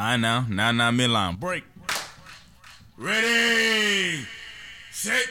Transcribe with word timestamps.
I 0.00 0.16
know. 0.16 0.44
Now, 0.48 0.70
now, 0.70 0.92
midline. 0.92 1.40
Break. 1.40 1.64
Ready. 2.96 4.24
Set. 4.92 5.26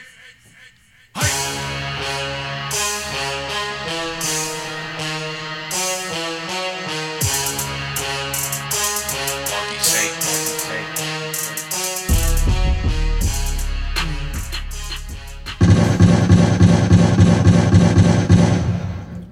Saint. 9.80 10.12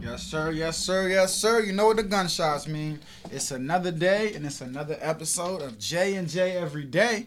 Yes, 0.00 0.22
sir. 0.22 0.50
Yes, 0.50 0.78
sir. 0.78 1.08
Yes, 1.08 1.34
sir. 1.34 1.60
You 1.60 1.74
know 1.74 1.88
what 1.88 1.98
the 1.98 2.02
gunshots 2.04 2.66
mean. 2.66 3.00
It's 3.36 3.50
another 3.50 3.90
day 3.92 4.32
and 4.32 4.46
it's 4.46 4.62
another 4.62 4.96
episode 4.98 5.60
of 5.60 5.78
J 5.78 6.14
and 6.14 6.26
J 6.26 6.52
Every 6.52 6.84
Day. 6.84 7.27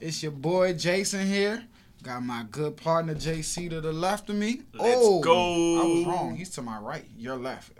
It's 0.00 0.22
your 0.22 0.32
boy 0.32 0.72
Jason 0.72 1.26
here. 1.26 1.62
Got 2.02 2.22
my 2.22 2.46
good 2.50 2.78
partner 2.78 3.14
JC 3.14 3.68
to 3.68 3.82
the 3.82 3.92
left 3.92 4.30
of 4.30 4.36
me. 4.36 4.62
Let's 4.72 4.96
oh, 4.98 5.20
go. 5.20 5.82
I 5.82 5.84
was 5.84 6.06
wrong. 6.06 6.34
He's 6.34 6.48
to 6.52 6.62
my 6.62 6.78
right. 6.78 7.04
You're 7.14 7.36
left. 7.36 7.72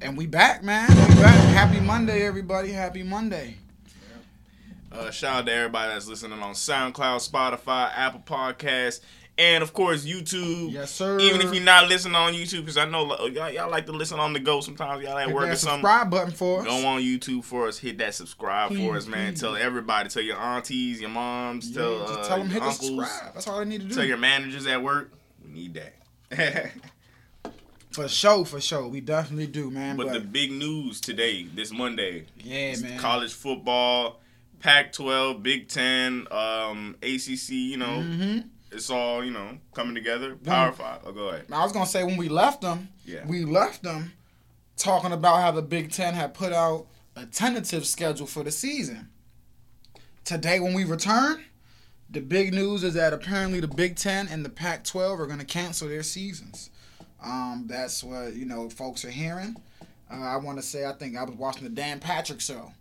And 0.00 0.16
we 0.16 0.24
back, 0.24 0.64
man. 0.64 0.88
We 0.88 1.14
back. 1.16 1.38
Happy 1.52 1.80
Monday, 1.80 2.22
everybody. 2.22 2.72
Happy 2.72 3.02
Monday. 3.02 3.56
Uh, 4.90 5.10
shout 5.10 5.40
out 5.40 5.46
to 5.46 5.52
everybody 5.52 5.92
that's 5.92 6.08
listening 6.08 6.40
on 6.40 6.54
SoundCloud, 6.54 7.28
Spotify, 7.28 7.90
Apple 7.94 8.22
Podcasts, 8.24 9.00
and 9.36 9.62
of 9.62 9.72
course 9.72 10.04
YouTube. 10.04 10.72
Yes, 10.72 10.90
sir. 10.92 11.18
Even 11.18 11.40
if 11.40 11.52
you're 11.52 11.62
not 11.64 11.88
listening 11.88 12.14
on 12.14 12.32
YouTube, 12.34 12.60
because 12.60 12.76
I 12.76 12.84
know 12.84 13.26
y'all, 13.28 13.50
y'all 13.50 13.70
like 13.70 13.86
to 13.86 13.92
listen 13.92 14.18
on 14.20 14.32
the 14.32 14.40
go 14.40 14.60
sometimes. 14.60 15.02
Y'all 15.02 15.18
at 15.18 15.26
Hit 15.26 15.34
work 15.34 15.48
or 15.48 15.56
something. 15.56 15.80
subscribe 15.80 16.10
button 16.10 16.32
for 16.32 16.60
us. 16.60 16.66
Go 16.66 16.86
on 16.86 17.00
YouTube 17.02 17.44
for 17.44 17.66
us. 17.68 17.78
Hit 17.78 17.98
that 17.98 18.14
subscribe 18.14 18.74
for 18.74 18.96
us, 18.96 19.06
man. 19.06 19.32
Please. 19.32 19.40
Tell 19.40 19.56
everybody. 19.56 20.08
Tell 20.08 20.22
your 20.22 20.36
aunties, 20.36 21.00
your 21.00 21.10
moms. 21.10 21.70
Yeah, 21.70 21.82
tell 21.82 22.02
uh, 22.02 22.28
tell 22.28 22.38
them 22.38 22.50
hit 22.50 22.62
uncles. 22.62 22.86
subscribe. 22.86 23.34
That's 23.34 23.48
all 23.48 23.58
they 23.58 23.64
need 23.64 23.80
to 23.82 23.88
do. 23.88 23.94
Tell 23.94 24.04
your 24.04 24.18
managers 24.18 24.66
at 24.66 24.82
work. 24.82 25.10
We 25.44 25.52
need 25.52 25.74
that. 26.30 26.70
For 27.90 28.08
sure, 28.08 28.44
for 28.44 28.60
sure. 28.60 28.88
We 28.88 29.00
definitely 29.00 29.46
do, 29.46 29.70
man. 29.70 29.96
but 29.96 30.06
But, 30.08 30.14
the 30.14 30.20
big 30.20 30.50
news 30.50 31.00
today, 31.00 31.44
this 31.44 31.70
Monday, 31.72 32.24
yeah, 32.36 32.70
is 32.72 32.82
man. 32.82 32.98
college 32.98 33.32
football, 33.32 34.18
Pac-12, 34.58 35.40
Big 35.44 35.68
Ten, 35.68 36.26
um, 36.32 36.96
ACC. 37.04 37.50
You 37.50 37.76
know, 37.76 38.00
hmm 38.02 38.38
it's 38.74 38.90
all 38.90 39.24
you 39.24 39.30
know 39.30 39.58
coming 39.74 39.94
together. 39.94 40.34
Power 40.36 40.72
Five. 40.72 41.00
Oh, 41.04 41.12
go 41.12 41.28
ahead. 41.28 41.46
I 41.52 41.62
was 41.62 41.72
gonna 41.72 41.86
say 41.86 42.04
when 42.04 42.16
we 42.16 42.28
left 42.28 42.60
them, 42.60 42.88
Yeah. 43.04 43.26
we 43.26 43.44
left 43.44 43.82
them 43.82 44.12
talking 44.76 45.12
about 45.12 45.40
how 45.40 45.50
the 45.52 45.62
Big 45.62 45.92
Ten 45.92 46.14
had 46.14 46.34
put 46.34 46.52
out 46.52 46.86
a 47.16 47.26
tentative 47.26 47.86
schedule 47.86 48.26
for 48.26 48.42
the 48.42 48.50
season. 48.50 49.08
Today, 50.24 50.58
when 50.58 50.74
we 50.74 50.84
return, 50.84 51.44
the 52.10 52.20
big 52.20 52.52
news 52.54 52.82
is 52.82 52.94
that 52.94 53.12
apparently 53.12 53.60
the 53.60 53.68
Big 53.68 53.96
Ten 53.96 54.26
and 54.28 54.44
the 54.44 54.48
Pac-12 54.48 55.18
are 55.20 55.26
gonna 55.26 55.44
cancel 55.44 55.88
their 55.88 56.02
seasons. 56.02 56.70
Um, 57.22 57.64
that's 57.66 58.02
what 58.04 58.34
you 58.34 58.44
know 58.46 58.68
folks 58.70 59.04
are 59.04 59.10
hearing. 59.10 59.56
Uh, 60.10 60.16
I 60.20 60.36
want 60.36 60.58
to 60.58 60.62
say 60.62 60.84
I 60.84 60.92
think 60.92 61.16
I 61.16 61.24
was 61.24 61.34
watching 61.36 61.64
the 61.64 61.70
Dan 61.70 61.98
Patrick 62.00 62.40
show, 62.40 62.72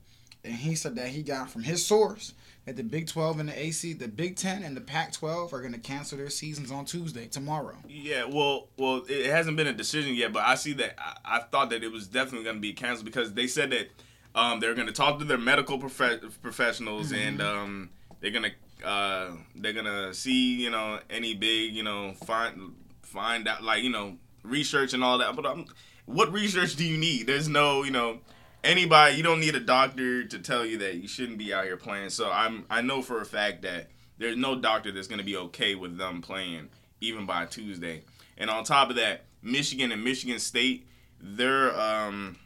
and 0.43 0.53
he 0.53 0.75
said 0.75 0.95
that 0.95 1.09
he 1.09 1.21
got 1.23 1.49
from 1.49 1.63
his 1.63 1.85
source 1.85 2.33
that 2.65 2.77
the 2.77 2.83
Big 2.83 3.07
12 3.07 3.39
and 3.39 3.49
the 3.49 3.59
AC, 3.59 3.93
the 3.93 4.07
Big 4.07 4.37
Ten 4.37 4.63
and 4.63 4.75
the 4.75 4.81
Pac-12 4.81 5.51
are 5.51 5.61
gonna 5.61 5.77
cancel 5.77 6.17
their 6.17 6.29
seasons 6.29 6.71
on 6.71 6.85
Tuesday, 6.85 7.27
tomorrow. 7.27 7.75
Yeah, 7.87 8.25
well, 8.25 8.67
well, 8.77 9.03
it 9.07 9.29
hasn't 9.29 9.57
been 9.57 9.67
a 9.67 9.73
decision 9.73 10.13
yet, 10.15 10.31
but 10.31 10.43
I 10.43 10.55
see 10.55 10.73
that 10.73 10.95
I, 10.97 11.37
I 11.37 11.39
thought 11.39 11.69
that 11.71 11.83
it 11.83 11.91
was 11.91 12.07
definitely 12.07 12.45
going 12.45 12.57
to 12.57 12.61
be 12.61 12.73
canceled 12.73 13.05
because 13.05 13.33
they 13.33 13.47
said 13.47 13.71
that 13.71 13.89
um, 14.35 14.59
they're 14.59 14.75
going 14.75 14.87
to 14.87 14.93
talk 14.93 15.19
to 15.19 15.25
their 15.25 15.37
medical 15.37 15.77
prof- 15.77 16.39
professionals 16.41 17.11
and 17.11 17.41
um, 17.41 17.89
they're 18.21 18.31
going 18.31 18.45
to 18.45 18.87
uh, 18.87 19.31
they're 19.55 19.73
going 19.73 19.85
to 19.85 20.13
see 20.13 20.55
you 20.61 20.69
know 20.69 20.99
any 21.09 21.33
big 21.33 21.73
you 21.73 21.83
know 21.83 22.13
find 22.25 22.75
find 23.01 23.47
out 23.47 23.63
like 23.63 23.83
you 23.83 23.89
know 23.89 24.17
research 24.43 24.93
and 24.93 25.03
all 25.03 25.17
that. 25.19 25.35
But 25.35 25.45
um, 25.45 25.65
what 26.05 26.31
research 26.31 26.75
do 26.75 26.83
you 26.83 26.97
need? 26.97 27.27
There's 27.27 27.47
no 27.47 27.83
you 27.83 27.91
know 27.91 28.19
anybody. 28.63 29.15
You 29.15 29.23
don't 29.23 29.39
need 29.39 29.55
a 29.55 29.59
doctor 29.59 30.23
to 30.25 30.39
tell 30.39 30.65
you 30.65 30.77
that 30.79 30.95
you 30.95 31.07
shouldn't 31.07 31.37
be 31.37 31.53
out 31.53 31.65
here 31.65 31.77
playing. 31.77 32.09
So 32.09 32.29
I'm 32.31 32.65
I 32.69 32.81
know 32.81 33.01
for 33.01 33.21
a 33.21 33.25
fact 33.25 33.61
that 33.63 33.89
there's 34.17 34.37
no 34.37 34.59
doctor 34.59 34.91
that's 34.91 35.07
going 35.07 35.19
to 35.19 35.25
be 35.25 35.35
okay 35.37 35.75
with 35.75 35.97
them 35.97 36.21
playing 36.21 36.69
even 37.01 37.25
by 37.25 37.45
Tuesday. 37.45 38.03
And 38.37 38.49
on 38.49 38.63
top 38.63 38.89
of 38.89 38.95
that, 38.95 39.25
Michigan 39.41 39.91
and 39.91 40.03
Michigan 40.03 40.39
State, 40.39 40.87
their 41.19 41.77
um, 41.79 42.37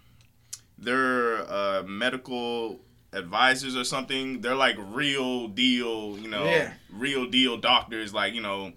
their 0.77 1.50
uh, 1.51 1.83
medical 1.83 2.79
advisors 3.13 3.75
or 3.75 3.83
something, 3.83 4.41
they're 4.41 4.56
like 4.56 4.75
real 4.79 5.47
deal, 5.47 6.17
you 6.19 6.27
know, 6.27 6.45
Yeah. 6.45 6.73
real 6.91 7.25
deal 7.29 7.57
doctors, 7.57 8.13
like 8.13 8.33
you 8.33 8.41
know. 8.41 8.73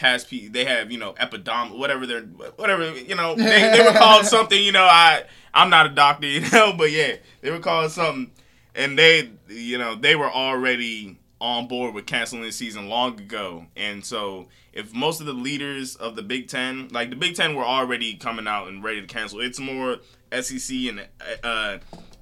Past 0.00 0.30
P, 0.30 0.48
they 0.48 0.64
have 0.64 0.90
you 0.90 0.96
know 0.96 1.12
epidom, 1.12 1.78
whatever 1.78 2.06
they're, 2.06 2.22
whatever 2.22 2.90
you 2.94 3.14
know, 3.14 3.34
they, 3.34 3.70
they 3.70 3.82
were 3.84 3.92
called 3.92 4.24
something. 4.36 4.58
You 4.58 4.72
know, 4.72 4.84
I 4.84 5.24
I'm 5.52 5.68
not 5.68 5.84
a 5.84 5.90
doctor, 5.90 6.26
you 6.26 6.40
know, 6.50 6.72
but 6.72 6.90
yeah, 6.90 7.16
they 7.42 7.50
were 7.50 7.58
called 7.58 7.90
something, 7.90 8.30
and 8.74 8.98
they 8.98 9.30
you 9.48 9.76
know 9.76 9.94
they 9.94 10.16
were 10.16 10.30
already 10.30 11.18
on 11.38 11.68
board 11.68 11.92
with 11.94 12.06
canceling 12.06 12.42
the 12.42 12.50
season 12.50 12.88
long 12.88 13.20
ago. 13.20 13.66
And 13.76 14.02
so, 14.02 14.48
if 14.72 14.94
most 14.94 15.20
of 15.20 15.26
the 15.26 15.34
leaders 15.34 15.96
of 15.96 16.16
the 16.16 16.22
Big 16.22 16.48
Ten, 16.48 16.88
like 16.92 17.10
the 17.10 17.16
Big 17.16 17.36
Ten, 17.36 17.54
were 17.54 17.66
already 17.66 18.14
coming 18.14 18.46
out 18.46 18.68
and 18.68 18.82
ready 18.82 19.02
to 19.02 19.06
cancel, 19.06 19.40
it's 19.40 19.60
more 19.60 19.98
SEC 20.32 20.74
and 20.76 21.06
uh, 21.44 21.76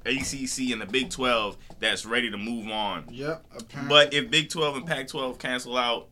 ACC 0.05 0.72
and 0.72 0.81
the 0.81 0.89
Big 0.91 1.10
Twelve 1.10 1.56
that's 1.78 2.05
ready 2.05 2.28
to 2.28 2.37
move 2.37 2.66
on. 2.69 3.05
Yep. 3.09 3.45
Apparently. 3.56 3.89
But 3.89 4.15
if 4.15 4.33
Big 4.33 4.50
Twelve 4.50 4.77
and 4.77 4.84
Pac 4.84 5.06
twelve 5.06 5.39
cancel 5.39 5.77
out, 5.77 6.09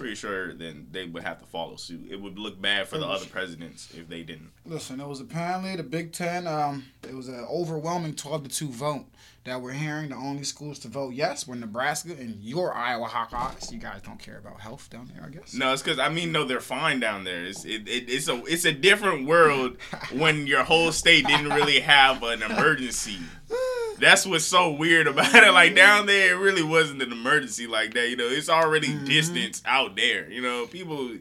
pretty 0.00 0.14
sure 0.14 0.54
then 0.54 0.86
they 0.90 1.04
would 1.06 1.22
have 1.22 1.38
to 1.40 1.46
follow 1.46 1.76
suit. 1.76 2.08
It 2.10 2.20
would 2.20 2.38
look 2.38 2.60
bad 2.60 2.88
for 2.88 2.98
the 2.98 3.06
other 3.06 3.26
presidents 3.26 3.92
if 3.94 4.08
they 4.08 4.22
didn't. 4.22 4.50
Listen, 4.64 4.98
it 5.00 5.06
was 5.06 5.20
apparently 5.20 5.76
the 5.76 5.82
Big 5.82 6.12
Ten. 6.12 6.46
Um, 6.46 6.86
it 7.06 7.14
was 7.14 7.28
an 7.28 7.46
overwhelming 7.50 8.14
twelve 8.14 8.44
to 8.44 8.48
two 8.48 8.68
vote 8.68 9.04
that 9.44 9.60
we're 9.60 9.72
hearing. 9.72 10.08
The 10.08 10.16
only 10.16 10.44
schools 10.44 10.78
to 10.80 10.88
vote 10.88 11.14
yes 11.14 11.46
were 11.46 11.54
Nebraska 11.54 12.12
and 12.18 12.36
your 12.40 12.74
Iowa 12.74 13.08
Hawkeyes. 13.08 13.70
You 13.70 13.78
guys 13.78 14.00
don't 14.02 14.18
care 14.18 14.38
about 14.38 14.60
health 14.60 14.88
down 14.90 15.10
there, 15.14 15.24
I 15.24 15.28
guess. 15.28 15.54
No, 15.54 15.72
it's 15.72 15.82
because 15.82 15.98
I 15.98 16.08
mean, 16.08 16.32
no, 16.32 16.44
they're 16.44 16.60
fine 16.60 16.98
down 16.98 17.24
there. 17.24 17.44
It's 17.44 17.64
it, 17.66 17.86
it, 17.86 18.08
it's 18.08 18.28
a 18.28 18.42
it's 18.46 18.64
a 18.64 18.72
different 18.72 19.26
world 19.26 19.76
when 20.12 20.46
your 20.46 20.64
whole 20.64 20.92
state 20.92 21.26
didn't 21.26 21.50
really 21.50 21.80
have 21.80 22.22
an 22.22 22.42
emergency. 22.42 23.18
That's 24.00 24.26
what's 24.26 24.44
so 24.44 24.70
weird 24.72 25.06
about 25.06 25.34
it. 25.34 25.52
Like 25.52 25.74
down 25.76 26.06
there, 26.06 26.34
it 26.34 26.38
really 26.38 26.62
wasn't 26.62 27.02
an 27.02 27.12
emergency 27.12 27.66
like 27.66 27.94
that. 27.94 28.08
You 28.08 28.16
know, 28.16 28.28
it's 28.28 28.48
already 28.48 28.88
Mm-hmm. 28.88 29.04
distance 29.04 29.62
out 29.66 29.96
there. 29.96 30.30
You 30.30 30.42
know, 30.42 30.66
people 30.66 31.16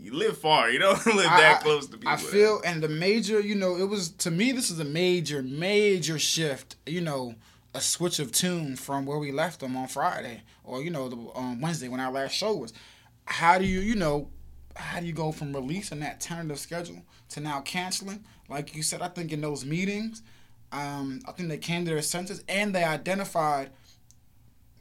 you 0.00 0.14
live 0.14 0.38
far. 0.38 0.70
You 0.70 0.78
don't 0.78 1.04
live 1.06 1.26
I- 1.30 1.40
that 1.40 1.62
close 1.62 1.86
to 1.88 1.96
people. 1.96 2.08
I 2.12 2.16
feel, 2.16 2.60
and 2.64 2.82
the 2.82 2.88
major, 2.88 3.40
you 3.40 3.54
know, 3.54 3.76
it 3.76 3.88
was 3.88 4.10
to 4.10 4.30
me. 4.30 4.52
This 4.52 4.70
is 4.70 4.78
a 4.80 4.84
major, 4.84 5.42
major 5.42 6.18
shift. 6.18 6.76
You 6.86 7.00
know, 7.00 7.34
a 7.74 7.80
switch 7.80 8.18
of 8.18 8.32
tune 8.32 8.76
from 8.76 9.04
where 9.06 9.18
we 9.18 9.30
left 9.32 9.60
them 9.60 9.76
on 9.76 9.88
Friday, 9.88 10.42
or 10.64 10.82
you 10.82 10.90
know, 10.90 11.08
the 11.08 11.16
um, 11.34 11.60
Wednesday 11.60 11.88
when 11.88 12.00
our 12.00 12.12
last 12.12 12.32
show 12.34 12.54
was. 12.54 12.72
How 13.26 13.58
do 13.58 13.66
you, 13.66 13.80
you 13.80 13.94
know, 13.94 14.30
how 14.74 15.00
do 15.00 15.06
you 15.06 15.12
go 15.12 15.32
from 15.32 15.52
releasing 15.54 16.00
that 16.00 16.18
tentative 16.20 16.58
schedule 16.58 17.02
to 17.30 17.40
now 17.40 17.60
canceling? 17.60 18.24
Like 18.48 18.74
you 18.74 18.82
said, 18.82 19.02
I 19.02 19.08
think 19.08 19.32
in 19.32 19.42
those 19.42 19.66
meetings, 19.66 20.22
um, 20.72 21.20
I 21.26 21.32
think 21.32 21.48
they 21.48 21.58
came 21.58 21.84
to 21.84 21.90
their 21.90 22.02
senses 22.02 22.42
and 22.48 22.74
they 22.74 22.84
identified, 22.84 23.70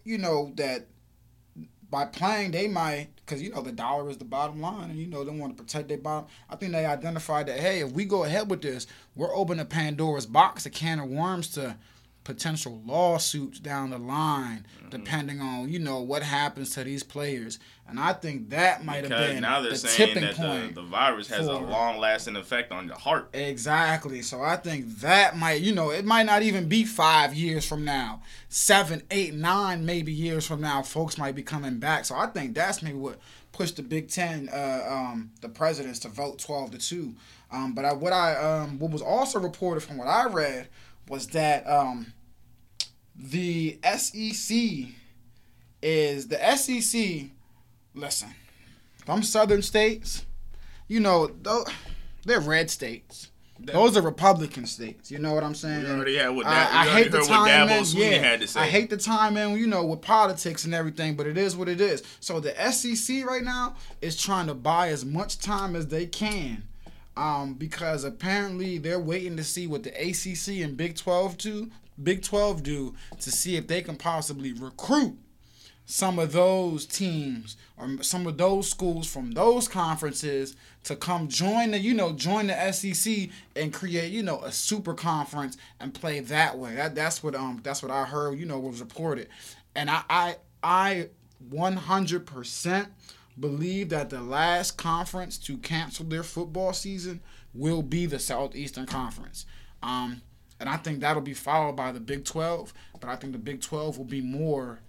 you 0.04 0.18
know, 0.18 0.52
that 0.56 0.88
by 1.90 2.06
playing 2.06 2.52
they 2.52 2.68
might 2.68 3.08
because 3.18 3.42
you 3.42 3.50
know 3.50 3.62
the 3.62 3.72
dollar 3.72 4.10
is 4.10 4.18
the 4.18 4.26
bottom 4.26 4.60
line 4.60 4.90
and 4.90 5.00
you 5.00 5.08
know 5.08 5.24
they 5.24 5.32
want 5.32 5.56
to 5.56 5.64
protect 5.64 5.88
their 5.88 5.98
bottom. 5.98 6.28
I 6.50 6.56
think 6.56 6.74
they 6.74 6.86
identified 6.86 7.48
that 7.48 7.60
hey 7.60 7.80
if 7.80 7.92
we 7.92 8.06
go 8.06 8.24
ahead 8.26 8.50
with 8.50 8.62
this 8.62 8.88
we're 9.16 9.34
opening 9.34 9.66
pandora's 9.66 10.26
box 10.26 10.66
a 10.66 10.70
can 10.70 11.00
of 11.00 11.10
worms 11.10 11.48
to 11.52 11.78
potential 12.28 12.82
lawsuits 12.86 13.58
down 13.58 13.90
the 13.90 13.98
line 13.98 14.66
depending 14.90 15.40
on 15.40 15.70
you 15.70 15.80
know 15.80 16.02
what 16.02 16.22
happens 16.22 16.74
to 16.74 16.84
these 16.84 17.04
players 17.04 17.58
and 17.88 18.00
i 18.00 18.12
think 18.12 18.50
that 18.50 18.84
might 18.84 19.04
have 19.04 19.10
been 19.10 19.42
now 19.42 19.62
they're 19.62 19.72
the 19.72 19.78
saying 19.78 20.10
tipping 20.10 20.24
that 20.24 20.36
point 20.36 20.76
the, 20.76 20.82
the 20.82 20.88
virus 20.88 21.30
has 21.30 21.48
a 21.48 21.54
long 21.54 21.98
lasting 21.98 22.36
effect 22.36 22.72
on 22.72 22.88
your 22.88 22.98
heart. 22.98 23.30
Exactly. 23.34 24.22
So 24.22 24.42
I 24.42 24.56
think 24.56 25.00
that 25.00 25.38
might, 25.38 25.62
you 25.62 25.74
know, 25.74 25.92
it 25.92 26.06
might 26.06 26.26
not 26.26 26.42
even 26.42 26.68
be 26.68 26.84
five 26.84 27.34
years 27.34 27.68
from 27.68 27.84
now, 27.84 28.22
seven, 28.50 29.04
eight, 29.12 29.34
nine, 29.34 29.86
maybe 29.86 30.12
years 30.12 30.46
from 30.48 30.62
now, 30.62 30.82
folks 30.82 31.18
might 31.18 31.36
be 31.36 31.44
coming 31.44 31.80
back. 31.80 32.06
So 32.06 32.16
I 32.16 32.28
think 32.28 32.56
that's 32.56 32.82
maybe 32.82 32.98
what 32.98 33.20
pushed 33.52 33.78
the 33.78 33.84
Big 33.84 34.10
Ten, 34.10 34.50
uh, 34.50 34.86
um, 34.90 35.32
the 35.42 35.50
presidents, 35.50 36.00
to 36.00 36.10
vote 36.10 36.40
twelve 36.40 36.72
to 36.72 36.78
two. 36.78 37.16
Um, 37.52 37.74
but 37.74 37.86
I, 37.86 37.94
what 37.94 38.14
I, 38.14 38.36
um, 38.36 38.80
what 38.80 38.92
was 38.92 39.02
also 39.02 39.40
reported 39.40 39.82
from 39.82 39.98
what 39.98 40.08
I 40.08 40.28
read 40.28 40.68
was 41.08 41.28
that 41.28 41.66
um, 41.68 42.14
the 43.18 43.80
SEC 43.98 44.90
is 45.82 46.28
the 46.28 46.56
SEC. 46.56 47.30
Listen, 47.96 48.30
from 49.06 49.24
southern 49.24 49.62
states, 49.62 50.26
you 50.88 51.00
know, 51.00 51.32
they're 52.26 52.40
red 52.40 52.70
states. 52.70 53.30
Those 53.60 53.98
are 53.98 54.02
Republican 54.02 54.68
states. 54.68 55.10
You 55.10 55.18
know 55.18 55.34
what 55.34 55.44
I'm 55.44 55.56
saying? 55.56 55.86
Already 55.88 56.16
had 56.16 56.30
what 56.30 56.46
I- 56.46 56.50
that. 56.52 56.74
I, 56.74 56.90
hate 57.02 57.12
the 57.12 57.22
time 57.22 57.70
in. 57.70 57.84
Yeah, 57.88 58.18
had 58.20 58.42
to 58.42 58.48
say. 58.48 58.60
I 58.60 58.66
hate 58.68 58.90
the 58.92 58.98
time 58.98 59.36
in. 59.36 59.58
You 59.58 59.66
know, 59.66 59.84
with 59.84 60.02
politics 60.02 60.66
and 60.66 60.76
everything, 60.76 61.16
but 61.16 61.26
it 61.26 61.38
is 61.38 61.56
what 61.56 61.68
it 61.68 61.82
is. 61.82 62.04
So 62.20 62.40
the 62.40 62.54
SEC 62.72 63.26
right 63.26 63.44
now 63.44 63.76
is 64.00 64.22
trying 64.22 64.46
to 64.48 64.54
buy 64.54 64.90
as 64.90 65.04
much 65.04 65.40
time 65.40 65.76
as 65.76 65.88
they 65.88 66.06
can, 66.06 66.64
um, 67.16 67.56
because 67.56 68.04
apparently 68.04 68.78
they're 68.78 69.00
waiting 69.00 69.36
to 69.38 69.44
see 69.44 69.66
what 69.66 69.82
the 69.82 69.90
ACC 69.90 70.62
and 70.64 70.78
Big 70.78 70.96
Twelve 70.96 71.38
do. 71.40 71.72
Big 72.02 72.24
Twelve 72.24 72.64
do 72.64 72.96
to 73.20 73.32
see 73.32 73.56
if 73.56 73.68
they 73.68 73.82
can 73.82 73.96
possibly 73.96 74.54
recruit 74.54 75.18
some 75.90 76.20
of 76.20 76.34
those 76.34 76.86
teams 76.86 77.56
or 77.78 78.04
some 78.04 78.28
of 78.28 78.38
those 78.38 78.70
schools 78.70 79.08
from 79.08 79.32
those 79.32 79.70
conferences 79.70 80.58
to 80.84 80.98
come 80.98 81.30
join 81.30 81.72
the 81.72 81.80
you 81.80 81.94
know 81.94 82.12
join 82.12 82.48
the 82.48 82.72
SEC 82.72 83.30
and 83.56 83.74
create 83.74 84.12
you 84.12 84.22
know 84.22 84.42
a 84.42 84.52
super 84.52 84.94
conference 84.94 85.58
and 85.80 85.94
play 85.94 86.20
that 86.20 86.58
way. 86.58 86.76
That 86.76 86.94
that's 86.94 87.24
what 87.24 87.36
um 87.36 87.62
that's 87.64 87.82
what 87.82 87.92
I 87.92 88.04
heard 88.04 88.38
you 88.38 88.46
know 88.46 88.60
was 88.60 88.82
reported, 88.82 89.30
and 89.76 89.90
I 89.90 90.04
I 90.10 90.36
I 90.62 91.10
100% 91.50 92.88
believe 93.40 93.90
that 93.90 94.10
the 94.10 94.22
last 94.22 94.78
conference 94.78 95.38
to 95.38 95.58
cancel 95.58 96.06
their 96.06 96.24
football 96.24 96.74
season 96.74 97.22
will 97.54 97.84
be 97.84 98.06
the 98.06 98.20
Southeastern 98.20 98.86
Conference. 98.86 99.46
Um, 99.84 100.22
and 100.60 100.68
I 100.70 100.78
think 100.78 101.00
that'll 101.02 101.22
be 101.22 101.34
followed 101.34 101.76
by 101.76 101.92
the 101.92 102.00
Big 102.00 102.26
12, 102.26 102.74
but 103.00 103.10
I 103.10 103.16
think 103.16 103.34
the 103.34 103.40
Big 103.40 103.62
12 103.62 103.98
will 103.98 104.06
be 104.06 104.22
more 104.22 104.80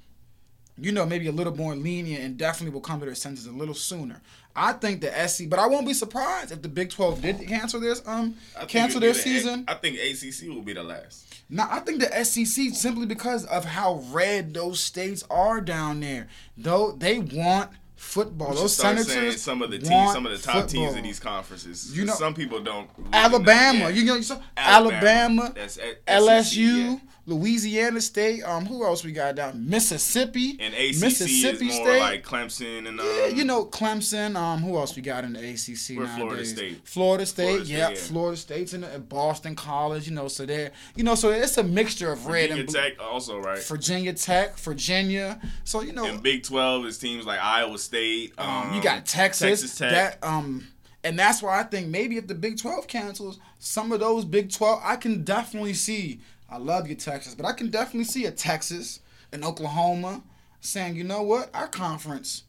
you 0.80 0.92
know, 0.92 1.04
maybe 1.04 1.26
a 1.26 1.32
little 1.32 1.56
more 1.56 1.74
lenient 1.74 2.22
and 2.22 2.36
definitely 2.38 2.72
will 2.72 2.80
come 2.80 3.00
to 3.00 3.06
their 3.06 3.14
senses 3.14 3.46
a 3.46 3.50
little 3.52 3.74
sooner. 3.74 4.20
I 4.54 4.72
think 4.72 5.00
the 5.00 5.28
SC, 5.28 5.48
but 5.48 5.58
I 5.58 5.66
won't 5.66 5.86
be 5.86 5.94
surprised 5.94 6.52
if 6.52 6.62
the 6.62 6.68
Big 6.68 6.90
Twelve 6.90 7.20
did 7.22 7.46
cancel 7.46 7.80
this 7.80 8.02
um 8.06 8.36
cancel 8.66 9.00
their 9.00 9.12
the- 9.12 9.18
season. 9.18 9.64
I 9.68 9.74
think 9.74 9.98
ACC 9.98 10.48
will 10.48 10.62
be 10.62 10.72
the 10.72 10.82
last. 10.82 11.26
Now 11.48 11.68
I 11.70 11.80
think 11.80 12.00
the 12.00 12.24
SEC 12.24 12.74
simply 12.74 13.06
because 13.06 13.44
of 13.46 13.64
how 13.64 14.04
red 14.10 14.54
those 14.54 14.80
states 14.80 15.24
are 15.30 15.60
down 15.60 16.00
there. 16.00 16.28
Though 16.56 16.92
they 16.92 17.18
want 17.18 17.70
football. 18.08 18.54
Those 18.54 18.74
senators 18.74 19.42
some 19.42 19.60
of 19.60 19.70
the 19.70 19.78
teams, 19.78 20.12
some 20.12 20.24
of 20.24 20.32
the 20.32 20.38
top 20.38 20.66
teams 20.66 20.94
in 20.94 21.04
these 21.04 21.20
conferences. 21.20 21.96
You 21.96 22.06
know- 22.06 22.14
some 22.14 22.34
people 22.34 22.60
don't. 22.60 22.88
really 22.96 23.10
Alabama, 23.12 23.78
know. 23.80 23.88
You 23.88 24.04
know, 24.04 24.20
Alabama, 24.56 25.52
That's 25.54 25.78
at 25.78 26.04
LSU, 26.06 26.56
yeah. 26.56 26.98
Louisiana 27.28 28.00
State. 28.00 28.42
Um, 28.42 28.64
who 28.66 28.84
else 28.84 29.04
we 29.04 29.12
got 29.12 29.34
down? 29.36 29.68
Mississippi, 29.68 30.56
And 30.58 30.72
ACC 30.74 31.00
Mississippi 31.00 31.66
is 31.66 31.76
more 31.76 31.86
State. 31.86 32.00
like 32.00 32.24
Clemson 32.24 32.88
and 32.88 32.98
um, 32.98 33.06
Yeah, 33.06 33.26
you 33.26 33.44
know 33.44 33.64
Clemson. 33.66 34.34
Um, 34.36 34.60
who 34.62 34.76
else 34.76 34.96
we 34.96 35.02
got 35.02 35.24
in 35.24 35.34
the 35.34 35.40
ACC 35.40 35.90
nowadays? 35.98 36.16
Florida 36.16 36.44
State. 36.44 36.80
Florida 36.88 37.26
State. 37.26 37.44
Florida 37.46 37.60
State, 37.60 37.66
yeah, 37.66 37.88
yeah. 37.90 37.94
Florida 37.96 38.36
State's 38.36 38.72
in 38.72 38.80
the, 38.80 38.98
Boston 38.98 39.54
College. 39.54 40.08
You 40.08 40.14
know, 40.14 40.28
so 40.28 40.46
they're 40.46 40.72
you 40.96 41.04
know, 41.04 41.14
so 41.14 41.30
it's 41.30 41.58
a 41.58 41.62
mixture 41.64 42.10
of 42.10 42.26
red 42.26 42.50
and 42.50 42.66
blue. 42.66 42.74
Tech 42.80 42.94
also 43.00 43.38
right. 43.38 43.62
Virginia 43.62 44.12
Tech, 44.14 44.56
Virginia. 44.58 45.40
So 45.64 45.82
you 45.82 45.92
know, 45.92 46.06
and 46.06 46.22
Big 46.22 46.42
Twelve 46.44 46.86
is 46.86 46.98
teams 46.98 47.26
like 47.26 47.40
Iowa 47.40 47.78
State. 47.78 48.32
um, 48.38 48.48
Um, 48.48 48.74
you 48.74 48.82
got 48.82 49.04
Texas. 49.06 49.60
Texas 49.60 49.76
Tech. 49.76 49.90
That 49.90 50.18
um, 50.26 50.66
and 51.04 51.18
that's 51.18 51.42
why 51.42 51.60
I 51.60 51.62
think 51.64 51.88
maybe 51.88 52.16
if 52.16 52.26
the 52.26 52.34
Big 52.34 52.58
Twelve 52.58 52.86
cancels 52.86 53.38
some 53.58 53.92
of 53.92 54.00
those 54.00 54.24
Big 54.24 54.50
Twelve, 54.52 54.80
I 54.82 54.96
can 54.96 55.24
definitely 55.24 55.74
see. 55.74 56.20
I 56.50 56.56
love 56.58 56.88
you, 56.88 56.94
Texas, 56.94 57.34
but 57.34 57.44
I 57.46 57.52
can 57.52 57.70
definitely 57.70 58.04
see 58.04 58.24
a 58.26 58.30
Texas 58.30 59.00
and 59.32 59.44
Oklahoma 59.44 60.22
saying, 60.60 60.96
you 60.96 61.04
know 61.04 61.22
what, 61.22 61.50
our 61.54 61.68
conference. 61.68 62.44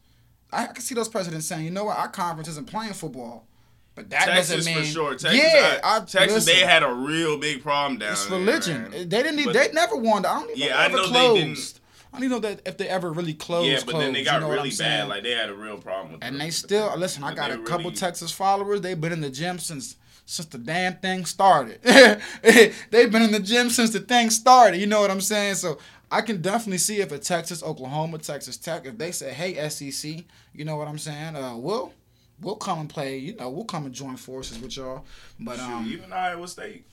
I, 0.52 0.66
can 0.66 0.80
see 0.82 0.94
those 0.94 1.08
presidents 1.08 1.46
saying, 1.46 1.64
you 1.64 1.70
know 1.70 1.84
what, 1.84 1.96
our 1.98 2.08
conference 2.08 2.48
isn't 2.48 2.66
playing 2.66 2.94
football. 2.94 3.46
But 3.94 4.08
that 4.10 4.24
Texas 4.24 4.56
doesn't 4.56 4.74
mean 4.74 4.82
for 4.84 4.88
sure. 4.90 5.10
Texas, 5.12 5.34
yeah, 5.34 5.80
I, 5.84 5.98
I, 5.98 6.00
Texas, 6.00 6.46
they 6.46 6.60
had 6.60 6.82
a 6.82 6.92
real 6.92 7.38
big 7.38 7.62
problem 7.62 7.98
down 7.98 8.06
there. 8.06 8.12
it's 8.12 8.30
religion. 8.30 8.90
They 8.90 9.04
didn't. 9.04 9.36
Need, 9.36 9.46
But 9.46 9.54
they 9.54 9.72
never 9.72 9.96
won. 9.96 10.24
I 10.24 10.40
don't 10.40 10.50
even 10.50 10.56
Yeah, 10.62 10.68
know 10.68 10.76
I 10.76 10.86
if 10.86 10.92
they 10.92 10.96
know 10.96 11.02
ever 11.04 11.12
they 11.12 11.18
closed. 11.18 11.36
didn't- 11.44 11.80
I 12.12 12.16
don't 12.16 12.24
even 12.24 12.30
know 12.42 12.48
that 12.48 12.60
if 12.66 12.76
they 12.76 12.88
ever 12.88 13.12
really 13.12 13.34
closed. 13.34 13.68
Yeah, 13.68 13.80
but 13.86 13.98
then 14.00 14.12
they 14.12 14.24
got 14.24 14.34
you 14.34 14.40
know 14.48 14.52
really 14.52 14.70
bad. 14.76 15.08
Like 15.08 15.22
they 15.22 15.30
had 15.32 15.48
a 15.48 15.54
real 15.54 15.76
problem 15.78 16.12
with 16.14 16.24
And 16.24 16.34
the- 16.36 16.38
they 16.40 16.50
still 16.50 16.92
listen. 16.96 17.22
I 17.22 17.34
got 17.34 17.52
a 17.52 17.58
couple 17.58 17.84
really- 17.84 17.96
Texas 17.96 18.32
followers. 18.32 18.80
They've 18.80 19.00
been 19.00 19.12
in 19.12 19.20
the 19.20 19.30
gym 19.30 19.58
since 19.60 19.94
since 20.30 20.48
the 20.48 20.58
damn 20.58 20.94
thing 20.98 21.24
started. 21.24 21.82
They've 22.42 23.10
been 23.10 23.22
in 23.22 23.32
the 23.32 23.40
gym 23.40 23.68
since 23.68 23.90
the 23.90 23.98
thing 24.00 24.30
started. 24.30 24.78
You 24.78 24.86
know 24.86 25.00
what 25.00 25.10
I'm 25.10 25.20
saying? 25.20 25.56
So 25.56 25.78
I 26.10 26.20
can 26.20 26.40
definitely 26.40 26.78
see 26.78 27.00
if 27.00 27.10
a 27.10 27.18
Texas, 27.18 27.62
Oklahoma, 27.64 28.18
Texas 28.18 28.56
Tech, 28.56 28.86
if 28.86 28.96
they 28.96 29.10
say, 29.10 29.32
"Hey 29.32 29.68
SEC," 29.68 30.24
you 30.54 30.64
know 30.64 30.76
what 30.76 30.86
I'm 30.86 30.98
saying? 30.98 31.34
Uh, 31.34 31.56
we'll 31.56 31.92
we'll 32.40 32.54
come 32.56 32.78
and 32.80 32.88
play. 32.88 33.18
You 33.18 33.34
know, 33.34 33.50
we'll 33.50 33.64
come 33.64 33.86
and 33.86 33.94
join 33.94 34.16
forces 34.16 34.58
with 34.60 34.76
y'all. 34.76 35.04
But 35.40 35.56
Shoot, 35.56 35.62
um, 35.64 35.86
even 35.90 36.12
Iowa 36.12 36.46
State. 36.46 36.84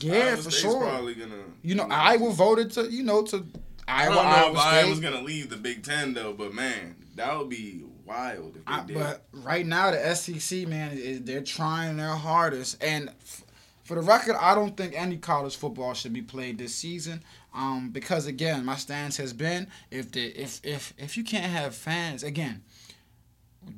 yeah, 0.00 0.14
Iowa 0.14 0.36
for 0.36 0.42
State's 0.50 0.56
sure. 0.60 0.80
Probably 0.80 1.14
gonna. 1.14 1.34
You 1.62 1.74
know, 1.74 1.88
Iowa 1.90 2.30
voted 2.32 2.70
to 2.72 2.90
you 2.90 3.02
know 3.02 3.22
to 3.24 3.44
I 3.86 4.04
Iowa. 4.04 4.14
don't 4.14 4.24
know 4.24 4.30
Iowa 4.30 4.52
if 4.54 4.58
State. 4.60 4.70
Iowa's 4.84 5.00
gonna 5.00 5.22
leave 5.22 5.50
the 5.50 5.56
Big 5.58 5.82
Ten 5.82 6.14
though, 6.14 6.32
but 6.32 6.54
man, 6.54 6.96
that 7.16 7.36
would 7.38 7.50
be 7.50 7.84
wild 8.08 8.58
I, 8.66 8.80
but 8.82 9.24
right 9.32 9.66
now, 9.66 9.90
the 9.90 10.14
SEC 10.14 10.66
man, 10.66 10.96
is, 10.96 11.22
they're 11.22 11.42
trying 11.42 11.96
their 11.96 12.14
hardest. 12.14 12.82
And 12.82 13.08
f- 13.08 13.44
for 13.84 13.94
the 13.94 14.00
record, 14.00 14.36
I 14.40 14.54
don't 14.54 14.76
think 14.76 14.94
any 14.96 15.16
college 15.16 15.56
football 15.56 15.94
should 15.94 16.12
be 16.12 16.22
played 16.22 16.58
this 16.58 16.74
season. 16.74 17.22
Um, 17.54 17.90
because 17.90 18.26
again, 18.26 18.64
my 18.64 18.76
stance 18.76 19.16
has 19.16 19.32
been 19.32 19.68
if 19.90 20.12
the 20.12 20.26
if 20.26 20.60
if 20.62 20.94
if 20.98 21.16
you 21.16 21.24
can't 21.24 21.50
have 21.50 21.74
fans 21.74 22.22
again. 22.22 22.62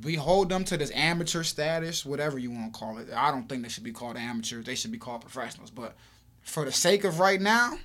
We 0.04 0.14
hold 0.14 0.50
them 0.50 0.64
to 0.64 0.76
this 0.76 0.92
amateur 0.94 1.42
status, 1.42 2.04
whatever 2.04 2.38
you 2.38 2.50
want 2.50 2.72
to 2.72 2.78
call 2.78 2.98
it. 2.98 3.08
I 3.14 3.30
don't 3.30 3.48
think 3.48 3.62
they 3.62 3.68
should 3.68 3.82
be 3.82 3.92
called 3.92 4.16
amateurs. 4.16 4.64
They 4.64 4.74
should 4.74 4.92
be 4.92 4.98
called 4.98 5.22
professionals. 5.22 5.70
But 5.70 5.96
for 6.42 6.64
the 6.64 6.70
sake 6.70 7.02
of 7.04 7.18
right 7.18 7.40
now, 7.40 7.78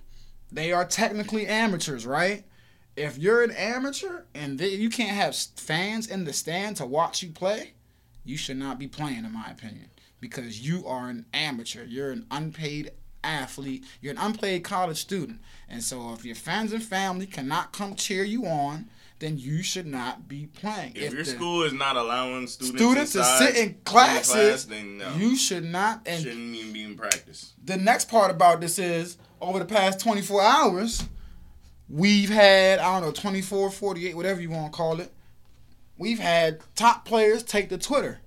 they 0.52 0.72
are 0.72 0.86
technically 0.86 1.48
amateurs, 1.48 2.06
right? 2.06 2.44
If 2.96 3.18
you're 3.18 3.44
an 3.44 3.52
amateur 3.52 4.22
and 4.34 4.58
they, 4.58 4.70
you 4.70 4.90
can't 4.90 5.12
have 5.12 5.36
fans 5.36 6.08
in 6.08 6.24
the 6.24 6.34
stand 6.34 6.78
to 6.78 6.86
watch 6.86 7.22
you 7.22 7.30
play, 7.30 7.74
you 8.24 8.38
should 8.38 8.58
not 8.58 8.80
be 8.80 8.88
playing, 8.88 9.26
in 9.26 9.34
my 9.34 9.48
opinion, 9.50 9.90
because 10.20 10.68
you 10.68 10.86
are 10.88 11.10
an 11.10 11.26
amateur. 11.34 11.84
You're 11.84 12.12
an 12.12 12.26
unpaid 12.32 12.92
athlete. 13.24 13.84
You're 14.02 14.14
an 14.14 14.20
unpaid 14.20 14.64
college 14.64 14.98
student, 14.98 15.40
and 15.68 15.84
so 15.84 16.14
if 16.14 16.24
your 16.24 16.36
fans 16.36 16.72
and 16.74 16.84
family 16.84 17.26
cannot 17.26 17.74
come 17.74 17.96
cheer 17.96 18.24
you 18.24 18.46
on, 18.46 18.88
then 19.20 19.38
you 19.38 19.64
should 19.64 19.88
not 19.88 20.28
be 20.28 20.48
playing. 20.48 20.94
if, 20.96 21.14
your 21.14 21.24
school 21.24 21.64
is 21.64 21.74
not 21.74 21.96
allowing 21.96 22.48
students, 22.48 22.82
students 22.82 23.14
to 23.14 23.24
sit 23.24 23.56
in 23.56 23.76
class, 23.86 24.32
classes, 24.32 24.68
then 24.68 24.98
no, 24.98 25.14
you 25.16 25.36
should 25.36 25.64
not. 25.64 26.02
And 26.06 26.24
shouldn't 26.24 26.56
even 26.56 26.74
be 26.74 26.84
in 26.84 26.96
practice. 26.96 27.54
the 27.64 27.78
next 27.78 28.10
part 28.10 28.30
about 28.32 28.62
this 28.62 28.78
is 28.78 29.18
over 29.40 29.60
the 29.60 29.66
past 29.66 30.00
24 30.02 30.42
hours, 30.42 31.06
we've 31.90 32.30
had, 32.30 32.80
I 32.80 33.00
don't 33.00 33.08
know, 33.08 33.12
24, 33.12 33.72
48, 33.72 34.16
whatever 34.16 34.42
you 34.42 34.50
want 34.50 34.72
to 34.72 34.78
call 34.78 35.00
it. 35.00 35.12
We've 35.98 36.20
had 36.20 36.60
top 36.76 37.06
players 37.06 37.44
take 37.44 37.70
to 37.70 37.78
Twitter. 37.78 38.20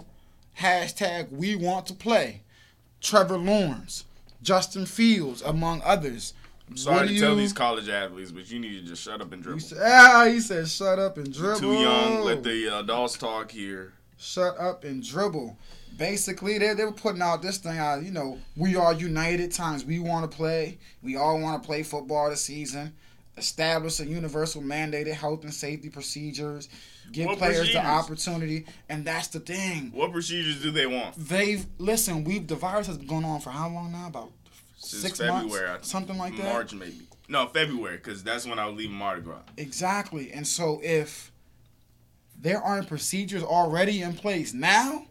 Hashtag 0.59 1.31
we 1.31 1.55
want 1.55 1.87
to 1.87 1.95
play. 1.95 2.43
Trevor 3.01 3.39
Lawrence, 3.39 4.05
Justin 4.43 4.87
Fields, 4.87 5.43
among 5.43 5.83
others. 5.85 6.35
I'm 6.69 6.77
sorry 6.77 7.09
to 7.09 7.15
do 7.15 7.21
tell 7.21 7.37
these 7.37 7.53
college 7.53 7.89
athletes, 7.89 8.33
but 8.33 8.51
you 8.51 8.59
need 8.59 8.81
to 8.81 8.87
just 8.89 9.03
shut 9.03 9.21
up 9.21 9.33
and 9.33 9.41
You 9.41 9.45
dribble. 9.45 9.61
said, 9.61 9.79
ah, 9.83 10.27
he 10.31 10.41
said, 10.41 10.69
shut 10.69 10.99
up 10.99 11.17
and 11.17 11.33
dribble. 11.33 11.61
Too 11.61 11.73
young. 11.75 12.23
Let 12.23 12.43
the 12.43 12.69
uh, 12.77 12.81
adults 12.81 13.17
talk 13.17 13.51
here. 13.53 13.93
shut 14.19 14.59
up 14.59 14.85
and 14.85 15.03
dribble. 15.03 15.57
Basically, 15.97 16.59
they, 16.59 16.75
they 16.75 16.85
were 16.85 16.93
putting 16.93 17.23
out 17.23 17.41
this 17.43 17.59
thing 17.59 17.79
out, 17.79 18.03
you 18.03 18.11
know, 18.11 18.39
we 18.57 18.77
are 18.77 18.93
united 18.93 19.53
times 19.53 19.85
we 19.85 19.99
want 19.99 20.31
to 20.31 20.37
play. 20.37 20.79
We 21.03 21.17
all 21.17 21.41
want 21.41 21.63
to 21.63 21.67
play 21.67 21.83
football 21.83 22.31
this 22.31 22.43
season. 22.43 22.95
Establish 23.39 24.01
a 24.01 24.07
universal 24.07 24.63
mandated 24.63 25.13
health 25.13 25.45
and 25.45 25.55
safety 25.55 25.89
procedures. 25.89 26.69
Give 27.13 27.27
What 27.27 27.39
players 27.39 27.59
procedures? 27.59 27.83
the 27.83 27.87
opportunity. 27.89 28.67
And 28.89 29.05
that's 29.05 29.29
the 29.29 29.41
thing. 29.41 29.91
What 29.95 30.13
procedures 30.13 30.61
do 30.63 30.71
they 30.71 30.87
want? 30.87 31.15
They've, 31.17 31.65
listen, 31.79 32.25
we've, 32.25 32.47
the 32.47 32.57
virus 32.57 32.87
has 32.87 32.99
been 32.99 33.07
going 33.07 33.25
on 33.25 33.41
for 33.41 33.51
how 33.51 33.69
long 33.69 33.93
now? 33.93 34.09
About 34.09 34.31
Since 34.77 35.03
six 35.03 35.19
February, 35.19 35.69
I 35.69 35.73
months? 35.73 35.91
Something 35.91 36.19
like 36.19 36.37
that? 36.37 36.53
March 36.53 36.75
maybe. 36.75 37.07
No, 37.29 37.47
February, 37.47 37.97
because 37.99 38.23
that's 38.23 38.47
when 38.47 38.59
I 38.59 38.67
was 38.67 38.77
leaving 38.77 38.97
Mardi 38.97 39.21
Gras. 39.23 39.41
Exactly. 39.57 40.33
And 40.33 40.47
so 40.47 40.81
if 40.83 41.31
there 42.41 42.61
aren't 42.63 42.89
procedures 42.89 43.43
already 43.43 44.03
in 44.03 44.15
place 44.15 44.55
now, 44.55 45.07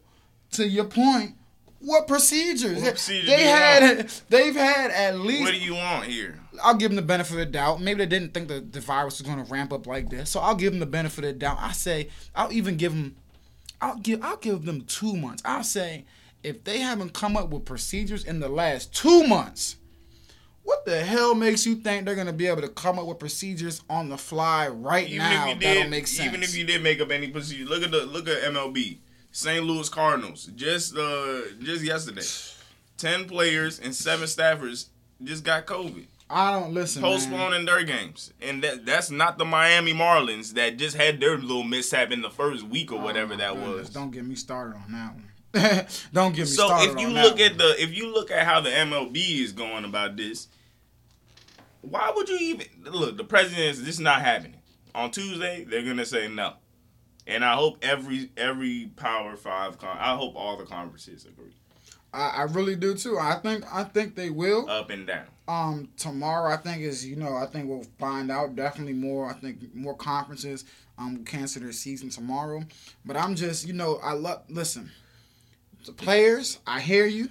to 0.51 0.67
your 0.67 0.85
point, 0.85 1.35
what 1.79 2.07
procedures? 2.07 2.81
What 2.81 2.93
procedures 2.93 3.29
they 3.29 3.43
had 3.43 4.09
they've 4.29 4.55
had 4.55 4.91
at 4.91 5.19
least 5.19 5.43
What 5.43 5.51
do 5.51 5.59
you 5.59 5.75
want 5.75 6.05
here? 6.05 6.39
I'll 6.63 6.75
give 6.75 6.89
them 6.91 6.95
the 6.95 7.01
benefit 7.01 7.33
of 7.33 7.39
the 7.39 7.45
doubt. 7.45 7.81
Maybe 7.81 7.99
they 7.99 8.05
didn't 8.05 8.33
think 8.33 8.47
the, 8.47 8.59
the 8.59 8.79
virus 8.79 9.19
was 9.19 9.27
going 9.27 9.43
to 9.43 9.51
ramp 9.51 9.71
up 9.73 9.87
like 9.87 10.09
this. 10.09 10.29
So 10.29 10.39
I'll 10.39 10.55
give 10.55 10.71
them 10.73 10.79
the 10.79 10.85
benefit 10.85 11.23
of 11.25 11.33
the 11.33 11.39
doubt. 11.39 11.57
I 11.59 11.71
say 11.71 12.09
I'll 12.35 12.51
even 12.51 12.77
give 12.77 12.93
them 12.93 13.15
I'll 13.81 13.97
give 13.97 14.23
I'll 14.23 14.37
give 14.37 14.65
them 14.65 14.81
2 14.81 15.15
months. 15.17 15.41
I'll 15.45 15.63
say 15.63 16.05
if 16.43 16.63
they 16.63 16.79
haven't 16.79 17.13
come 17.13 17.35
up 17.37 17.49
with 17.49 17.65
procedures 17.65 18.23
in 18.23 18.39
the 18.39 18.49
last 18.49 18.93
2 18.95 19.27
months, 19.27 19.75
what 20.63 20.85
the 20.85 21.01
hell 21.03 21.33
makes 21.35 21.65
you 21.65 21.75
think 21.75 22.05
they're 22.05 22.15
going 22.15 22.27
to 22.27 22.33
be 22.33 22.47
able 22.47 22.61
to 22.61 22.67
come 22.69 22.99
up 22.99 23.05
with 23.05 23.19
procedures 23.19 23.81
on 23.89 24.09
the 24.09 24.17
fly 24.17 24.67
right 24.67 25.07
Even 25.07 25.19
now 25.19 25.47
if 25.49 25.55
you 25.55 25.61
that'll 25.61 25.83
did, 25.83 25.89
make 25.91 26.07
sense? 26.07 26.27
even 26.27 26.43
if 26.43 26.55
you 26.57 26.65
did 26.65 26.83
make 26.83 26.99
up 26.99 27.09
any 27.11 27.27
procedure, 27.29 27.65
look 27.65 27.83
at 27.83 27.91
the 27.91 28.05
look 28.05 28.27
at 28.27 28.41
MLB, 28.43 28.97
St. 29.31 29.63
Louis 29.63 29.87
Cardinals, 29.89 30.49
just 30.55 30.97
uh 30.97 31.41
just 31.61 31.83
yesterday. 31.83 32.25
ten 32.97 33.25
players 33.25 33.79
and 33.79 33.93
seven 33.95 34.25
staffers 34.25 34.87
just 35.23 35.43
got 35.43 35.65
COVID, 35.65 36.05
I 36.29 36.51
don't 36.51 36.73
listen. 36.73 37.01
man. 37.01 37.11
postponing 37.11 37.65
their 37.65 37.83
games, 37.83 38.33
and 38.41 38.61
that 38.63 38.85
that's 38.85 39.09
not 39.09 39.37
the 39.37 39.45
Miami 39.45 39.93
Marlins 39.93 40.53
that 40.55 40.77
just 40.77 40.97
had 40.97 41.19
their 41.21 41.37
little 41.37 41.63
mishap 41.63 42.11
in 42.11 42.21
the 42.21 42.29
first 42.29 42.63
week 42.63 42.91
or 42.91 42.99
oh 42.99 43.03
whatever 43.03 43.33
Oh, 43.35 43.37
that 43.37 43.53
goodness, 43.53 43.75
was. 43.79 43.89
Don't 43.91 44.11
get 44.11 44.25
me 44.25 44.35
started 44.35 44.75
on 44.77 44.91
that 44.91 45.13
one. 45.15 45.85
don't 46.13 46.35
get 46.35 46.41
me 46.41 46.45
So 46.47 46.67
started. 46.67 46.91
if 46.93 46.99
you 46.99 47.07
on 47.07 47.13
look 47.13 47.39
at 47.39 47.57
the 47.57 47.81
if 47.81 47.95
you 47.95 48.13
look 48.13 48.29
at 48.31 48.45
how 48.45 48.59
the 48.59 48.69
MLB 48.69 49.15
is 49.41 49.53
going 49.53 49.85
about 49.85 50.17
this, 50.17 50.49
why 51.81 52.11
would 52.13 52.27
you 52.27 52.37
even 52.39 52.67
look? 52.91 53.15
The 53.17 53.23
president 53.23 53.61
is 53.63 53.79
this 53.79 53.95
is 53.95 53.99
not 54.01 54.21
happening 54.21 54.59
on 54.93 55.11
Tuesday. 55.11 55.63
They're 55.63 55.83
gonna 55.85 56.05
say 56.05 56.27
no, 56.27 56.55
and 57.25 57.45
I 57.45 57.53
hope 57.55 57.77
every 57.81 58.31
every 58.35 58.91
Power 58.97 59.37
Five 59.37 59.77
con. 59.77 59.97
I 59.97 60.15
hope 60.15 60.35
all 60.35 60.57
the 60.57 60.65
conferences 60.65 61.25
agree 61.25 61.53
I, 62.17 62.29
I 62.29 62.41
really 62.43 62.75
do 62.75 62.95
too. 62.95 63.17
I 63.19 63.35
think 63.35 63.63
I 63.71 63.83
think 63.83 64.15
they 64.15 64.29
will. 64.29 64.69
up 64.69 64.89
and 64.89 65.05
down. 65.05 65.25
Um, 65.47 65.89
tomorrow 65.95 66.51
I 66.51 66.57
think 66.57 66.81
is 66.81 67.05
you 67.05 67.15
know 67.15 67.35
I 67.35 67.45
think 67.45 67.69
we'll 67.69 67.85
find 67.99 68.31
out 68.31 68.55
definitely 68.55 68.93
more. 68.93 69.29
I 69.29 69.33
think 69.33 69.73
more 69.75 69.95
conferences 69.95 70.65
um 70.97 71.17
will 71.17 71.23
cancel 71.23 71.61
their 71.61 71.71
season 71.71 72.09
tomorrow. 72.09 72.63
But 73.05 73.15
I'm 73.17 73.35
just 73.35 73.67
you 73.67 73.73
know 73.73 73.99
I 74.03 74.13
love 74.13 74.43
listen. 74.49 74.91
The 75.85 75.93
players, 75.93 76.59
I 76.67 76.81
hear 76.81 77.05
you. 77.05 77.29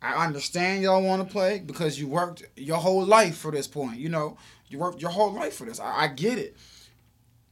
I 0.00 0.24
understand 0.24 0.82
y'all 0.82 1.02
want 1.02 1.26
to 1.26 1.30
play 1.30 1.58
because 1.58 2.00
you 2.00 2.08
worked 2.08 2.42
your 2.56 2.78
whole 2.78 3.04
life 3.04 3.36
for 3.36 3.50
this 3.50 3.66
point. 3.68 3.98
You 3.98 4.08
know, 4.08 4.38
you 4.68 4.78
worked 4.78 5.02
your 5.02 5.10
whole 5.10 5.32
life 5.32 5.54
for 5.54 5.64
this. 5.66 5.78
I, 5.78 6.04
I 6.04 6.08
get 6.08 6.38
it, 6.38 6.56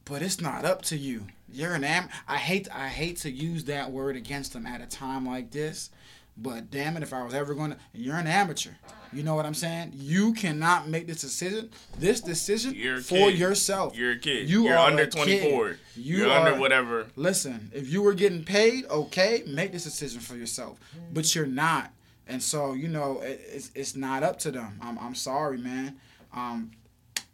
but 0.03 0.21
it's 0.21 0.41
not 0.41 0.65
up 0.65 0.81
to 0.83 0.97
you. 0.97 1.27
You're 1.53 1.75
an 1.75 1.83
am. 1.83 2.09
I 2.27 2.37
hate 2.37 2.67
I 2.73 2.87
hate 2.87 3.17
to 3.17 3.29
use 3.29 3.65
that 3.65 3.91
word 3.91 4.15
against 4.15 4.53
them 4.53 4.65
at 4.65 4.81
a 4.81 4.85
time 4.85 5.25
like 5.25 5.51
this, 5.51 5.89
but 6.37 6.71
damn 6.71 6.97
it, 6.97 7.03
if 7.03 7.13
I 7.13 7.23
was 7.23 7.33
ever 7.33 7.53
gonna, 7.53 7.77
you're 7.93 8.15
an 8.15 8.27
amateur. 8.27 8.71
You 9.13 9.23
know 9.23 9.35
what 9.35 9.45
I'm 9.45 9.53
saying? 9.53 9.91
You 9.93 10.33
cannot 10.33 10.87
make 10.87 11.05
this 11.05 11.19
decision. 11.19 11.69
This 11.99 12.21
decision 12.21 12.73
You're 12.75 13.01
for 13.01 13.15
kid. 13.29 13.37
yourself. 13.37 13.97
You're 13.97 14.11
a 14.13 14.17
kid. 14.17 14.49
You 14.49 14.63
You 14.63 14.69
are 14.73 14.77
under 14.87 15.03
a 15.03 15.07
kid. 15.07 15.41
24. 15.41 15.77
You 15.97 16.29
are- 16.31 16.47
under 16.47 16.57
whatever. 16.59 17.07
Listen, 17.17 17.69
if 17.73 17.89
you 17.91 18.01
were 18.01 18.13
getting 18.13 18.45
paid, 18.45 18.85
okay, 18.89 19.43
make 19.45 19.73
this 19.73 19.83
decision 19.83 20.21
for 20.21 20.37
yourself. 20.37 20.79
But 21.11 21.35
you're 21.35 21.45
not, 21.45 21.91
and 22.25 22.41
so 22.41 22.71
you 22.73 22.87
know 22.87 23.19
it, 23.19 23.41
it's 23.51 23.71
it's 23.75 23.95
not 23.97 24.23
up 24.23 24.39
to 24.39 24.51
them. 24.51 24.79
I'm 24.81 24.97
I'm 24.97 25.15
sorry, 25.15 25.57
man. 25.57 25.97
Um, 26.33 26.71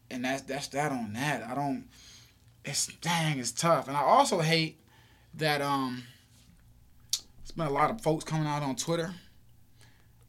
and 0.09 0.25
that's 0.25 0.41
that's 0.41 0.67
that 0.69 0.91
on 0.91 1.13
that. 1.13 1.43
I 1.43 1.53
don't. 1.53 1.85
It's 2.65 2.87
dang, 3.01 3.37
it's 3.37 3.51
tough, 3.51 3.87
and 3.87 3.95
I 3.95 4.01
also 4.01 4.39
hate 4.39 4.79
that 5.35 5.61
um. 5.61 6.03
Been 7.57 7.65
a 7.65 7.71
lot 7.71 7.89
of 7.89 8.01
folks 8.01 8.23
coming 8.23 8.45
out 8.45 8.61
on 8.61 8.75
Twitter. 8.75 9.15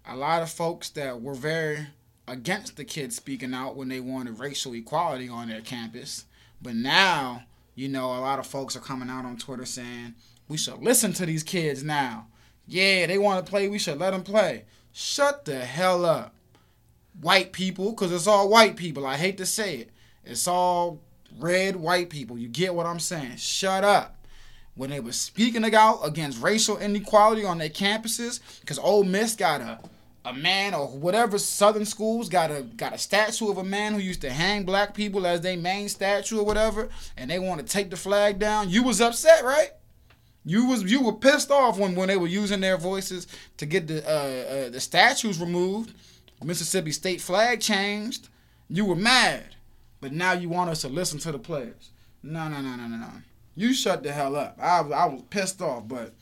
A 0.06 0.16
lot 0.16 0.40
of 0.40 0.49
folks 0.49 0.88
that 0.90 1.20
were 1.20 1.35
very 1.35 1.88
against 2.26 2.78
the 2.78 2.87
kids 2.87 3.16
speaking 3.16 3.52
out 3.52 3.76
when 3.76 3.88
they 3.88 4.00
wanted 4.00 4.38
racial 4.38 4.75
equality 4.75 5.28
on 5.28 5.49
their 5.49 5.61
campus. 5.61 6.25
But 6.62 6.75
now, 6.75 7.42
you 7.75 7.87
know, 7.87 8.06
a 8.06 8.20
lot 8.20 8.38
of 8.38 8.47
folks 8.47 8.76
are 8.76 8.80
coming 8.80 9.11
out 9.11 9.26
on 9.26 9.37
Twitter 9.37 9.66
saying 9.66 10.14
we 10.49 10.56
should 10.56 10.82
listen 10.82 11.12
to 11.12 11.26
these 11.26 11.42
kids 11.42 11.85
now. 11.85 12.28
Yeah, 12.66 13.04
they 13.04 13.18
want 13.18 13.44
to 13.44 13.50
play. 13.50 13.68
We 13.68 13.78
should 13.78 13.99
let 13.99 14.12
them 14.12 14.23
play. 14.23 14.64
Shut 14.94 15.44
the 15.44 15.58
hell 15.58 16.06
up, 16.06 16.35
white 17.20 17.52
people, 17.52 17.90
because 17.90 18.11
it's 18.11 18.26
all 18.26 18.49
white 18.49 18.76
people. 18.76 19.06
I 19.06 19.18
hate 19.18 19.37
to 19.37 19.44
say 19.44 19.76
it. 19.76 19.90
It's 20.25 20.49
all 20.49 21.02
red 21.38 21.76
white 21.76 22.08
people. 22.08 22.38
You 22.38 22.49
get 22.49 22.75
what 22.75 22.87
I'm 22.87 22.99
saying? 22.99 23.37
Shut 23.37 23.85
up. 23.85 24.17
When 24.78 24.90
they 24.90 25.00
were 25.00 25.12
speaking 25.12 25.64
out 25.75 26.00
against 26.04 26.40
racial 26.40 26.78
inequality 26.78 27.44
on 27.44 27.58
their 27.58 27.68
campuses, 27.68 28.40
because 28.61 28.78
Ole 28.78 29.02
Miss 29.04 29.35
got 29.35 29.61
a 29.61 29.80
a 30.25 30.32
man 30.32 30.75
or 30.75 30.87
whatever 30.87 31.38
Southern 31.38 31.85
schools 31.85 32.28
got 32.28 32.50
a 32.50 32.62
got 32.62 32.92
a 32.94 32.99
statue 32.99 33.50
of 33.50 33.58
a 33.58 33.64
man 33.64 33.94
who 33.94 33.99
used 33.99 34.20
to 34.20 34.30
hang 34.30 34.64
black 34.64 34.94
people 34.94 35.26
as 35.26 35.40
their 35.40 35.56
main 35.56 35.88
statue 35.88 36.38
or 36.38 36.44
whatever, 36.44 36.88
and 37.16 37.30
they 37.30 37.40
want 37.40 37.61
to 37.61 37.66
take 37.66 37.90
the 37.90 37.97
flag 37.97 38.38
down. 38.38 38.70
You 38.70 38.85
was 38.85 39.00
upset, 39.00 39.42
right? 39.42 39.70
You 40.44 40.66
was 40.66 40.85
you 40.85 41.02
were 41.02 41.14
pissed 41.14 41.50
off 41.50 41.76
when, 41.76 41.97
when 41.97 42.06
they 42.06 42.16
were 42.16 42.28
using 42.28 42.61
their 42.61 42.76
voices 42.76 43.26
to 43.56 43.66
get 43.66 43.88
the 43.88 44.06
uh, 44.06 44.66
uh, 44.66 44.70
the 44.70 44.80
statues 44.80 45.40
removed. 45.40 45.92
Mississippi 46.44 46.92
state 46.92 47.20
flag 47.20 47.61
changed. 47.61 48.28
You 48.68 48.85
were 48.85 48.94
mad, 48.94 49.56
but 50.00 50.12
now 50.12 50.32
you 50.35 50.49
want 50.49 50.70
us 50.70 50.82
to 50.82 50.88
listen 50.88 51.18
to 51.20 51.32
the 51.32 51.38
players. 51.38 51.90
No, 52.23 52.49
no, 52.49 52.61
no, 52.61 52.76
no, 52.76 52.87
no, 52.87 52.97
no. 52.97 53.11
You 53.58 53.74
shut 53.74 54.04
the 54.04 54.12
hell 54.12 54.36
up. 54.36 54.56
I 54.62 54.80
was 54.82 54.92
I 54.92 55.06
was 55.06 55.22
pissed 55.30 55.60
off, 55.60 55.88
but 55.88 56.14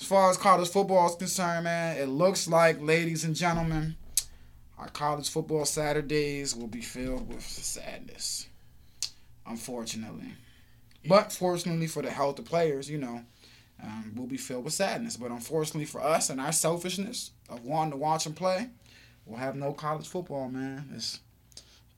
as 0.00 0.04
far 0.04 0.30
as 0.30 0.36
college 0.36 0.68
football 0.68 1.06
is 1.08 1.14
concerned, 1.14 1.62
man, 1.62 1.96
it 1.96 2.08
looks 2.08 2.48
like, 2.48 2.80
ladies 2.80 3.22
and 3.22 3.36
gentlemen, 3.36 3.94
our 4.76 4.88
college 4.88 5.30
football 5.30 5.64
Saturdays 5.64 6.56
will 6.56 6.66
be 6.66 6.80
filled 6.80 7.32
with 7.32 7.42
sadness. 7.42 8.48
Unfortunately. 9.46 10.32
But 11.08 11.32
fortunately 11.32 11.86
for 11.86 12.02
the 12.02 12.10
health 12.10 12.40
of 12.40 12.46
players, 12.46 12.90
you 12.90 12.98
know, 12.98 13.22
um, 13.80 14.14
will 14.16 14.26
be 14.26 14.36
filled 14.36 14.64
with 14.64 14.74
sadness. 14.74 15.16
But 15.16 15.30
unfortunately 15.30 15.84
for 15.84 16.02
us 16.02 16.30
and 16.30 16.40
our 16.40 16.50
selfishness 16.50 17.30
of 17.48 17.64
wanting 17.64 17.92
to 17.92 17.96
watch 17.96 18.24
them 18.24 18.34
play, 18.34 18.70
we'll 19.24 19.38
have 19.38 19.54
no 19.54 19.72
college 19.72 20.08
football, 20.08 20.48
man. 20.48 20.90
It's 20.96 21.20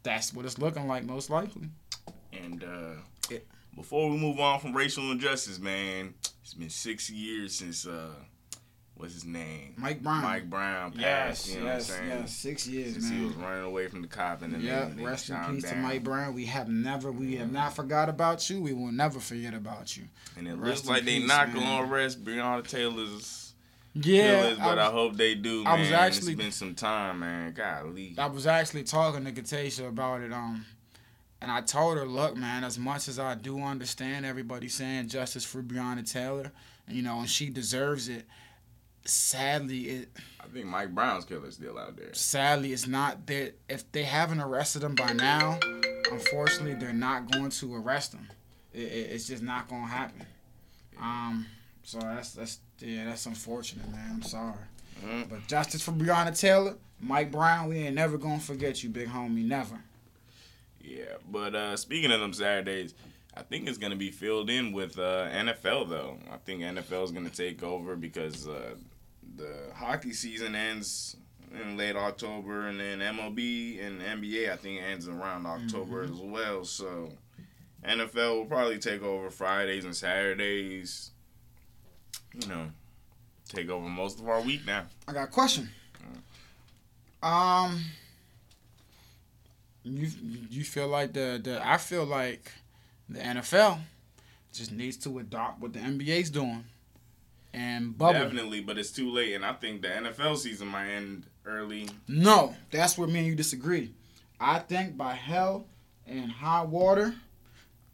that's 0.02 0.34
what 0.34 0.44
it's 0.44 0.58
looking 0.58 0.86
like 0.86 1.04
most 1.04 1.30
likely. 1.30 1.70
And 2.34 2.62
uh. 2.62 3.00
Before 3.78 4.10
we 4.10 4.16
move 4.16 4.38
on 4.40 4.58
from 4.60 4.76
racial 4.76 5.10
injustice, 5.12 5.58
man, 5.58 6.12
it's 6.42 6.54
been 6.54 6.68
six 6.68 7.08
years 7.08 7.54
since 7.54 7.86
uh, 7.86 8.08
what's 8.96 9.14
his 9.14 9.24
name? 9.24 9.74
Mike 9.76 10.02
Brown. 10.02 10.22
Mike 10.22 10.50
Brown 10.50 10.90
passed. 10.92 11.46
Yes, 11.46 11.54
you 11.54 11.60
know 11.60 11.66
yes, 11.66 11.88
what 11.88 11.98
I'm 12.00 12.06
saying? 12.08 12.20
yes. 12.22 12.36
Six 12.36 12.66
years, 12.66 12.92
Since 12.94 13.04
man. 13.10 13.18
he 13.20 13.24
was 13.26 13.34
running 13.36 13.64
away 13.64 13.86
from 13.86 14.02
the 14.02 14.08
cop 14.08 14.42
and 14.42 14.52
then 14.52 14.60
Yeah, 14.62 14.86
they, 14.86 14.94
they 14.96 15.04
rest 15.04 15.28
in 15.30 15.36
shot 15.36 15.48
him 15.48 15.54
peace 15.56 15.70
to. 15.70 15.76
Mike 15.76 16.02
Brown. 16.02 16.34
We 16.34 16.46
have 16.46 16.68
never, 16.68 17.12
we 17.12 17.36
have 17.36 17.52
not 17.52 17.74
forgot 17.76 18.08
about 18.08 18.50
you. 18.50 18.60
We 18.60 18.72
will 18.72 18.90
never 18.92 19.20
forget 19.20 19.54
about 19.54 19.96
you. 19.96 20.04
And 20.36 20.48
it 20.48 20.54
Rest 20.56 20.62
looks 20.64 20.82
in 20.88 20.88
like 20.94 21.04
they 21.04 21.18
peace, 21.20 21.28
not 21.28 21.54
man. 21.54 21.56
gonna 21.64 21.92
arrest 21.92 22.24
Breonna 22.24 22.66
Taylor's 22.66 23.54
Yeah, 23.94 24.42
killers, 24.42 24.58
but 24.58 24.78
I 24.80 24.88
I, 24.88 24.90
hope 24.90 25.16
they 25.16 25.36
do. 25.36 25.62
I 25.64 25.70
Man. 25.76 25.80
was 25.80 25.92
actually- 25.92 26.32
it's 26.32 26.42
been 26.42 26.50
some 26.52 26.74
time, 26.74 27.20
man. 27.20 27.52
Golly. 27.52 28.14
I 28.18 28.26
was 28.26 28.46
actually 28.48 28.82
talking 28.82 29.24
to 29.24 29.30
Katasha 29.32 29.88
about 29.88 30.22
it. 30.22 30.32
Um, 30.32 30.66
and 31.40 31.50
I 31.50 31.60
told 31.60 31.96
her, 31.98 32.06
look, 32.06 32.36
man, 32.36 32.64
as 32.64 32.78
much 32.78 33.08
as 33.08 33.18
I 33.18 33.34
do 33.34 33.60
understand 33.62 34.26
everybody 34.26 34.68
saying 34.68 35.08
justice 35.08 35.44
for 35.44 35.62
Breonna 35.62 36.10
Taylor, 36.10 36.52
you 36.88 37.02
know, 37.02 37.20
and 37.20 37.28
she 37.30 37.48
deserves 37.50 38.08
it. 38.08 38.26
Sadly, 39.04 39.78
it 39.88 40.08
I 40.40 40.46
think 40.48 40.66
Mike 40.66 40.94
Brown's 40.94 41.24
killer's 41.24 41.54
still 41.54 41.78
out 41.78 41.96
there. 41.96 42.12
sadly 42.12 42.72
it's 42.72 42.86
not 42.86 43.26
there. 43.26 43.52
If 43.68 43.90
they 43.92 44.02
haven't 44.02 44.40
arrested 44.40 44.82
him 44.82 44.94
by 44.94 45.12
now, 45.12 45.58
unfortunately, 46.10 46.74
they're 46.74 46.92
not 46.92 47.30
going 47.30 47.50
to 47.50 47.74
arrest 47.76 48.12
him. 48.12 48.28
It, 48.74 48.80
it, 48.82 49.10
it's 49.12 49.26
just 49.26 49.42
not 49.42 49.68
going 49.68 49.82
to 49.82 49.88
happen. 49.88 50.26
Um, 51.00 51.46
so 51.84 52.00
that's 52.00 52.32
that's 52.32 52.58
yeah, 52.80 53.06
that's 53.06 53.24
unfortunate, 53.24 53.88
man. 53.90 54.10
I'm 54.14 54.22
sorry. 54.22 54.54
Mhm. 55.04 55.30
But 55.30 55.46
justice 55.46 55.80
for 55.82 55.92
Breonna 55.92 56.38
Taylor, 56.38 56.74
Mike 57.00 57.30
Brown, 57.32 57.68
we 57.68 57.78
ain't 57.78 57.94
never 57.94 58.18
gonna 58.18 58.40
forget 58.40 58.82
you, 58.82 58.90
big 58.90 59.08
homie, 59.08 59.44
never. 59.44 59.78
Yeah, 60.88 61.16
but 61.30 61.54
uh, 61.54 61.76
speaking 61.76 62.10
of 62.10 62.20
them 62.20 62.32
Saturdays, 62.32 62.94
I 63.36 63.42
think 63.42 63.68
it's 63.68 63.78
gonna 63.78 63.96
be 63.96 64.10
filled 64.10 64.50
in 64.50 64.72
with 64.72 64.98
uh, 64.98 65.28
NFL 65.30 65.88
though. 65.88 66.18
I 66.30 66.38
think 66.38 66.62
NFL 66.62 67.04
is 67.04 67.12
gonna 67.12 67.30
take 67.30 67.62
over 67.62 67.96
because 67.96 68.48
uh, 68.48 68.74
the 69.36 69.70
hockey 69.74 70.12
season 70.12 70.54
ends 70.54 71.16
in 71.52 71.76
late 71.76 71.96
October, 71.96 72.68
and 72.68 72.80
then 72.80 73.00
MLB 73.00 73.84
and 73.84 74.00
NBA 74.00 74.50
I 74.52 74.56
think 74.56 74.80
ends 74.82 75.08
around 75.08 75.46
October 75.46 76.02
as 76.02 76.10
well. 76.10 76.64
So 76.64 77.10
NFL 77.84 78.36
will 78.36 78.46
probably 78.46 78.78
take 78.78 79.02
over 79.02 79.30
Fridays 79.30 79.84
and 79.84 79.94
Saturdays. 79.94 81.10
You 82.40 82.48
know, 82.48 82.66
take 83.48 83.68
over 83.68 83.88
most 83.88 84.20
of 84.20 84.28
our 84.28 84.40
week 84.40 84.66
now. 84.66 84.86
I 85.06 85.12
got 85.12 85.24
a 85.24 85.30
question. 85.30 85.68
Um, 87.22 87.82
you 89.84 90.10
you 90.50 90.64
feel 90.64 90.88
like 90.88 91.12
the 91.12 91.40
the 91.42 91.66
I 91.66 91.76
feel 91.76 92.04
like 92.04 92.52
the 93.08 93.20
NFL 93.20 93.78
just 94.52 94.72
needs 94.72 94.96
to 94.98 95.18
adopt 95.18 95.60
what 95.60 95.72
the 95.72 95.78
NBA's 95.78 96.30
doing 96.30 96.64
and 97.52 97.96
bubble. 97.96 98.20
Definitely, 98.20 98.60
but 98.60 98.78
it's 98.78 98.90
too 98.90 99.10
late, 99.10 99.34
and 99.34 99.44
I 99.44 99.52
think 99.54 99.82
the 99.82 99.88
NFL 99.88 100.36
season 100.38 100.68
might 100.68 100.90
end 100.90 101.24
early. 101.46 101.88
No, 102.06 102.54
that's 102.70 102.98
where 102.98 103.08
me 103.08 103.18
and 103.20 103.26
you 103.26 103.34
disagree. 103.34 103.92
I 104.40 104.58
think 104.60 104.96
by 104.96 105.14
hell 105.14 105.66
and 106.06 106.30
high 106.30 106.62
water, 106.62 107.14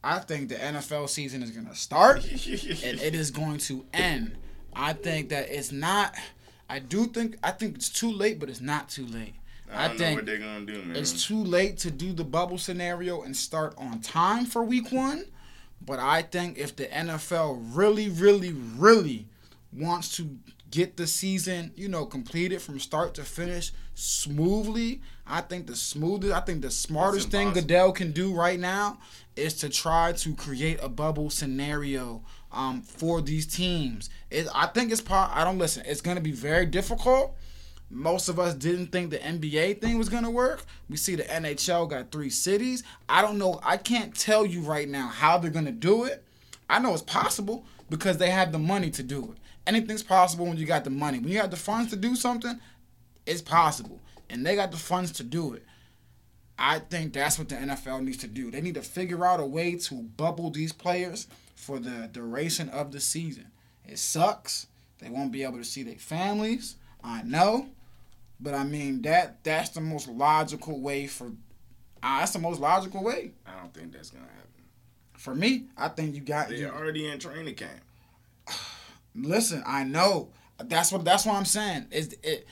I 0.02 0.18
think 0.18 0.48
the 0.48 0.56
NFL 0.56 1.08
season 1.08 1.42
is 1.42 1.50
gonna 1.50 1.74
start 1.74 2.24
and 2.30 3.00
it 3.00 3.14
is 3.14 3.30
going 3.30 3.58
to 3.58 3.84
end. 3.92 4.36
I 4.74 4.92
think 4.92 5.28
that 5.28 5.48
it's 5.50 5.72
not. 5.72 6.14
I 6.68 6.78
do 6.78 7.06
think 7.06 7.36
I 7.42 7.50
think 7.52 7.76
it's 7.76 7.88
too 7.88 8.10
late, 8.10 8.40
but 8.40 8.50
it's 8.50 8.60
not 8.60 8.88
too 8.88 9.06
late. 9.06 9.34
I 9.74 9.86
I 9.86 9.88
think 9.88 10.00
know 10.00 10.14
what 10.16 10.26
they're 10.26 10.38
gonna 10.38 10.66
do, 10.66 10.82
man. 10.82 10.96
It's 10.96 11.26
too 11.26 11.42
late 11.42 11.78
to 11.78 11.90
do 11.90 12.12
the 12.12 12.24
bubble 12.24 12.58
scenario 12.58 13.22
and 13.22 13.36
start 13.36 13.74
on 13.76 14.00
time 14.00 14.46
for 14.46 14.62
week 14.62 14.92
one. 14.92 15.24
But 15.80 15.98
I 15.98 16.22
think 16.22 16.58
if 16.58 16.76
the 16.76 16.86
NFL 16.86 17.58
really, 17.74 18.08
really, 18.08 18.52
really 18.52 19.26
wants 19.72 20.16
to 20.16 20.38
get 20.74 20.96
the 20.96 21.06
season, 21.06 21.72
you 21.76 21.88
know, 21.88 22.04
completed 22.04 22.60
from 22.60 22.80
start 22.80 23.14
to 23.14 23.22
finish 23.22 23.72
smoothly. 23.94 25.00
I 25.24 25.40
think 25.40 25.68
the 25.68 25.76
smoothest, 25.76 26.34
I 26.34 26.40
think 26.40 26.62
the 26.62 26.70
smartest 26.70 27.30
thing. 27.30 27.52
Goodell 27.52 27.92
can 27.92 28.10
do 28.10 28.34
right 28.34 28.58
now 28.58 28.98
is 29.36 29.54
to 29.54 29.68
try 29.68 30.12
to 30.12 30.34
create 30.34 30.80
a 30.82 30.88
bubble 30.88 31.30
scenario 31.30 32.22
um, 32.50 32.82
for 32.82 33.22
these 33.22 33.46
teams. 33.46 34.10
It, 34.30 34.48
I 34.52 34.66
think 34.66 34.90
it's 34.90 35.00
part. 35.00 35.30
I 35.34 35.44
don't 35.44 35.58
listen. 35.58 35.84
It's 35.86 36.00
going 36.00 36.16
to 36.16 36.22
be 36.22 36.32
very 36.32 36.66
difficult. 36.66 37.36
Most 37.90 38.28
of 38.28 38.40
us 38.40 38.54
didn't 38.54 38.88
think 38.88 39.10
the 39.10 39.18
NBA 39.18 39.80
thing 39.80 39.98
was 39.98 40.08
going 40.08 40.24
to 40.24 40.30
work. 40.30 40.64
We 40.88 40.96
see 40.96 41.14
the 41.14 41.24
NHL 41.24 41.88
got 41.88 42.10
three 42.10 42.30
cities. 42.30 42.82
I 43.08 43.22
don't 43.22 43.38
know. 43.38 43.60
I 43.62 43.76
can't 43.76 44.14
tell 44.14 44.44
you 44.44 44.62
right 44.62 44.88
now 44.88 45.08
how 45.08 45.38
they're 45.38 45.50
going 45.50 45.66
to 45.66 45.72
do 45.72 46.04
it. 46.04 46.24
I 46.68 46.78
know 46.78 46.92
it's 46.92 47.02
possible 47.02 47.66
because 47.90 48.18
they 48.18 48.30
have 48.30 48.52
the 48.52 48.58
money 48.58 48.90
to 48.90 49.02
do 49.02 49.32
it. 49.32 49.38
Anything's 49.66 50.02
possible 50.02 50.46
when 50.46 50.56
you 50.56 50.66
got 50.66 50.84
the 50.84 50.90
money. 50.90 51.18
When 51.18 51.28
you 51.28 51.38
have 51.38 51.50
the 51.50 51.56
funds 51.56 51.90
to 51.90 51.96
do 51.96 52.16
something, 52.16 52.58
it's 53.26 53.42
possible. 53.42 54.00
And 54.28 54.44
they 54.44 54.56
got 54.56 54.70
the 54.72 54.76
funds 54.76 55.12
to 55.12 55.22
do 55.22 55.54
it. 55.54 55.64
I 56.58 56.78
think 56.78 57.12
that's 57.12 57.38
what 57.38 57.48
the 57.48 57.56
NFL 57.56 58.04
needs 58.04 58.18
to 58.18 58.28
do. 58.28 58.50
They 58.50 58.60
need 58.60 58.74
to 58.74 58.82
figure 58.82 59.24
out 59.24 59.40
a 59.40 59.46
way 59.46 59.74
to 59.76 59.94
bubble 59.94 60.50
these 60.50 60.72
players 60.72 61.26
for 61.54 61.78
the 61.78 62.08
duration 62.12 62.68
of 62.68 62.92
the 62.92 63.00
season. 63.00 63.46
It 63.86 63.98
sucks. 63.98 64.66
They 64.98 65.10
won't 65.10 65.32
be 65.32 65.42
able 65.42 65.58
to 65.58 65.64
see 65.64 65.82
their 65.82 65.96
families. 65.96 66.76
I 67.04 67.22
know. 67.22 67.68
But 68.40 68.54
I 68.54 68.64
mean 68.64 69.02
that 69.02 69.44
that's 69.44 69.70
the 69.70 69.80
most 69.80 70.08
logical 70.08 70.80
way 70.80 71.06
for 71.06 71.26
uh, 72.02 72.18
that's 72.18 72.32
the 72.32 72.38
most 72.38 72.60
logical 72.60 73.02
way. 73.04 73.32
I 73.46 73.58
don't 73.60 73.72
think 73.72 73.92
that's 73.92 74.10
gonna 74.10 74.24
happen. 74.24 74.40
For 75.16 75.34
me, 75.34 75.66
I 75.76 75.88
think 75.88 76.14
you 76.14 76.20
got 76.20 76.50
you, 76.50 76.58
They're 76.58 76.74
already 76.74 77.06
in 77.08 77.18
training 77.18 77.54
camp. 77.54 77.80
Listen, 79.14 79.62
I 79.66 79.84
know. 79.84 80.28
That's 80.58 80.92
what 80.92 81.04
that's 81.04 81.24
what 81.26 81.36
I'm 81.36 81.44
saying. 81.44 81.86
Is 81.90 82.16
it 82.22 82.46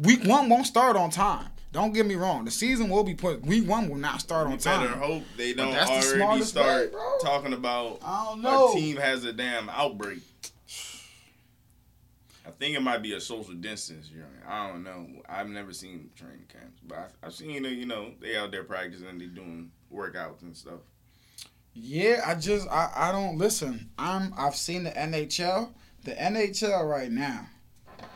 week 0.00 0.24
one 0.24 0.48
won't 0.48 0.66
start 0.66 0.96
on 0.96 1.10
time. 1.10 1.48
Don't 1.70 1.92
get 1.92 2.06
me 2.06 2.14
wrong. 2.14 2.44
The 2.46 2.50
season 2.50 2.88
will 2.88 3.04
be 3.04 3.14
put 3.14 3.44
week 3.44 3.68
one 3.68 3.88
will 3.88 3.96
not 3.98 4.20
start 4.20 4.46
on 4.46 4.52
You 4.52 4.58
better 4.58 4.88
time. 4.88 4.98
hope 4.98 5.22
they 5.36 5.52
don't 5.52 5.70
that's 5.70 5.90
the 5.90 6.22
already 6.22 6.40
way, 6.40 6.46
start 6.46 6.92
bro. 6.92 7.18
talking 7.22 7.52
about 7.52 7.98
I 8.02 8.24
don't 8.24 8.40
know. 8.42 8.70
a 8.72 8.74
team 8.74 8.96
has 8.96 9.24
a 9.24 9.32
damn 9.32 9.68
outbreak. 9.68 10.20
I 12.58 12.64
think 12.64 12.76
it 12.76 12.82
might 12.82 13.02
be 13.02 13.12
a 13.12 13.20
social 13.20 13.54
distance. 13.54 14.10
I 14.48 14.68
don't 14.68 14.82
know. 14.82 15.06
I've 15.28 15.48
never 15.48 15.72
seen 15.72 16.10
training 16.16 16.46
camps, 16.52 16.80
but 16.84 16.98
I've, 16.98 17.12
I've 17.22 17.32
seen 17.32 17.64
it. 17.64 17.72
You 17.72 17.86
know, 17.86 18.10
they 18.20 18.36
out 18.36 18.50
there 18.50 18.64
practicing, 18.64 19.16
they 19.16 19.26
doing 19.26 19.70
workouts 19.94 20.42
and 20.42 20.56
stuff. 20.56 20.80
Yeah, 21.72 22.22
I 22.26 22.34
just 22.34 22.66
I, 22.68 22.90
I 22.96 23.12
don't 23.12 23.38
listen. 23.38 23.90
I'm 23.96 24.34
I've 24.36 24.56
seen 24.56 24.82
the 24.82 24.90
NHL. 24.90 25.70
The 26.02 26.14
NHL 26.14 26.84
right 26.88 27.12
now 27.12 27.46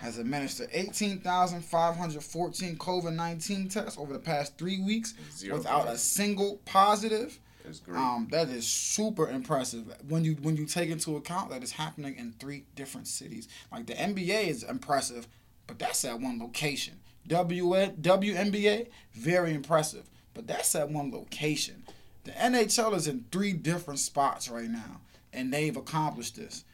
has 0.00 0.18
administered 0.18 0.70
18,514 0.72 2.76
COVID 2.76 3.14
19 3.14 3.68
tests 3.68 3.96
over 3.96 4.12
the 4.12 4.18
past 4.18 4.58
three 4.58 4.82
weeks 4.82 5.14
Zero 5.30 5.58
without 5.58 5.87
a 5.87 5.96
single 5.96 6.61
positive. 6.64 7.38
It's 7.64 7.81
great. 7.81 7.99
Um, 7.99 8.28
that 8.31 8.49
is 8.49 8.66
super 8.66 9.28
impressive 9.28 9.95
when 10.09 10.25
you 10.25 10.35
when 10.42 10.57
you 10.57 10.66
take 10.66 10.90
into 10.90 11.16
account 11.16 11.50
that 11.50 11.62
it's 11.62 11.73
happening 11.73 12.16
in 12.16 12.33
three 12.33 12.64
different 12.75 13.07
cities. 13.07 13.49
Like 13.71 13.87
the 13.87 13.95
NBA 13.95 14.49
is 14.49 14.62
impressive, 14.62 15.28
but 15.66 15.78
that's 15.78 16.04
at 16.04 16.21
one 16.21 16.38
location. 16.38 17.00
W 17.28 17.66
WNBA 17.66 18.88
very 19.12 19.54
impressive, 19.54 20.11
but 20.35 20.47
that's 20.47 20.75
at 20.75 20.90
one 20.90 21.11
location. 21.11 21.85
The 22.25 22.33
NHL 22.33 22.95
is 22.95 23.09
in 23.09 23.25
three 23.33 23.52
different 23.52 24.00
spots 24.00 24.49
right 24.49 24.71
now, 24.71 25.00
and 25.33 25.52
they've 25.52 25.76
accomplished 25.76 26.37
this. 26.37 26.64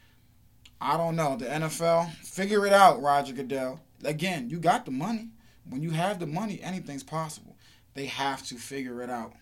I 0.81 0.97
don't 0.97 1.17
know 1.17 1.37
the 1.37 1.47
NFL. 1.47 2.11
Figure 2.17 2.67
it 2.67 2.73
out, 2.73 3.03
Roger 3.03 3.33
Goodell. 3.33 3.81
Again, 4.05 4.49
you 4.49 4.59
got 4.59 4.85
the 4.85 4.91
money. 4.91 5.31
When 5.69 5.83
you 5.83 5.91
have 5.91 6.19
the 6.19 6.27
money, 6.27 6.61
anything's 6.63 7.03
possible. 7.03 7.57
They 7.95 8.07
have 8.07 8.47
to 8.47 8.57
figure 8.57 9.03
it 9.03 9.11
out. 9.11 9.33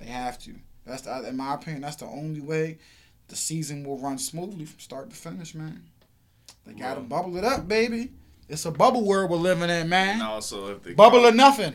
They 0.00 0.06
have 0.06 0.38
to. 0.40 0.54
That's 0.86 1.02
the, 1.02 1.28
in 1.28 1.36
my 1.36 1.54
opinion. 1.54 1.82
That's 1.82 1.96
the 1.96 2.06
only 2.06 2.40
way 2.40 2.78
the 3.28 3.36
season 3.36 3.84
will 3.84 3.98
run 3.98 4.18
smoothly 4.18 4.64
from 4.64 4.80
start 4.80 5.10
to 5.10 5.16
finish, 5.16 5.54
man. 5.54 5.82
They 6.66 6.72
gotta 6.72 7.00
bubble 7.00 7.36
it 7.36 7.44
up, 7.44 7.68
baby. 7.68 8.10
It's 8.48 8.64
a 8.64 8.72
bubble 8.72 9.04
world 9.04 9.30
we're 9.30 9.36
living 9.36 9.64
in, 9.64 9.70
and 9.70 9.90
man. 9.90 10.22
also, 10.22 10.72
if 10.72 10.82
the 10.82 10.94
Bubble 10.94 11.24
or 11.24 11.32
nothing. 11.32 11.72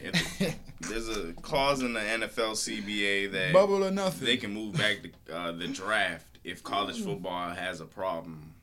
there's 0.82 1.08
a 1.08 1.32
clause 1.42 1.82
in 1.82 1.94
the 1.94 2.02
NFL 2.02 2.52
CBA 2.52 3.32
that 3.32 3.54
bubble 3.54 3.86
or 3.86 3.92
nothing. 3.92 4.26
they 4.26 4.38
can 4.38 4.54
move 4.54 4.78
back 4.78 4.98
the, 5.02 5.34
uh, 5.34 5.52
the 5.54 5.68
draft 5.68 6.28
if 6.44 6.62
college 6.64 7.02
football 7.02 7.50
has 7.52 7.80
a 7.80 7.86
problem 7.86 8.54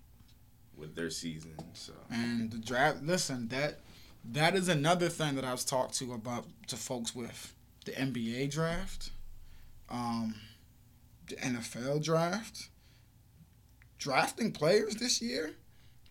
with 0.76 0.94
their 0.94 1.10
season. 1.10 1.54
So 1.72 1.92
And 2.10 2.50
the 2.50 2.58
draft. 2.58 3.02
Listen, 3.02 3.48
that 3.48 3.80
that 4.24 4.54
is 4.54 4.68
another 4.68 5.08
thing 5.08 5.34
that 5.37 5.44
I've 5.44 5.64
talked 5.64 5.94
to 5.94 6.12
about 6.12 6.44
to 6.68 6.76
folks 6.76 7.14
with 7.14 7.54
the 7.84 7.92
NBA 7.92 8.50
draft, 8.50 9.10
um, 9.92 10.35
the 11.28 11.37
NFL 11.37 12.02
draft, 12.02 12.68
drafting 13.98 14.52
players 14.52 14.96
this 14.96 15.20
year. 15.22 15.52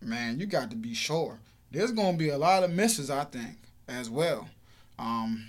Man, 0.02 0.39
you 0.39 0.46
got 0.46 0.70
to 0.72 0.76
be 0.76 0.94
sure. 0.94 1.39
There's 1.72 1.91
going 1.91 2.13
to 2.13 2.17
be 2.17 2.30
a 2.30 2.38
lot 2.38 2.63
of 2.63 2.72
misses, 2.72 3.10
I 3.10 3.24
think, 3.26 3.58
as 3.88 4.10
well, 4.10 4.50
um, 4.98 5.48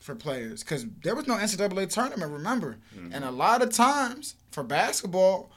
for 0.00 0.14
players 0.14 0.62
because 0.62 0.84
there 1.02 1.14
was 1.14 1.26
no 1.28 1.34
NCAA 1.36 1.88
tournament. 1.90 2.32
Remember, 2.32 2.76
Mm-hmm. 2.96 3.12
and 3.14 3.24
a 3.24 3.30
lot 3.30 3.62
of 3.62 3.70
times 3.70 4.34
for 4.50 4.62
basketball. 4.62 5.50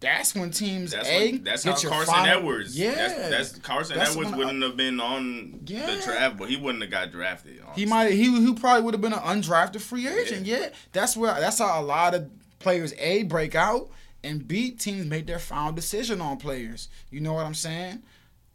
That's 0.00 0.34
when 0.34 0.50
teams 0.50 0.90
that's 0.92 1.08
A 1.08 1.32
when, 1.32 1.44
that's 1.44 1.64
how 1.64 1.74
Carson 1.74 2.14
final- 2.14 2.38
Edwards. 2.38 2.78
Yeah, 2.78 2.94
that's, 2.94 3.30
that's 3.30 3.58
Carson 3.60 3.96
That's 3.96 4.10
Edwards 4.10 4.32
wouldn't 4.36 4.62
have 4.62 4.76
been 4.76 5.00
on 5.00 5.60
Yeah. 5.64 5.86
the 5.86 6.02
draft, 6.02 6.36
but 6.36 6.50
he 6.50 6.56
wouldn't 6.56 6.82
have 6.82 6.90
got 6.90 7.10
drafted. 7.10 7.62
He 7.74 7.86
might 7.86 8.12
he 8.12 8.24
he 8.44 8.52
probably 8.52 8.82
would 8.82 8.92
have 8.94 9.00
been 9.00 9.14
an 9.14 9.20
undrafted 9.20 9.80
free 9.80 10.06
agent. 10.06 10.44
Yeah. 10.46 10.68
that's 10.92 11.16
where 11.16 11.32
that's 11.40 11.58
how 11.58 11.80
a 11.80 11.82
lot 11.82 12.14
of 12.14 12.30
players 12.58 12.92
a 12.98 13.22
break 13.22 13.54
out 13.54 13.88
and 14.22 14.46
b 14.46 14.70
teams 14.72 15.06
make 15.06 15.26
their 15.26 15.38
final 15.38 15.72
decision 15.72 16.20
on 16.20 16.36
players. 16.36 16.88
You 17.10 17.20
know 17.20 17.32
what 17.32 17.46
I'm 17.46 17.54
saying? 17.54 18.02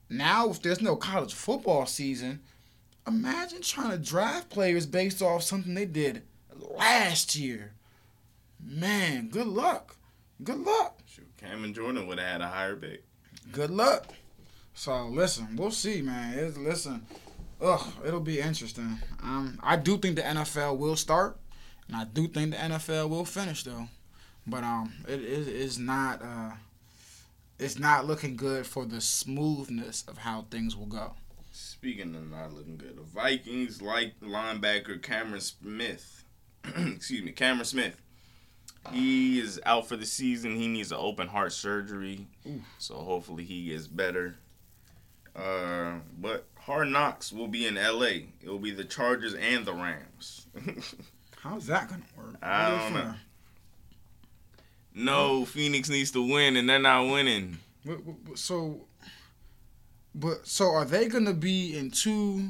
Now 0.09 0.49
if 0.51 0.61
there's 0.61 0.81
no 0.81 0.95
college 0.95 1.33
football 1.33 1.87
season, 1.87 2.41
imagine 3.07 3.61
trying 3.63 3.89
to 3.91 3.97
draft 3.97 4.49
players 4.51 4.85
based 4.85 5.23
off 5.23 5.41
something 5.41 5.73
they 5.73 5.85
did 5.85 6.21
last 6.55 7.35
year. 7.35 7.71
Man, 8.63 9.29
good 9.29 9.47
luck. 9.47 9.95
Good 10.43 10.59
luck. 10.59 10.99
Shoot, 11.07 11.30
Cameron 11.41 11.73
Jordan 11.73 12.07
would 12.07 12.19
have 12.19 12.27
had 12.27 12.41
a 12.41 12.47
higher 12.47 12.75
pick. 12.75 13.03
Good 13.51 13.71
luck. 13.71 14.05
So 14.73 15.07
listen, 15.07 15.55
we'll 15.55 15.71
see, 15.71 16.01
man. 16.01 16.37
It's, 16.37 16.57
listen, 16.57 17.05
ugh, 17.59 17.85
it'll 18.05 18.19
be 18.19 18.39
interesting. 18.39 18.99
Um, 19.21 19.59
I 19.61 19.75
do 19.75 19.97
think 19.97 20.15
the 20.15 20.21
NFL 20.21 20.77
will 20.77 20.95
start, 20.95 21.37
and 21.87 21.97
I 21.97 22.05
do 22.05 22.27
think 22.27 22.51
the 22.51 22.57
NFL 22.57 23.09
will 23.09 23.25
finish 23.25 23.63
though. 23.63 23.87
But 24.47 24.63
um, 24.63 24.93
it 25.07 25.21
is 25.21 25.47
is 25.47 25.79
not 25.79 26.21
uh, 26.21 26.51
it's 27.59 27.77
not 27.77 28.07
looking 28.07 28.35
good 28.35 28.65
for 28.65 28.85
the 28.85 29.01
smoothness 29.01 30.03
of 30.07 30.19
how 30.19 30.45
things 30.49 30.75
will 30.75 30.87
go. 30.87 31.13
Speaking 31.51 32.15
of 32.15 32.29
not 32.31 32.53
looking 32.53 32.77
good, 32.77 32.97
the 32.97 33.01
Vikings 33.01 33.81
like 33.81 34.19
linebacker 34.21 35.01
Cameron 35.01 35.41
Smith. 35.41 36.23
Excuse 36.63 37.23
me, 37.23 37.31
Cameron 37.31 37.65
Smith. 37.65 37.99
He 38.91 39.39
is 39.39 39.59
out 39.65 39.87
for 39.87 39.95
the 39.95 40.05
season. 40.05 40.55
He 40.55 40.67
needs 40.67 40.91
an 40.91 40.97
open 40.99 41.27
heart 41.27 41.53
surgery, 41.53 42.27
so 42.79 42.95
hopefully 42.95 43.43
he 43.43 43.65
gets 43.67 43.85
better. 43.87 44.35
Uh, 45.35 45.93
but 46.19 46.45
Hard 46.57 46.87
Knocks 46.89 47.31
will 47.31 47.47
be 47.47 47.67
in 47.67 47.77
L.A. 47.77 48.27
It 48.41 48.49
will 48.49 48.59
be 48.59 48.71
the 48.71 48.83
Chargers 48.83 49.33
and 49.35 49.65
the 49.65 49.73
Rams. 49.73 50.47
How's 51.41 51.67
that 51.67 51.89
gonna 51.89 52.03
work? 52.17 52.35
I 52.41 52.71
What 52.73 52.79
don't 52.79 52.93
know. 52.93 52.99
uh, 52.99 53.13
no, 54.93 55.45
Phoenix 55.45 55.89
needs 55.89 56.11
to 56.11 56.27
win, 56.27 56.57
and 56.57 56.67
they're 56.69 56.79
not 56.79 57.03
winning. 57.03 57.59
So, 58.35 58.87
but 60.13 60.45
so 60.47 60.65
are 60.71 60.85
they 60.85 61.07
gonna 61.07 61.33
be 61.33 61.77
in 61.77 61.91
two? 61.91 62.49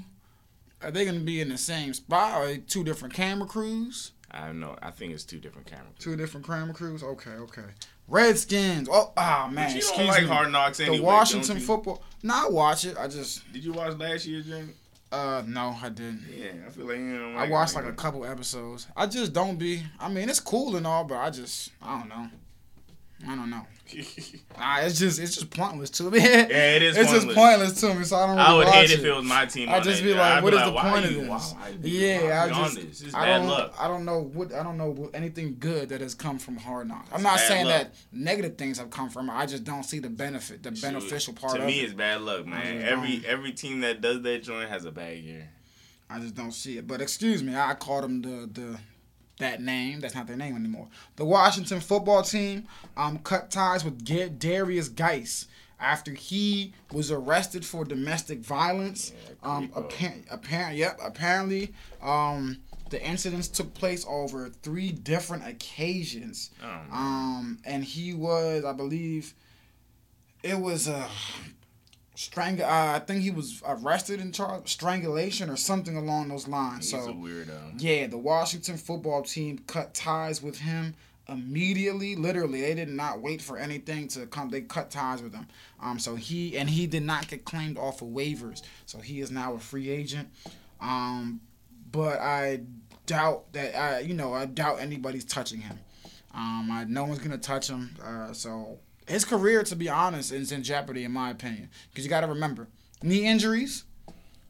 Are 0.81 0.89
they 0.91 1.05
gonna 1.05 1.19
be 1.19 1.39
in 1.41 1.49
the 1.49 1.57
same 1.57 1.93
spot? 1.93 2.41
Or 2.41 2.57
two 2.57 2.83
different 2.83 3.13
camera 3.13 3.47
crews? 3.47 4.13
I 4.33 4.45
don't 4.47 4.59
know. 4.59 4.77
I 4.81 4.91
think 4.91 5.13
it's 5.13 5.23
two 5.25 5.39
different 5.39 5.67
cameras. 5.67 5.93
Two 5.99 6.15
different 6.15 6.45
camera 6.47 6.73
crews. 6.73 7.03
Okay, 7.03 7.31
okay. 7.31 7.63
Redskins. 8.07 8.87
Oh, 8.91 9.11
ah 9.17 9.49
man. 9.51 9.65
But 9.67 9.71
you 9.71 9.77
excuse 9.77 9.97
don't 9.97 10.07
like 10.07 10.23
me. 10.23 10.27
Hard 10.29 10.51
Knocks 10.51 10.79
anyway. 10.79 10.97
the 10.97 11.03
Washington 11.03 11.59
football. 11.59 12.01
No, 12.23 12.33
I 12.33 12.49
watch 12.49 12.85
it. 12.85 12.97
I 12.97 13.07
just 13.07 13.51
Did 13.53 13.63
you 13.63 13.73
watch 13.73 13.97
last 13.97 14.25
year's 14.25 14.45
game? 14.47 14.73
uh 15.11 15.43
no, 15.45 15.75
I 15.81 15.89
didn't. 15.89 16.25
Yeah, 16.33 16.51
I 16.65 16.69
feel 16.69 16.85
like 16.87 16.97
you 16.97 17.19
don't 17.19 17.35
I 17.35 17.49
watched 17.49 17.73
it 17.73 17.77
like 17.77 17.85
a 17.85 17.93
couple 17.93 18.25
episodes. 18.25 18.87
I 18.95 19.07
just 19.07 19.33
don't 19.33 19.57
be. 19.57 19.83
I 19.99 20.07
mean, 20.09 20.29
it's 20.29 20.39
cool 20.39 20.75
and 20.77 20.87
all, 20.87 21.03
but 21.03 21.17
I 21.17 21.29
just 21.29 21.71
I 21.81 21.99
don't 21.99 22.09
know. 22.09 22.27
I 23.27 23.35
don't 23.35 23.49
know. 23.49 23.65
Nah, 24.57 24.79
it's 24.81 24.99
just 24.99 25.19
it's 25.19 25.33
just 25.35 25.49
pointless 25.49 25.89
to 25.91 26.09
me. 26.11 26.19
Yeah, 26.21 26.75
it 26.75 26.83
is 26.83 26.95
It's 26.97 27.11
just 27.11 27.25
pointless. 27.27 27.35
pointless 27.35 27.81
to 27.81 27.93
me, 27.95 28.03
so 28.03 28.15
I 28.17 28.27
don't. 28.27 28.35
Really 28.37 28.47
I 28.47 28.53
would 28.53 28.65
watch 28.67 28.75
hate 28.75 28.91
it. 28.91 28.99
if 28.99 29.05
it 29.05 29.11
was 29.15 29.25
my 29.25 29.45
team. 29.47 29.69
I 29.69 29.77
on 29.77 29.83
just 29.83 30.03
be 30.03 30.13
like, 30.13 30.21
I'd 30.21 30.43
what 30.43 30.53
is 30.53 30.59
like, 30.59 30.73
the 30.73 30.79
point 30.79 31.05
of 31.05 31.13
this? 31.13 31.27
why- 31.27 31.37
why 31.37 31.69
you- 31.69 31.77
why 31.81 31.87
yeah, 32.27 32.43
I 32.43 32.49
just 32.49 32.75
this? 32.75 33.01
It's 33.01 33.13
I 33.15 33.25
don't 33.25 33.47
luck. 33.47 33.73
I 33.79 33.87
don't 33.87 34.05
know 34.05 34.21
what 34.33 34.53
I 34.53 34.63
don't 34.63 34.77
know 34.77 35.09
anything 35.13 35.57
good 35.59 35.89
that 35.89 35.99
has 36.01 36.13
come 36.15 36.37
from 36.39 36.57
Hard 36.57 36.87
Knocks. 36.89 37.09
I'm 37.11 37.23
not 37.23 37.39
saying 37.39 37.65
luck. 37.65 37.83
that 37.83 37.93
negative 38.11 38.57
things 38.57 38.77
have 38.77 38.91
come 38.91 39.09
from 39.09 39.29
it. 39.29 39.33
I 39.33 39.45
just 39.45 39.63
don't 39.63 39.83
see 39.83 39.99
the 39.99 40.09
benefit, 40.09 40.63
the 40.63 40.71
beneficial 40.71 41.33
part 41.33 41.55
to 41.59 41.65
me, 41.65 41.79
it. 41.81 41.85
it's 41.85 41.93
bad 41.93 42.21
luck, 42.21 42.45
man. 42.45 42.81
Every 42.83 43.17
don't. 43.17 43.25
every 43.25 43.51
team 43.51 43.81
that 43.81 43.99
does 43.99 44.21
that 44.21 44.43
joint 44.43 44.69
has 44.69 44.85
a 44.85 44.91
bad 44.91 45.17
year. 45.17 45.49
I 46.09 46.19
just 46.19 46.35
don't 46.35 46.51
see 46.53 46.77
it. 46.77 46.87
But 46.87 47.01
excuse 47.01 47.41
me, 47.41 47.55
I 47.55 47.73
called 47.73 48.03
them 48.03 48.21
the 48.21 48.47
the 48.51 48.79
that 49.39 49.61
name. 49.61 49.99
That's 49.99 50.15
not 50.15 50.27
their 50.27 50.37
name 50.37 50.55
anymore. 50.55 50.87
The 51.15 51.25
Washington 51.25 51.79
football 51.79 52.23
team 52.23 52.67
um 52.97 53.19
cut 53.19 53.51
ties 53.51 53.83
with 53.83 54.03
Derrius 54.05 54.93
Guice 54.93 55.47
after 55.81 56.13
he 56.13 56.73
was 56.91 57.11
arrested 57.11 57.65
for 57.65 57.83
domestic 57.83 58.39
violence. 58.39 59.11
Yeah, 59.11 59.33
um, 59.43 59.69
creepo. 59.69 59.77
apparent, 59.77 60.25
apparent, 60.29 60.77
yep. 60.77 60.99
Apparently, 61.03 61.73
um, 62.01 62.59
the 62.91 63.03
incidents 63.03 63.47
took 63.47 63.73
place 63.73 64.05
over 64.07 64.49
three 64.49 64.91
different 64.91 65.47
occasions. 65.47 66.51
Oh. 66.63 66.95
Um, 66.95 67.57
and 67.65 67.83
he 67.83 68.13
was, 68.13 68.63
I 68.63 68.73
believe, 68.73 69.33
it 70.43 70.59
was 70.59 70.87
a 70.87 71.07
strang. 72.21 72.61
Uh, 72.61 72.93
I 72.95 72.99
think 72.99 73.21
he 73.21 73.31
was 73.31 73.61
arrested 73.65 74.21
in 74.21 74.31
charge 74.31 74.71
strangulation 74.71 75.49
or 75.49 75.57
something 75.57 75.97
along 75.97 76.29
those 76.29 76.47
lines. 76.47 76.91
He's 76.91 77.03
so 77.03 77.11
a 77.11 77.13
weirdo. 77.13 77.73
yeah, 77.77 78.07
the 78.07 78.17
Washington 78.17 78.77
football 78.77 79.23
team 79.23 79.59
cut 79.67 79.93
ties 79.93 80.41
with 80.41 80.59
him 80.59 80.95
immediately. 81.27 82.15
Literally, 82.15 82.61
they 82.61 82.75
did 82.75 82.89
not 82.89 83.21
wait 83.21 83.41
for 83.41 83.57
anything 83.57 84.07
to 84.09 84.27
come. 84.27 84.49
They 84.49 84.61
cut 84.61 84.91
ties 84.91 85.21
with 85.21 85.33
him. 85.33 85.47
Um, 85.81 85.97
so 85.97 86.15
he 86.15 86.57
and 86.57 86.69
he 86.69 86.87
did 86.87 87.03
not 87.03 87.27
get 87.27 87.43
claimed 87.43 87.77
off 87.77 88.01
of 88.01 88.09
waivers. 88.09 88.61
So 88.85 88.99
he 88.99 89.19
is 89.19 89.31
now 89.31 89.53
a 89.53 89.59
free 89.59 89.89
agent. 89.89 90.29
Um, 90.79 91.41
but 91.91 92.19
I 92.19 92.61
doubt 93.07 93.51
that. 93.53 93.75
I 93.75 93.99
you 93.99 94.13
know 94.13 94.33
I 94.33 94.45
doubt 94.45 94.79
anybody's 94.79 95.25
touching 95.25 95.61
him. 95.61 95.79
Um, 96.33 96.69
I, 96.71 96.85
no 96.87 97.03
one's 97.03 97.19
gonna 97.19 97.37
touch 97.37 97.67
him. 97.67 97.95
Uh, 98.03 98.31
so 98.31 98.79
his 99.07 99.25
career, 99.25 99.63
to 99.63 99.75
be 99.75 99.89
honest, 99.89 100.31
is 100.31 100.51
in 100.51 100.63
jeopardy 100.63 101.03
in 101.03 101.11
my 101.11 101.29
opinion. 101.31 101.69
Because 101.89 102.03
you 102.05 102.09
got 102.09 102.21
to 102.21 102.27
remember 102.27 102.67
knee 103.03 103.25
injuries. 103.25 103.83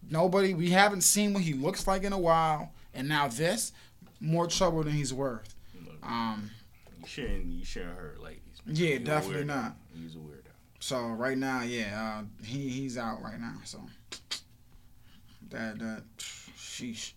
Nobody. 0.10 0.54
We 0.54 0.70
haven't 0.72 1.02
seen 1.02 1.34
what 1.34 1.44
he 1.44 1.54
looks 1.54 1.88
like 1.88 2.04
in 2.04 2.12
a 2.14 2.20
while, 2.20 2.72
and 2.94 3.08
now 3.08 3.28
this 3.28 3.72
more 4.20 4.48
trouble 4.48 4.84
than 4.84 4.94
he's 4.94 5.14
worth. 5.14 5.56
Um, 6.04 6.52
You 7.02 7.08
shouldn't 7.08 7.46
you 7.54 7.66
shouldn't 7.66 7.98
hurt 7.98 8.22
ladies. 8.22 8.42
man. 8.66 8.76
Yeah, 8.76 8.98
He's 8.98 9.08
definitely 9.08 9.46
not. 9.46 9.76
He's 9.96 10.16
a 10.16 10.18
weirdo. 10.18 10.52
so 10.80 11.08
right 11.08 11.38
now, 11.38 11.62
yeah, 11.62 12.20
uh, 12.20 12.46
he 12.46 12.70
he's 12.70 12.98
out 12.98 13.22
right 13.22 13.40
now. 13.40 13.56
So 13.64 13.80
that 15.50 15.80
that 15.80 16.04
sheesh. 16.18 17.14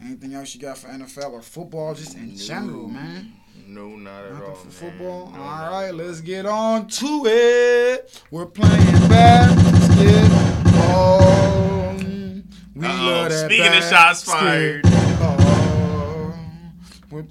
Anything 0.00 0.34
else 0.34 0.54
you 0.54 0.60
got 0.60 0.78
for 0.78 0.86
NFL 0.88 1.32
or 1.32 1.42
football, 1.42 1.92
just 1.92 2.16
in 2.16 2.36
general, 2.36 2.86
man? 2.88 3.32
No, 3.66 3.88
not 3.96 4.24
at 4.24 4.32
Nothing 4.32 4.48
all. 4.48 4.54
for 4.56 4.70
football. 4.70 5.32
No, 5.34 5.40
All 5.42 5.70
right, 5.70 5.90
let's 5.94 6.20
get 6.20 6.46
on 6.46 6.86
to 6.88 7.26
it. 7.26 8.22
We're 8.30 8.46
playing 8.46 9.08
basketball. 9.08 11.18
We 12.74 12.86
Uh-oh. 12.86 13.06
love 13.06 13.30
that 13.30 13.44
Speaking 13.46 13.66
of 13.66 13.84
shots 13.84 14.22
fired. 14.24 14.84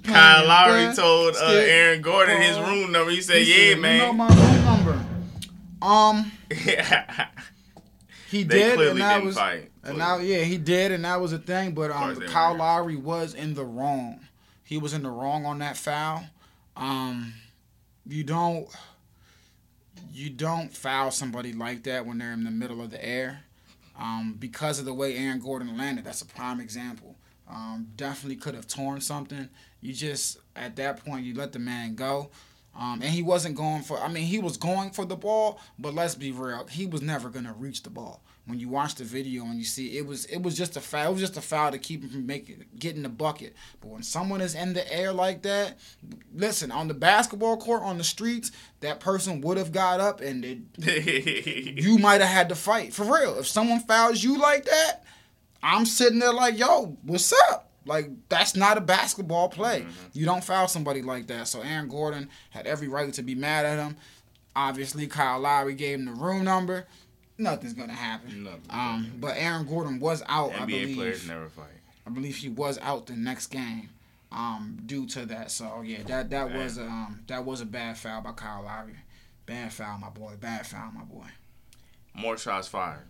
Kyle 0.04 0.46
Lowry 0.46 0.94
told 0.94 1.34
uh. 1.36 1.46
Aaron 1.46 2.02
Gordon 2.02 2.40
his 2.42 2.58
room 2.58 2.92
number. 2.92 3.10
He 3.10 3.22
said, 3.22 3.42
He 3.42 3.50
"Yeah, 3.50 3.56
said, 3.74 3.76
You 3.76 3.76
know 3.76 4.12
man." 4.12 4.16
my 4.16 4.28
room 4.28 4.64
number. 4.64 5.04
Um, 5.80 6.32
yeah. 6.66 7.28
he 8.30 8.42
did, 8.44 8.78
and 8.80 9.00
that 9.00 9.22
was, 9.24 9.36
fight. 9.36 9.70
and 9.84 9.96
now, 9.96 10.18
yeah, 10.18 10.42
he 10.42 10.58
did, 10.58 10.90
and 10.92 11.04
that 11.04 11.20
was 11.20 11.32
a 11.32 11.38
thing. 11.38 11.72
But 11.72 11.90
um, 11.92 12.20
Kyle. 12.22 12.56
Lowry 12.56 12.96
was 12.96 13.34
in 13.34 13.54
the 13.54 13.64
wrong. 13.64 14.20
He 14.68 14.76
was 14.76 14.92
in 14.92 15.02
the 15.02 15.08
wrong 15.08 15.46
on 15.46 15.60
that 15.60 15.78
foul. 15.78 16.26
Um, 16.76 17.32
you 18.06 18.22
don't, 18.22 18.68
you 20.12 20.28
don't 20.28 20.70
foul 20.70 21.10
somebody 21.10 21.54
like 21.54 21.84
that 21.84 22.04
when 22.04 22.18
they're 22.18 22.34
in 22.34 22.44
the 22.44 22.50
middle 22.50 22.82
of 22.82 22.90
the 22.90 23.02
air. 23.02 23.44
Um, 23.98 24.36
because 24.38 24.78
of 24.78 24.84
the 24.84 24.92
way 24.92 25.16
Aaron 25.16 25.40
Gordon 25.40 25.74
landed, 25.78 26.04
that's 26.04 26.20
a 26.20 26.26
prime 26.26 26.60
example. 26.60 27.16
Um, 27.48 27.88
definitely 27.96 28.36
could 28.36 28.54
have 28.54 28.68
torn 28.68 29.00
something. 29.00 29.48
You 29.80 29.94
just 29.94 30.36
at 30.54 30.76
that 30.76 31.02
point 31.02 31.24
you 31.24 31.32
let 31.32 31.52
the 31.52 31.58
man 31.58 31.94
go. 31.94 32.28
Um, 32.78 33.00
and 33.00 33.10
he 33.10 33.22
wasn't 33.22 33.56
going 33.56 33.80
for. 33.80 33.98
I 33.98 34.08
mean, 34.08 34.24
he 34.24 34.38
was 34.38 34.58
going 34.58 34.90
for 34.90 35.06
the 35.06 35.16
ball, 35.16 35.62
but 35.78 35.94
let's 35.94 36.14
be 36.14 36.30
real, 36.30 36.66
he 36.66 36.84
was 36.84 37.00
never 37.00 37.30
gonna 37.30 37.54
reach 37.54 37.84
the 37.84 37.90
ball. 37.90 38.22
When 38.48 38.58
you 38.58 38.70
watch 38.70 38.94
the 38.94 39.04
video 39.04 39.44
and 39.44 39.58
you 39.58 39.64
see 39.64 39.98
it 39.98 40.06
was 40.06 40.24
it 40.24 40.42
was 40.42 40.56
just 40.56 40.76
a 40.78 40.80
foul. 40.80 41.10
It 41.10 41.12
was 41.12 41.20
just 41.20 41.36
a 41.36 41.42
foul 41.42 41.70
to 41.70 41.78
keep 41.78 42.02
him 42.02 42.08
from 42.08 42.26
making 42.26 42.64
getting 42.78 43.02
the 43.02 43.10
bucket. 43.10 43.54
But 43.82 43.90
when 43.90 44.02
someone 44.02 44.40
is 44.40 44.54
in 44.54 44.72
the 44.72 44.90
air 44.90 45.12
like 45.12 45.42
that, 45.42 45.78
listen 46.34 46.72
on 46.72 46.88
the 46.88 46.94
basketball 46.94 47.58
court 47.58 47.82
on 47.82 47.98
the 47.98 48.04
streets, 48.04 48.50
that 48.80 49.00
person 49.00 49.42
would 49.42 49.58
have 49.58 49.70
got 49.70 50.00
up 50.00 50.22
and 50.22 50.44
it, 50.46 50.58
you 51.84 51.98
might 51.98 52.22
have 52.22 52.30
had 52.30 52.48
to 52.48 52.54
fight 52.54 52.94
for 52.94 53.04
real. 53.04 53.38
If 53.38 53.46
someone 53.46 53.80
fouls 53.80 54.24
you 54.24 54.38
like 54.38 54.64
that, 54.64 55.04
I'm 55.62 55.84
sitting 55.84 56.18
there 56.18 56.32
like, 56.32 56.58
yo, 56.58 56.96
what's 57.02 57.34
up? 57.50 57.68
Like 57.84 58.10
that's 58.30 58.56
not 58.56 58.78
a 58.78 58.80
basketball 58.80 59.50
play. 59.50 59.80
Mm-hmm. 59.80 59.90
You 60.12 60.24
don't 60.24 60.44
foul 60.44 60.68
somebody 60.68 61.02
like 61.02 61.26
that. 61.26 61.48
So 61.48 61.60
Aaron 61.60 61.88
Gordon 61.88 62.30
had 62.50 62.66
every 62.66 62.88
right 62.88 63.12
to 63.12 63.22
be 63.22 63.34
mad 63.34 63.66
at 63.66 63.78
him. 63.78 63.96
Obviously, 64.54 65.06
Kyle 65.06 65.40
Lowry 65.40 65.74
gave 65.74 65.98
him 65.98 66.06
the 66.06 66.12
room 66.12 66.44
number. 66.44 66.86
Nothing's 67.38 67.72
gonna 67.74 67.92
happen. 67.92 68.44
Nothing's 68.44 68.66
Um, 68.70 69.12
but 69.20 69.34
Aaron 69.36 69.66
Gordon 69.66 70.00
was 70.00 70.22
out. 70.28 70.52
I 70.60 70.64
believe. 70.66 70.96
players 70.96 71.26
never 71.26 71.48
fight. 71.48 71.66
I 72.06 72.10
believe 72.10 72.36
he 72.36 72.48
was 72.48 72.78
out 72.78 73.06
the 73.06 73.14
next 73.16 73.46
game, 73.48 73.90
um, 74.32 74.78
due 74.86 75.06
to 75.06 75.24
that. 75.26 75.50
So 75.50 75.82
yeah, 75.82 76.02
that 76.04 76.30
that 76.30 76.52
was 76.52 76.78
a, 76.78 76.84
um 76.86 77.20
that 77.28 77.44
was 77.44 77.60
a 77.60 77.66
bad 77.66 77.96
foul 77.98 78.22
by 78.22 78.32
Kyle 78.32 78.62
Lowry. 78.64 78.96
Bad 79.46 79.72
foul, 79.72 79.98
my 79.98 80.10
boy. 80.10 80.34
Bad 80.40 80.66
foul, 80.66 80.90
my 80.92 81.04
boy. 81.04 81.26
More 82.14 82.36
shots 82.36 82.66
fired. 82.68 83.04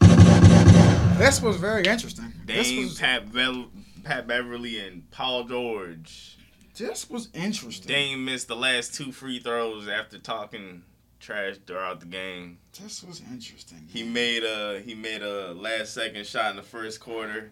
This 1.16 1.40
was 1.42 1.56
very 1.56 1.84
interesting. 1.84 2.32
This 2.44 2.68
Dame, 2.68 2.84
was 2.84 2.98
Pat, 2.98 3.32
Bev- 3.32 3.66
Pat 4.04 4.26
Beverley, 4.26 4.78
and 4.86 5.10
Paul 5.10 5.44
George. 5.44 6.36
this 6.76 7.08
was 7.10 7.28
interesting. 7.34 7.88
Dame 7.88 8.24
missed 8.24 8.46
the 8.48 8.54
last 8.56 8.94
two 8.94 9.10
free 9.10 9.40
throws 9.40 9.88
after 9.88 10.18
talking 10.18 10.82
trash 11.28 11.56
throughout 11.66 12.00
the 12.00 12.06
game. 12.06 12.56
This 12.80 13.02
was 13.04 13.20
interesting. 13.30 13.86
He 13.92 14.02
made 14.02 14.44
a 14.44 14.80
he 14.80 14.94
made 14.94 15.22
a 15.22 15.52
last 15.52 15.92
second 15.92 16.26
shot 16.26 16.50
in 16.50 16.56
the 16.56 16.62
first 16.62 17.00
quarter 17.00 17.50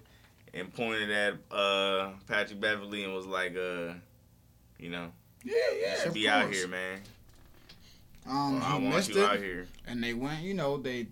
and 0.54 0.72
pointed 0.72 1.10
at 1.10 1.34
uh, 1.54 2.10
Patrick 2.26 2.58
Beverley 2.60 3.04
and 3.04 3.12
was 3.14 3.26
like, 3.26 3.54
uh, 3.54 3.92
you 4.78 4.88
know, 4.88 5.12
yeah, 5.44 5.54
yeah, 5.78 5.94
you 5.94 6.00
should 6.02 6.14
be 6.14 6.26
out 6.28 6.50
here, 6.50 6.66
man. 6.68 7.00
Um, 8.28 8.60
I 8.62 8.78
he 8.78 8.84
want 8.84 8.96
missed 8.96 9.10
you 9.14 9.22
it, 9.22 9.30
out 9.30 9.38
here. 9.38 9.66
and 9.86 10.02
they 10.02 10.14
went. 10.14 10.42
You 10.42 10.54
know, 10.54 10.78
they 10.78 11.08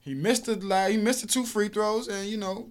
he 0.00 0.12
missed 0.14 0.44
the 0.46 0.56
la- 0.56 0.88
he 0.88 0.98
missed 0.98 1.22
the 1.22 1.26
two 1.28 1.44
free 1.44 1.68
throws, 1.68 2.08
and 2.08 2.28
you 2.28 2.36
know 2.36 2.68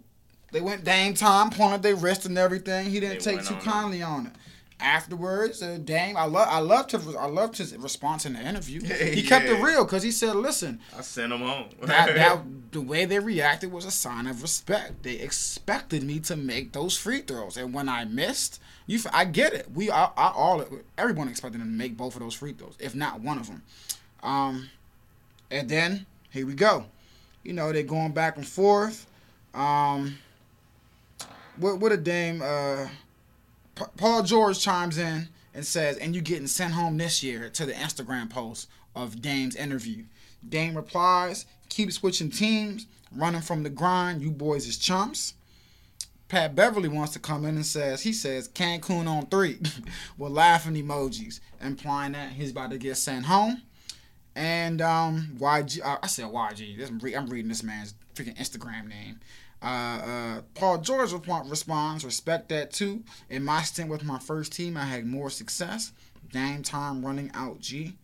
they 0.51 0.61
went 0.61 0.83
Dame 0.83 1.15
time, 1.15 1.49
pointed 1.49 1.81
their 1.81 1.95
wrist 1.95 2.25
and 2.27 2.37
everything. 2.37 2.89
He 2.91 2.99
didn't 2.99 3.23
They 3.23 3.37
take 3.37 3.45
too 3.47 3.55
on 3.55 3.59
it. 3.59 3.63
kindly 3.63 4.01
on 4.03 4.27
it. 4.27 4.33
Afterwards, 4.81 5.61
uh, 5.61 5.77
Dame, 5.83 6.17
I 6.17 6.25
love 6.25 6.47
I 6.49 6.59
loved 6.59 6.91
his 6.91 7.15
I 7.15 7.27
loved 7.27 7.57
his 7.57 7.75
response 7.77 8.25
in 8.25 8.33
the 8.33 8.41
interview. 8.41 8.81
He 9.11 9.23
kept 9.23 9.45
it 9.45 9.61
real 9.61 9.85
because 9.85 10.03
he 10.03 10.11
said, 10.11 10.35
"Listen, 10.35 10.79
I 10.97 11.01
sent 11.01 11.31
him 11.31 11.41
home. 11.41 11.69
that, 11.83 12.15
that 12.15 12.41
the 12.71 12.81
way 12.81 13.05
they 13.05 13.19
reacted 13.19 13.71
was 13.71 13.85
a 13.85 13.91
sign 13.91 14.27
of 14.27 14.41
respect. 14.41 15.03
They 15.03 15.15
expected 15.15 16.03
me 16.03 16.19
to 16.21 16.35
make 16.35 16.71
those 16.73 16.97
free 16.97 17.21
throws, 17.21 17.57
and 17.57 17.73
when 17.73 17.87
I 17.87 18.05
missed, 18.05 18.59
you, 18.87 18.97
f- 18.97 19.07
I 19.13 19.25
get 19.25 19.53
it. 19.53 19.67
We, 19.73 19.91
I, 19.91 20.05
I 20.17 20.31
all, 20.35 20.65
everyone 20.97 21.27
expected 21.27 21.61
him 21.61 21.67
to 21.67 21.73
make 21.73 21.95
both 21.95 22.15
of 22.15 22.21
those 22.21 22.33
free 22.33 22.53
throws, 22.53 22.75
if 22.79 22.95
not 22.95 23.21
one 23.21 23.37
of 23.37 23.47
them. 23.47 23.61
Um, 24.23 24.69
and 25.49 25.69
then 25.69 26.05
here 26.31 26.45
we 26.47 26.53
go. 26.53 26.85
You 27.43 27.53
know 27.53 27.71
they're 27.71 27.83
going 27.83 28.11
back 28.11 28.37
and 28.37 28.47
forth. 28.47 29.05
Um, 29.53 30.17
what 31.57 31.79
what 31.79 31.91
a 31.91 31.97
Dame. 31.97 32.41
Uh, 32.41 32.87
Pa- 33.81 33.89
Paul 33.97 34.23
George 34.23 34.59
chimes 34.59 34.97
in 34.97 35.29
and 35.53 35.65
says, 35.65 35.97
"And 35.97 36.15
you 36.15 36.21
getting 36.21 36.47
sent 36.47 36.73
home 36.73 36.97
this 36.97 37.23
year?" 37.23 37.49
To 37.49 37.65
the 37.65 37.73
Instagram 37.73 38.29
post 38.29 38.69
of 38.95 39.21
Dame's 39.21 39.55
interview. 39.55 40.05
Dame 40.47 40.75
replies, 40.75 41.45
"Keep 41.69 41.91
switching 41.91 42.29
teams, 42.29 42.85
running 43.11 43.41
from 43.41 43.63
the 43.63 43.69
grind. 43.69 44.21
You 44.21 44.31
boys 44.31 44.67
is 44.67 44.77
chumps." 44.77 45.33
Pat 46.27 46.55
Beverley 46.55 46.87
wants 46.87 47.11
to 47.13 47.19
come 47.19 47.43
in 47.43 47.55
and 47.55 47.65
says 47.65 48.03
he 48.03 48.13
says 48.13 48.47
Cancun 48.47 49.07
on 49.07 49.25
three, 49.25 49.59
with 50.17 50.31
laughing 50.31 50.75
emojis, 50.75 51.39
implying 51.59 52.13
that 52.13 52.33
he's 52.33 52.51
about 52.51 52.69
to 52.71 52.77
get 52.77 52.95
sent 52.95 53.25
home. 53.25 53.63
And 54.35 54.81
um, 54.81 55.35
YG, 55.39 55.81
I 55.83 56.07
said 56.07 56.25
YG. 56.25 57.15
I'm 57.17 57.27
reading 57.27 57.49
this 57.49 57.63
man's 57.63 57.95
freaking 58.15 58.37
Instagram 58.37 58.87
name. 58.87 59.19
Uh, 59.61 59.65
uh, 59.65 60.41
Paul 60.55 60.79
George 60.79 61.11
responds, 61.11 62.03
respect 62.03 62.49
that 62.49 62.71
too. 62.71 63.03
In 63.29 63.43
my 63.43 63.61
stint 63.61 63.89
with 63.89 64.03
my 64.03 64.17
first 64.19 64.53
team, 64.53 64.75
I 64.75 64.85
had 64.85 65.05
more 65.05 65.29
success. 65.29 65.91
Game 66.31 66.63
time 66.63 67.05
running 67.05 67.29
out, 67.33 67.59
G. 67.59 67.95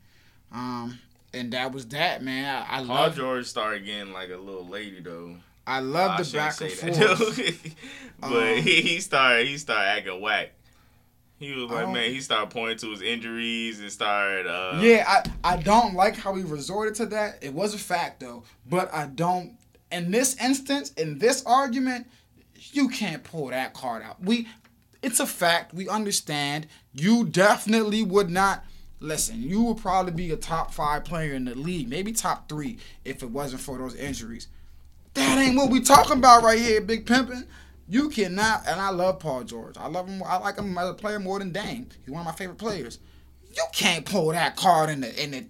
Um, 0.52 1.00
and 1.34 1.52
that 1.54 1.72
was 1.72 1.88
that, 1.88 2.22
man. 2.22 2.63
I, 2.70 2.76
I 2.76 2.78
Paul 2.80 2.88
love 2.88 3.15
George 3.15 3.46
started 3.46 3.86
getting 3.86 4.13
like 4.13 4.30
a 4.30 4.38
little 4.38 4.67
lady 4.67 5.00
though. 5.00 5.36
I 5.65 5.80
love 5.80 6.12
I 6.12 6.17
the 6.17 6.24
shouldn't 6.24 6.60
back 6.60 6.98
and 7.02 7.17
forth. 7.17 7.76
but 8.22 8.32
Um, 8.32 8.58
he, 8.58 8.82
he 8.82 9.00
started 9.00 9.48
he 9.48 9.58
started 9.58 9.88
acting 9.89 10.22
whack. 10.22 10.54
He 11.39 11.52
was 11.54 11.70
like, 11.70 11.89
man, 11.89 12.10
he 12.12 12.20
started 12.22 12.50
pointing 12.50 12.78
to 12.80 12.89
his 12.89 13.02
injuries 13.02 13.80
and 13.80 13.91
started. 13.91 14.48
Uh, 14.48 14.80
Yeah, 14.82 15.06
I, 15.43 15.54
I 15.54 15.58
don't 15.58 15.93
like 15.93 16.15
how 16.15 16.34
he 16.34 16.41
resorted 16.43 16.96
to 16.96 17.06
that. 17.08 17.38
It 17.43 17.54
was 17.54 17.76
a 17.76 17.78
fact 17.78 18.22
though, 18.22 18.43
but 18.67 18.91
I 18.93 19.06
don't. 19.08 19.56
In 19.91 20.12
this 20.12 20.36
instance, 20.41 20.91
in 20.91 21.19
this 21.19 21.43
argument, 21.45 22.08
you 22.56 22.89
can't 22.89 23.23
pull 23.23 23.47
that 23.47 23.73
card 23.73 24.04
out. 24.04 24.21
We, 24.21 24.47
it's 25.02 25.19
a 25.19 25.28
fact. 25.28 25.73
We 25.73 25.88
understand. 25.88 26.67
You 26.93 27.26
definitely 27.26 28.04
would 28.04 28.30
not. 28.30 28.65
Listen, 29.00 29.43
you 29.43 29.62
would 29.63 29.78
probably 29.78 30.12
be 30.12 30.32
a 30.32 30.36
top 30.36 30.73
five 30.73 31.04
player 31.04 31.34
in 31.34 31.45
the 31.45 31.56
league, 31.56 31.88
maybe 31.88 32.12
top 32.12 32.50
three, 32.50 32.80
if 33.06 33.21
it 33.21 33.30
wasn't 33.30 33.62
for 33.62 33.78
those 33.78 33.95
injuries. 33.95 34.47
That 35.13 35.38
ain't 35.38 35.56
what 35.56 35.69
we 35.69 35.82
talking 35.82 36.17
about 36.17 36.43
right 36.43 36.60
here, 36.60 36.82
Big 36.82 37.06
Pimpin'. 37.06 37.45
You 37.89 38.10
cannot, 38.10 38.67
and 38.67 38.82
I 38.82 38.89
love 38.89 39.19
Paul 39.19 39.43
George. 39.43 39.78
I 39.78 39.88
love 39.88 40.10
him. 40.10 40.21
I 40.26 40.38
like 40.38 40.58
him 40.58 40.78
as 40.78 40.89
a 40.89 40.93
player 40.93 41.19
more 41.19 41.39
than 41.39 41.52
Dame. 41.52 41.88
He's 42.04 42.12
one 42.12 42.21
of 42.21 42.26
my 42.26 42.34
favorite 42.34 42.58
players. 42.58 43.00
You 43.56 43.63
can't 43.73 44.06
pull 44.06 44.28
that 44.30 44.56
card 44.56 44.89
in 44.89 45.02
the 45.02 45.23
in 45.23 45.32
the 45.32 45.45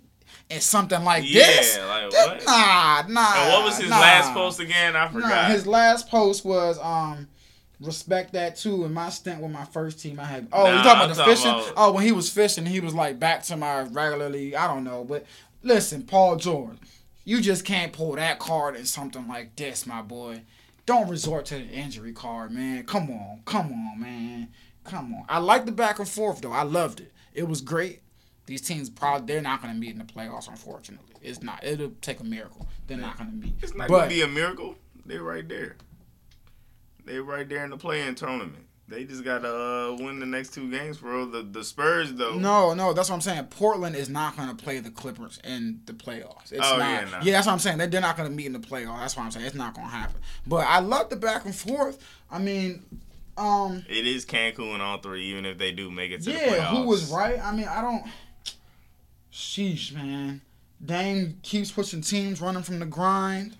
in 0.49 0.62
something 0.62 1.03
like 1.03 1.23
Yeah, 1.25 1.45
this. 1.45 1.77
like 1.77 2.10
That- 2.12 2.27
what? 2.27 2.45
Nah, 2.45 3.03
nah. 3.21 3.33
And 3.43 3.53
what 3.53 3.63
was 3.65 3.77
his 3.77 3.89
nah. 3.89 3.99
last 3.99 4.33
post 4.33 4.60
again? 4.60 4.95
I 4.95 5.05
Nah, 5.05 5.12
forgot. 5.12 5.51
his 5.51 5.67
last 5.67 6.10
post 6.10 6.45
was 6.45 6.79
um 6.81 7.27
respect 7.79 8.33
that 8.33 8.55
too. 8.55 8.86
In 8.86 8.93
my 8.93 9.10
stint 9.10 9.41
with 9.41 9.51
my 9.51 9.65
first 9.65 9.99
team, 10.01 10.19
I 10.19 10.25
had. 10.25 10.47
Oh, 10.51 10.65
you 10.67 10.71
talking 10.77 10.91
about 10.91 11.01
I'm 11.03 11.10
the 11.10 11.15
talking 11.15 11.36
fishing? 11.36 11.49
about- 11.51 11.73
Oh, 11.77 11.91
when 11.91 12.03
he 12.05 12.12
was 12.12 12.29
fishing, 12.29 12.65
he 12.65 12.79
was 12.79 12.93
like 12.93 13.19
back 13.19 13.43
to 13.43 13.57
my 13.57 13.81
regularly. 13.81 14.55
I 14.55 14.67
don't 14.67 14.83
know, 14.83 15.03
but 15.03 15.25
listen, 15.63 16.03
Paul 16.03 16.38
George, 16.38 16.77
you 17.25 17.41
just 17.41 17.65
can't 17.65 17.91
pull 17.93 18.13
that 18.13 18.39
card 18.39 18.75
in 18.75 18.86
something 18.86 19.27
like 19.27 19.55
this, 19.55 19.86
my 19.86 20.01
boy. 20.01 20.41
Don't 20.86 21.10
resort 21.10 21.45
to 21.47 21.55
the 21.55 21.65
injury 21.67 22.13
card, 22.13 22.51
man. 22.51 22.83
Come 22.86 23.12
on, 23.12 23.41
come 23.45 23.73
on, 23.73 23.99
man. 23.99 24.47
Come 24.86 25.13
on. 25.13 25.25
I 25.27 25.39
like 25.39 25.65
the 25.65 25.73
back 25.73 25.99
and 25.99 26.07
forth 26.07 26.39
though. 26.41 26.53
I 26.53 26.63
loved 26.63 27.01
it. 27.01 27.12
It 27.33 27.47
was 27.47 27.60
great. 27.60 28.01
These 28.47 28.62
teams 28.62 28.89
probably 28.89 29.31
they're 29.31 29.41
not 29.43 29.62
going 29.62 29.73
to 29.73 29.79
meet 29.79 29.91
in 29.91 29.99
the 29.99 30.03
playoffs. 30.05 30.47
Unfortunately, 30.49 31.13
it's 31.21 31.43
not. 31.43 31.63
It'll 31.63 31.91
take 32.01 32.19
a 32.19 32.23
miracle. 32.23 32.67
They're 32.88 32.97
not 32.97 33.17
going 33.17 33.29
to 33.29 33.36
meet. 33.36 33.53
it's 33.62 33.75
not 33.75 33.88
gonna 33.89 34.07
be 34.07 34.21
a 34.23 34.27
miracle. 34.27 34.75
They're 35.05 35.21
right 35.23 35.47
there. 35.47 35.75
They're 37.05 37.23
right 37.23 37.47
there 37.47 37.63
in 37.63 37.69
the 37.69 37.77
play-in 37.77 38.15
tournament. 38.15 38.65
They 38.89 39.03
just 39.03 39.25
gotta 39.25 39.49
uh, 39.53 39.97
win 39.99 40.19
the 40.21 40.25
next 40.25 40.53
two 40.53 40.71
games, 40.71 40.97
bro. 40.99 41.25
The 41.25 41.43
the 41.43 41.62
Spurs 41.63 42.13
though. 42.13 42.36
No, 42.36 42.73
no, 42.73 42.93
that's 42.93 43.10
what 43.10 43.15
I'm 43.15 43.21
saying. 43.21 43.45
Portland 43.47 43.97
is 43.97 44.07
not 44.07 44.38
going 44.38 44.47
to 44.47 44.55
play 44.55 44.79
the 44.79 44.89
Clippers 44.91 45.39
in 45.43 45.81
the 45.86 45.91
playoffs. 45.91 46.53
It's 46.53 46.62
Oh, 46.63 46.77
not. 46.77 46.89
yeah, 47.03 47.10
nah. 47.10 47.19
that's 47.23 47.47
what 47.47 47.51
I'm 47.53 47.60
saying. 47.60 47.79
They- 47.79 47.88
They're 47.88 47.99
not 47.99 48.15
going 48.15 48.29
to 48.29 48.36
meet 48.36 48.45
in 48.45 48.53
the 48.53 48.60
playoffs. 48.60 48.99
That's 49.01 49.17
what 49.17 49.23
I'm 49.23 49.31
saying. 49.31 49.45
It's 49.45 49.55
not 49.55 49.73
going 49.73 49.88
to 49.88 49.93
happen. 49.93 50.21
But 50.45 50.65
I 50.67 50.79
love 50.79 51.10
the 51.10 51.17
back 51.17 51.43
and 51.43 51.53
forth. 51.53 52.01
I 52.31 52.39
mean, 52.39 52.86
um, 53.38 53.83
It 53.89 54.07
is 54.07 54.25
Cancun 54.25 54.79
all 54.79 54.99
three, 54.99 55.25
even 55.31 55.45
if 55.45 55.57
they 55.57 55.73
do 55.73 55.91
make 55.91 56.12
it 56.12 56.19
to 56.23 56.31
the 56.31 56.38
yeah, 56.38 56.47
playoffs. 56.47 56.77
who 56.77 56.83
was 56.88 57.12
right? 57.12 57.39
I 57.43 57.53
mean, 57.53 57.67
I 57.67 57.81
don't. 57.81 58.03
Sheesh, 59.38 59.93
man. 59.93 60.41
Dame 60.84 61.38
keeps 61.43 61.71
pushing 61.71 62.02
teams 62.02 62.41
running 62.41 62.63
from 62.63 62.80
the 62.80 62.88
grind. 62.88 63.56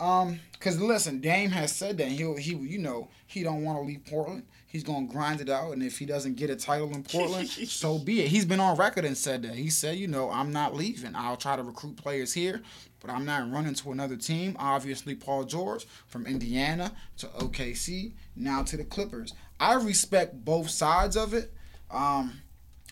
Um, 0.00 0.40
cause 0.58 0.80
listen, 0.80 1.20
Dame 1.20 1.50
has 1.50 1.72
said 1.72 1.98
that 1.98 2.08
he'll 2.08 2.36
he 2.36 2.54
you 2.54 2.78
know 2.78 3.08
he 3.28 3.44
don't 3.44 3.62
want 3.62 3.78
to 3.78 3.82
leave 3.82 4.04
Portland. 4.06 4.42
He's 4.66 4.82
gonna 4.82 5.06
grind 5.06 5.40
it 5.40 5.48
out, 5.48 5.72
and 5.72 5.84
if 5.84 5.98
he 5.98 6.04
doesn't 6.04 6.34
get 6.34 6.50
a 6.50 6.56
title 6.56 6.92
in 6.92 7.04
Portland, 7.04 7.48
so 7.68 7.98
be 7.98 8.22
it. 8.22 8.28
He's 8.28 8.44
been 8.44 8.58
on 8.58 8.76
record 8.76 9.04
and 9.04 9.16
said 9.16 9.42
that. 9.42 9.54
He 9.54 9.70
said, 9.70 9.98
you 9.98 10.08
know, 10.08 10.30
I'm 10.30 10.52
not 10.52 10.74
leaving. 10.74 11.14
I'll 11.14 11.36
try 11.36 11.54
to 11.54 11.62
recruit 11.62 11.96
players 11.96 12.32
here, 12.32 12.60
but 12.98 13.10
I'm 13.10 13.24
not 13.24 13.52
running 13.52 13.74
to 13.74 13.92
another 13.92 14.16
team. 14.16 14.56
Obviously, 14.58 15.14
Paul 15.14 15.44
George 15.44 15.86
from 16.08 16.26
Indiana 16.26 16.90
to 17.18 17.26
OKC, 17.26 18.14
now 18.34 18.64
to 18.64 18.76
the 18.76 18.84
Clippers. 18.84 19.32
I 19.60 19.74
respect 19.74 20.44
both 20.44 20.70
sides 20.70 21.16
of 21.16 21.34
it. 21.34 21.52
Um, 21.88 22.40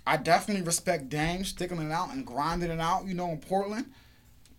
I 0.09 0.16
definitely 0.16 0.62
respect 0.62 1.11
Dame 1.11 1.44
sticking 1.44 1.83
it 1.83 1.92
out 1.92 2.14
and 2.14 2.25
grinding 2.25 2.71
it 2.71 2.81
out, 2.81 3.07
you 3.07 3.12
know, 3.12 3.29
in 3.29 3.37
Portland. 3.37 3.92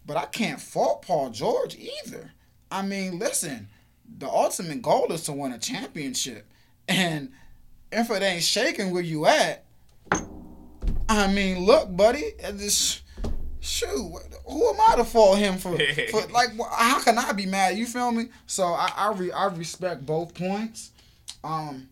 But 0.05 0.15
I 0.15 0.25
can't 0.25 0.61
fault 0.61 1.01
Paul 1.01 1.31
George 1.31 1.75
either. 1.75 2.31
I 2.69 2.83
mean, 2.83 3.17
listen, 3.17 3.67
the 4.19 4.29
ultimate 4.29 4.83
goal 4.83 5.11
is 5.11 5.23
to 5.23 5.33
win 5.33 5.51
a 5.51 5.57
championship. 5.57 6.47
And 6.87 7.31
if 7.91 8.11
it 8.11 8.21
ain't 8.21 8.43
shaking 8.43 8.91
where 8.91 9.01
you 9.01 9.25
at, 9.25 9.65
I 11.09 11.33
mean, 11.33 11.65
look, 11.65 11.97
buddy, 11.97 12.33
this 12.51 13.01
shoot, 13.59 14.13
who 14.45 14.69
am 14.69 14.79
I 14.87 14.97
to 14.97 15.03
fault 15.03 15.39
him 15.39 15.57
for? 15.57 15.75
for 16.11 16.27
like, 16.27 16.49
how 16.71 17.01
can 17.01 17.17
I 17.17 17.31
be 17.31 17.47
mad? 17.47 17.75
You 17.75 17.87
feel 17.87 18.11
me? 18.11 18.27
So 18.45 18.65
I 18.65 18.91
I, 18.95 19.13
re, 19.13 19.31
I 19.31 19.47
respect 19.47 20.05
both 20.05 20.35
points. 20.35 20.91
Um, 21.43 21.89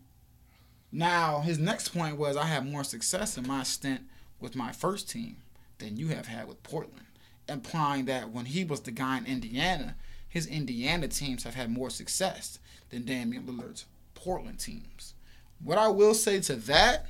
now 0.90 1.40
his 1.40 1.58
next 1.58 1.90
point 1.90 2.16
was 2.16 2.36
I 2.36 2.44
had 2.46 2.66
more 2.66 2.84
success 2.84 3.36
in 3.36 3.46
my 3.46 3.62
stint 3.62 4.02
with 4.40 4.56
my 4.56 4.72
first 4.72 5.08
team 5.10 5.36
than 5.78 5.96
you 5.96 6.08
have 6.08 6.26
had 6.26 6.48
with 6.48 6.62
Portland, 6.62 7.06
implying 7.48 8.06
that 8.06 8.30
when 8.30 8.46
he 8.46 8.64
was 8.64 8.80
the 8.80 8.90
guy 8.90 9.18
in 9.18 9.26
Indiana, 9.26 9.96
his 10.28 10.46
Indiana 10.46 11.08
teams 11.08 11.44
have 11.44 11.54
had 11.54 11.70
more 11.70 11.90
success 11.90 12.58
than 12.90 13.04
Damian 13.04 13.44
Lillard's 13.44 13.86
Portland 14.14 14.58
teams. 14.58 15.14
What 15.62 15.78
I 15.78 15.88
will 15.88 16.14
say 16.14 16.40
to 16.40 16.56
that, 16.56 17.06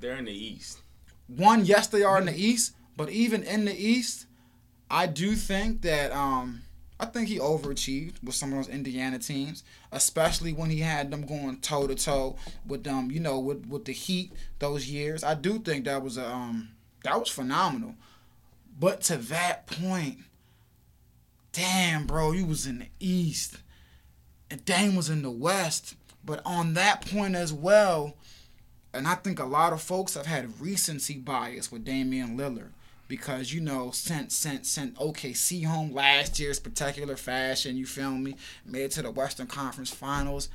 They're 0.00 0.16
in 0.16 0.24
the 0.24 0.32
East. 0.32 0.78
one, 1.26 1.64
yes, 1.64 1.86
they 1.86 2.02
are 2.02 2.18
in 2.18 2.26
the 2.26 2.34
East, 2.36 2.74
but 2.96 3.10
even 3.10 3.42
in 3.42 3.64
the 3.64 3.74
East, 3.74 4.26
I 4.90 5.06
do 5.06 5.34
think 5.34 5.82
that 5.82 6.12
um, 6.12 6.61
I 7.02 7.06
think 7.06 7.26
he 7.26 7.40
overachieved 7.40 8.22
with 8.22 8.36
some 8.36 8.52
of 8.52 8.58
those 8.58 8.72
Indiana 8.72 9.18
teams, 9.18 9.64
especially 9.90 10.52
when 10.52 10.70
he 10.70 10.78
had 10.78 11.10
them 11.10 11.26
going 11.26 11.56
toe 11.56 11.88
to 11.88 11.96
toe 11.96 12.36
with 12.64 12.84
them, 12.84 13.10
you 13.10 13.18
know, 13.18 13.40
with 13.40 13.66
with 13.66 13.86
the 13.86 13.92
Heat 13.92 14.30
those 14.60 14.88
years. 14.88 15.24
I 15.24 15.34
do 15.34 15.58
think 15.58 15.84
that 15.86 16.00
was 16.00 16.16
a 16.16 16.24
um, 16.24 16.68
that 17.02 17.18
was 17.18 17.28
phenomenal. 17.28 17.96
But 18.78 19.00
to 19.02 19.16
that 19.16 19.66
point, 19.66 20.18
damn, 21.50 22.06
bro, 22.06 22.30
you 22.30 22.46
was 22.46 22.68
in 22.68 22.78
the 22.78 22.88
East, 23.00 23.56
and 24.48 24.64
Dame 24.64 24.94
was 24.94 25.10
in 25.10 25.22
the 25.22 25.30
West. 25.30 25.96
But 26.24 26.40
on 26.46 26.74
that 26.74 27.04
point 27.04 27.34
as 27.34 27.52
well, 27.52 28.14
and 28.94 29.08
I 29.08 29.16
think 29.16 29.40
a 29.40 29.44
lot 29.44 29.72
of 29.72 29.82
folks 29.82 30.14
have 30.14 30.26
had 30.26 30.60
recency 30.60 31.14
bias 31.14 31.72
with 31.72 31.84
Damian 31.84 32.38
Lillard 32.38 32.70
because 33.12 33.52
you 33.52 33.60
know 33.60 33.90
sent 33.90 34.32
sent 34.32 34.64
sent 34.64 34.94
OKC 34.94 35.66
home 35.66 35.92
last 35.92 36.40
year's 36.40 36.56
spectacular 36.56 37.14
fashion. 37.14 37.76
You 37.76 37.84
feel 37.84 38.12
me? 38.12 38.36
Made 38.64 38.84
it 38.84 38.92
to 38.92 39.02
the 39.02 39.10
Western 39.10 39.48
Conference 39.48 39.90
Finals. 39.90 40.48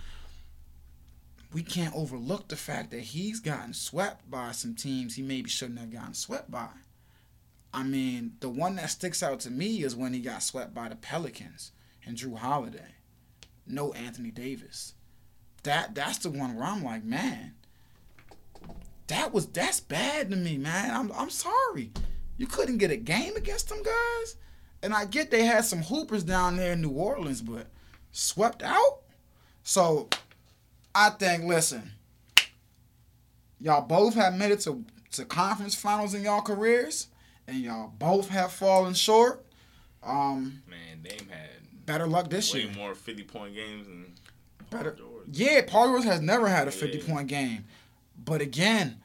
We 1.53 1.61
can't 1.61 1.95
overlook 1.95 2.47
the 2.47 2.55
fact 2.55 2.89
that 2.89 3.01
he's 3.01 3.39
gotten 3.39 3.75
swept 3.75 4.27
by 4.31 4.53
some 4.53 4.73
teams 4.73 5.13
he 5.13 5.21
maybe 5.21 5.51
shouldn't 5.51 5.77
have 5.77 5.93
gotten 5.93 6.15
swept 6.15 6.49
by. 6.49 6.69
I 7.71 7.83
mean, 7.83 8.37
the 8.39 8.49
one 8.49 8.75
that 8.77 8.89
sticks 8.89 9.21
out 9.21 9.39
to 9.41 9.51
me 9.51 9.83
is 9.83 9.95
when 9.95 10.15
he 10.15 10.19
got 10.19 10.41
swept 10.41 10.73
by 10.73 10.89
the 10.89 10.95
Pelicans 10.95 11.73
and 12.07 12.17
Jrue 12.17 12.39
Holiday. 12.39 12.95
No 13.67 13.93
Anthony 13.93 14.31
Davis. 14.31 14.95
That 15.61 15.93
that's 15.93 16.17
the 16.17 16.31
one 16.31 16.55
where 16.55 16.65
I'm 16.65 16.83
like, 16.83 17.03
man, 17.03 17.53
that 19.05 19.31
was 19.31 19.45
that's 19.45 19.79
bad 19.79 20.31
to 20.31 20.35
me, 20.35 20.57
man. 20.57 20.89
I'm 20.89 21.11
I'm 21.11 21.29
sorry. 21.29 21.91
You 22.37 22.47
couldn't 22.47 22.77
get 22.77 22.91
a 22.91 22.97
game 22.97 23.35
against 23.35 23.69
them 23.69 23.81
guys. 23.83 24.35
And 24.83 24.93
I 24.93 25.05
get 25.05 25.31
they 25.31 25.43
had 25.45 25.65
some 25.65 25.81
hoopers 25.81 26.23
down 26.23 26.55
there 26.57 26.73
in 26.73 26.81
New 26.81 26.91
Orleans, 26.91 27.41
but 27.41 27.67
swept 28.11 28.61
out. 28.63 28.99
So 29.63 30.07
I 30.93 31.09
think, 31.11 31.43
listen, 31.45 31.91
y'all 33.59 33.81
both 33.81 34.13
have 34.15 34.35
made 34.35 34.51
it 34.51 34.59
to, 34.61 34.83
to 35.13 35.25
conference 35.25 35.75
finals 35.75 36.13
in 36.13 36.23
y'all 36.23 36.41
careers, 36.41 37.07
and 37.47 37.57
y'all 37.57 37.91
both 37.97 38.29
have 38.29 38.51
fallen 38.51 38.93
short. 38.93 39.43
Um, 40.03 40.61
Man, 40.69 41.01
Dame 41.01 41.27
had 41.29 41.85
better 41.85 42.07
luck 42.07 42.29
this 42.29 42.53
way 42.53 42.61
year. 42.63 42.71
more 42.75 42.93
fifty 42.95 43.23
point 43.23 43.55
games 43.55 43.87
than 43.87 44.13
Paul 44.69 44.79
Better- 44.79 44.91
George. 44.95 45.23
Yeah, 45.31 45.61
Paul 45.67 45.87
George 45.87 46.03
has 46.05 46.21
never 46.21 46.47
had 46.47 46.67
a 46.67 46.71
50 46.71 46.99
Yeah. 46.99 47.05
point 47.13 47.27
game. 47.27 47.65
But 48.23 48.41
again, 48.41 49.01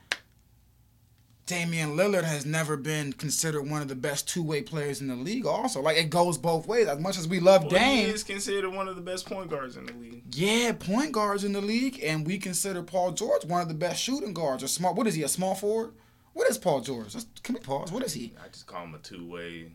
Damian 1.46 1.96
Lillard 1.96 2.24
has 2.24 2.46
never 2.46 2.76
been 2.76 3.12
considered 3.12 3.62
one 3.62 3.83
of 3.83 3.88
the 3.88 3.96
best 3.96 4.28
two 4.28 4.42
way 4.42 4.62
players 4.62 5.00
in 5.00 5.09
the 5.09 5.16
league, 5.16 5.44
also. 5.44 5.83
Like, 5.83 5.96
it 5.96 6.09
goes 6.09 6.38
both 6.38 6.66
ways. 6.66 6.87
As 6.87 7.00
much 7.00 7.18
as 7.18 7.26
we 7.26 7.40
love 7.40 7.62
Well, 7.62 7.70
he 7.72 7.76
Dame, 8.05 8.11
is 8.14 8.22
considered 8.22 8.70
one 8.70 8.87
of 8.88 8.94
the 8.96 9.02
best 9.02 9.26
point 9.26 9.50
guards 9.50 9.76
in 9.76 9.87
the 9.87 9.92
league. 9.92 10.22
yeah, 10.35 10.72
point 10.72 11.12
guards 11.12 11.42
in 11.44 11.52
the 11.52 11.61
league, 11.61 12.00
and 12.02 12.26
we 12.26 12.38
consider 12.38 12.83
Paul 12.83 13.12
George 13.12 13.44
one 13.44 13.61
of 13.61 13.68
the 13.68 13.74
best 13.74 14.00
shooting 14.02 14.33
guards. 14.33 14.62
A 14.62 14.68
small, 14.68 14.94
what 14.94 15.07
is 15.07 15.14
he, 15.14 15.22
a 15.24 15.28
small 15.28 15.55
forward? 15.57 15.92
What 16.33 16.48
is 16.48 16.59
Paul 16.59 16.81
George? 16.81 17.12
Let's, 17.14 17.26
can 17.42 17.55
we 17.57 17.61
pause? 17.61 17.90
What 17.92 18.05
is 18.05 18.14
he? 18.14 18.33
I 18.42 18.48
just 18.48 18.66
call 18.66 18.85
him 18.85 18.94
a 18.94 18.98
two 18.98 19.28
way 19.28 19.72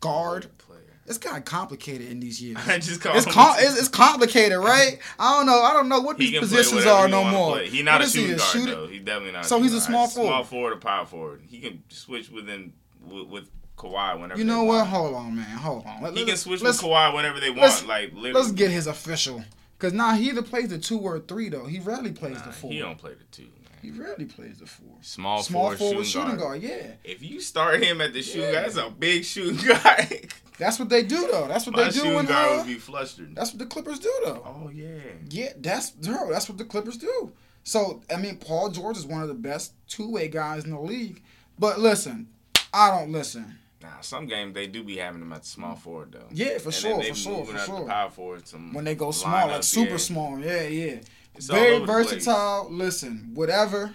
Guard? 0.00 0.46
player. 0.58 0.78
It's 1.08 1.18
kind 1.18 1.36
of 1.38 1.44
complicated 1.44 2.10
in 2.10 2.20
these 2.20 2.40
years. 2.42 2.58
I 2.66 2.78
just 2.80 3.00
call 3.00 3.16
It's 3.16 3.26
com- 3.26 3.56
it's, 3.58 3.78
it's 3.78 3.88
complicated, 3.88 4.58
right? 4.58 4.98
I 5.18 5.36
don't 5.38 5.46
know. 5.46 5.60
I 5.62 5.72
don't 5.72 5.88
know 5.88 6.00
what 6.00 6.18
He 6.20 6.30
these 6.30 6.40
positions 6.40 6.84
are 6.86 7.08
no 7.08 7.24
more. 7.24 7.52
play. 7.56 7.68
He 7.68 7.82
not 7.82 7.94
What 7.94 8.00
a 8.02 8.04
is 8.04 8.14
he, 8.14 8.20
shooting 8.20 8.36
guard 8.36 8.50
shooter? 8.50 8.74
though. 8.74 8.86
He 8.86 8.98
definitely 8.98 9.32
not. 9.32 9.46
So 9.46 9.60
he's 9.62 9.74
a 9.74 9.80
small 9.80 10.06
forward. 10.08 10.28
Small 10.30 10.44
forward 10.44 10.72
or 10.74 10.76
power 10.76 11.06
forward. 11.06 11.42
He 11.46 11.60
can 11.60 11.82
switch 11.88 12.30
within 12.30 12.72
with, 13.06 13.26
with 13.28 13.50
Kawhi 13.76 14.20
whenever. 14.20 14.38
You 14.38 14.44
know 14.44 14.64
what? 14.64 14.76
want. 14.78 14.88
Hold 14.90 15.14
on, 15.14 15.36
man. 15.36 15.44
Hold 15.56 15.86
on. 15.86 16.02
Let, 16.02 16.12
He 16.12 16.20
can 16.20 16.28
let's- 16.28 16.42
switch 16.42 16.60
with 16.60 16.80
Kawhi 16.80 17.14
whenever 17.14 17.40
they 17.40 17.50
want. 17.50 17.86
like 17.86 18.12
literally. 18.12 18.32
Let's 18.32 18.52
get 18.52 18.70
his 18.70 18.86
official. 18.86 19.42
Cause 19.78 19.92
now 19.92 20.14
he 20.14 20.28
either 20.30 20.42
plays 20.42 20.68
the 20.70 20.78
two 20.78 20.98
or 20.98 21.20
three 21.20 21.48
though. 21.48 21.66
He 21.66 21.78
rarely 21.78 22.10
plays 22.12 22.34
Nah, 22.38 22.46
the 22.46 22.52
four. 22.52 22.70
he 22.72 22.80
don't 22.80 22.98
play 22.98 23.14
the 23.14 23.24
two. 23.30 23.46
He 23.80 23.92
rarely 23.92 24.24
plays 24.24 24.58
the 24.58 24.66
four. 24.66 24.88
Small, 25.02 25.40
Small 25.44 25.62
forward, 25.66 25.78
forward 25.78 26.04
shooting, 26.04 26.22
shooting 26.32 26.36
guard. 26.40 26.60
guard. 26.60 26.62
Yeah, 26.64 26.86
If 27.04 27.22
you 27.22 27.40
start 27.40 27.80
him 27.80 28.00
at 28.00 28.12
the 28.12 28.20
shooting 28.22 28.42
Yeah. 28.42 28.52
guard, 28.54 28.64
that's 28.64 28.76
a 28.76 28.90
big 28.90 29.24
shooting 29.24 29.64
guard. 29.68 30.32
that's 30.58 30.78
what 30.78 30.88
they 30.88 31.02
do 31.02 31.28
though. 31.30 31.46
That's 31.48 31.66
what 31.66 31.76
My 31.76 31.84
they 31.84 31.90
do 31.90 32.14
when 32.14 32.26
guard 32.26 32.52
uh, 32.52 32.56
would 32.58 32.66
be 32.66 32.74
flustered. 32.74 33.34
That's 33.34 33.50
what 33.52 33.58
the 33.58 33.66
Clippers 33.66 33.98
do 33.98 34.12
though. 34.24 34.42
Oh 34.44 34.70
yeah. 34.72 34.98
Yeah, 35.30 35.52
that's 35.58 35.90
bro, 35.90 36.30
that's 36.30 36.48
what 36.48 36.58
the 36.58 36.64
Clippers 36.64 36.96
do. 36.96 37.32
So 37.64 38.02
I 38.12 38.16
mean, 38.16 38.36
Paul 38.36 38.70
George 38.70 38.96
is 38.96 39.06
one 39.06 39.22
of 39.22 39.28
the 39.28 39.34
best 39.34 39.72
two 39.88 40.10
way 40.10 40.28
guys 40.28 40.64
in 40.64 40.70
the 40.70 40.80
league. 40.80 41.22
But 41.58 41.78
listen, 41.80 42.28
I 42.72 42.90
don't 42.90 43.12
listen. 43.12 43.58
Nah, 43.80 44.00
some 44.00 44.26
games 44.26 44.54
they 44.54 44.66
do 44.66 44.82
be 44.82 44.96
having 44.96 45.20
them 45.20 45.32
at 45.32 45.42
the 45.42 45.48
small 45.48 45.76
forward 45.76 46.12
though. 46.12 46.26
Yeah, 46.32 46.58
for 46.58 46.66
And 46.66 46.74
sure, 46.74 47.02
for 47.02 47.14
sure, 47.14 47.44
for 47.44 47.58
sure. 47.58 47.86
Power 47.86 48.10
forward, 48.10 48.42
When 48.72 48.84
they 48.84 48.94
go 48.96 49.12
small, 49.12 49.46
like 49.48 49.62
super 49.62 49.92
yeah. 49.92 49.96
small, 49.98 50.38
yeah, 50.40 50.62
yeah. 50.62 50.96
It's 51.36 51.46
Very 51.46 51.76
over 51.76 51.86
the 51.86 51.92
place. 51.92 52.10
versatile. 52.10 52.68
Listen, 52.70 53.30
whatever, 53.34 53.94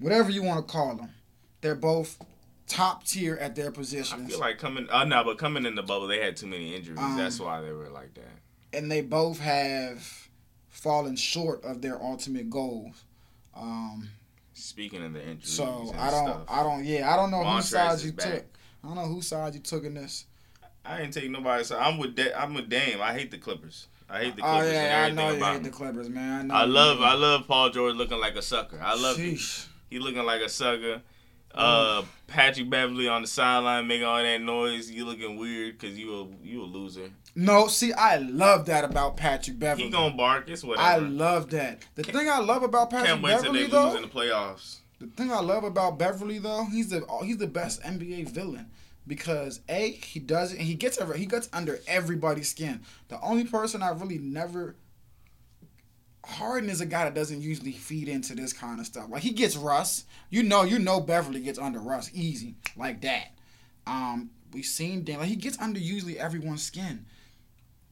whatever 0.00 0.30
you 0.32 0.42
want 0.42 0.66
to 0.66 0.72
call 0.72 0.96
them, 0.96 1.10
they're 1.60 1.76
both 1.76 2.18
top 2.66 3.04
tier 3.04 3.36
at 3.36 3.54
their 3.54 3.70
positions. 3.70 4.22
I 4.26 4.28
feel 4.28 4.40
like 4.40 4.58
coming. 4.58 4.88
Uh, 4.90 5.04
no, 5.04 5.24
but 5.24 5.38
coming 5.38 5.66
in 5.66 5.74
the 5.74 5.82
bubble, 5.82 6.06
they 6.06 6.20
had 6.20 6.36
too 6.36 6.46
many 6.46 6.74
injuries. 6.74 6.98
Um, 6.98 7.16
That's 7.16 7.38
why 7.40 7.60
they 7.60 7.72
were 7.72 7.88
like 7.90 8.14
that. 8.14 8.78
and 8.78 8.90
they 8.90 9.00
both 9.02 9.38
have 9.40 10.28
fallen 10.68 11.16
short 11.16 11.62
of 11.64 11.82
their 11.82 12.00
ultimate 12.02 12.50
goals. 12.50 13.04
Um, 13.54 14.08
Speaking 14.54 15.04
of 15.04 15.12
the 15.12 15.20
injuries, 15.22 15.52
so 15.52 15.92
I 15.98 16.10
don't, 16.10 16.28
stuff, 16.28 16.44
I 16.48 16.62
don't, 16.62 16.84
yeah, 16.84 17.12
I 17.12 17.16
don't 17.16 17.30
know 17.30 17.42
whose 17.42 17.68
side 17.68 18.00
you 18.00 18.12
back. 18.12 18.26
took. 18.32 18.44
I 18.84 18.86
don't 18.88 18.96
know 18.96 19.06
whose 19.06 19.26
side 19.26 19.54
you 19.54 19.60
took 19.60 19.84
in 19.84 19.94
this. 19.94 20.26
I 20.84 21.00
ain't 21.02 21.12
taking 21.12 21.32
nobody. 21.32 21.64
So 21.64 21.78
I'm 21.78 21.98
with. 21.98 22.16
Da- 22.16 22.34
I'm 22.34 22.54
with 22.54 22.68
Dame. 22.68 23.00
I 23.00 23.12
hate 23.12 23.30
the 23.30 23.38
Clippers. 23.38 23.86
I 24.10 24.24
hate 24.24 24.36
the 24.36 24.42
Clippers. 24.42 24.56
Oh 24.56 24.60
Clippers 24.60 24.72
yeah, 24.74 25.04
I 25.06 25.10
know 25.10 25.30
you 25.30 25.44
hate 25.44 25.62
the. 25.62 25.70
Clippers, 25.70 26.08
man. 26.08 26.50
I, 26.50 26.54
know 26.54 26.54
I 26.54 26.64
love. 26.64 27.00
I 27.00 27.14
love 27.14 27.46
Paul 27.46 27.70
George 27.70 27.94
looking 27.94 28.18
like 28.18 28.34
a 28.34 28.42
sucker. 28.42 28.80
I 28.82 28.94
love. 28.94 29.16
Sheesh. 29.16 29.66
He 29.90 29.98
looking 29.98 30.24
like 30.24 30.40
a 30.42 30.48
sucker. 30.48 31.02
Uh, 31.54 32.02
Patrick 32.26 32.70
Beverley 32.70 33.08
on 33.08 33.22
the 33.22 33.28
sideline 33.28 33.86
making 33.86 34.06
all 34.06 34.22
that 34.22 34.40
noise. 34.40 34.90
You 34.90 35.04
looking 35.04 35.36
weird 35.36 35.78
because 35.78 35.98
you 35.98 36.14
a 36.14 36.46
you 36.46 36.62
a 36.62 36.64
loser. 36.64 37.10
No, 37.34 37.66
see, 37.66 37.92
I 37.92 38.16
love 38.16 38.66
that 38.66 38.84
about 38.84 39.16
Patrick 39.16 39.58
Beverley. 39.58 39.84
He 39.84 39.90
gonna 39.90 40.14
bark. 40.16 40.48
It's 40.48 40.64
whatever. 40.64 40.86
I 40.86 40.96
love 40.96 41.50
that. 41.50 41.84
The 41.94 42.02
thing 42.04 42.28
I 42.28 42.38
love 42.38 42.62
about 42.62 42.90
Patrick 42.90 43.08
Can't 43.10 43.22
wait 43.22 43.32
till 43.32 43.42
Beverley 43.52 43.58
they 43.58 43.64
lose 43.64 43.72
though, 43.72 43.96
in 43.96 44.02
the 44.02 44.08
playoffs. 44.08 44.76
the 44.98 45.06
thing 45.08 45.30
I 45.32 45.40
love 45.40 45.64
about 45.64 45.98
Beverley 45.98 46.38
though, 46.38 46.64
he's 46.70 46.88
the 46.90 47.04
he's 47.22 47.38
the 47.38 47.46
best 47.46 47.82
NBA 47.82 48.28
villain 48.30 48.70
because 49.06 49.60
a 49.68 49.90
he 49.90 50.20
does 50.20 50.52
it. 50.52 50.58
and 50.58 50.66
He 50.66 50.74
gets 50.74 50.98
over. 50.98 51.14
He 51.14 51.26
gets 51.26 51.48
under 51.52 51.80
everybody's 51.86 52.48
skin. 52.48 52.80
The 53.08 53.20
only 53.20 53.44
person 53.44 53.82
I 53.82 53.90
really 53.90 54.18
never. 54.18 54.76
Harden 56.24 56.70
is 56.70 56.80
a 56.80 56.86
guy 56.86 57.04
that 57.04 57.14
doesn't 57.14 57.40
usually 57.40 57.72
feed 57.72 58.08
into 58.08 58.34
this 58.34 58.52
kind 58.52 58.78
of 58.78 58.86
stuff. 58.86 59.06
Like 59.08 59.22
he 59.22 59.32
gets 59.32 59.56
Russ, 59.56 60.04
you 60.30 60.42
know, 60.42 60.62
you 60.62 60.78
know 60.78 61.00
Beverley 61.00 61.40
gets 61.40 61.58
under 61.58 61.80
Russ 61.80 62.10
easy 62.14 62.56
like 62.76 63.00
that. 63.02 63.32
Um, 63.86 64.30
we've 64.52 64.64
seen 64.64 65.04
Dan 65.04 65.18
like 65.18 65.28
he 65.28 65.36
gets 65.36 65.58
under 65.60 65.80
usually 65.80 66.18
everyone's 66.18 66.62
skin, 66.62 67.06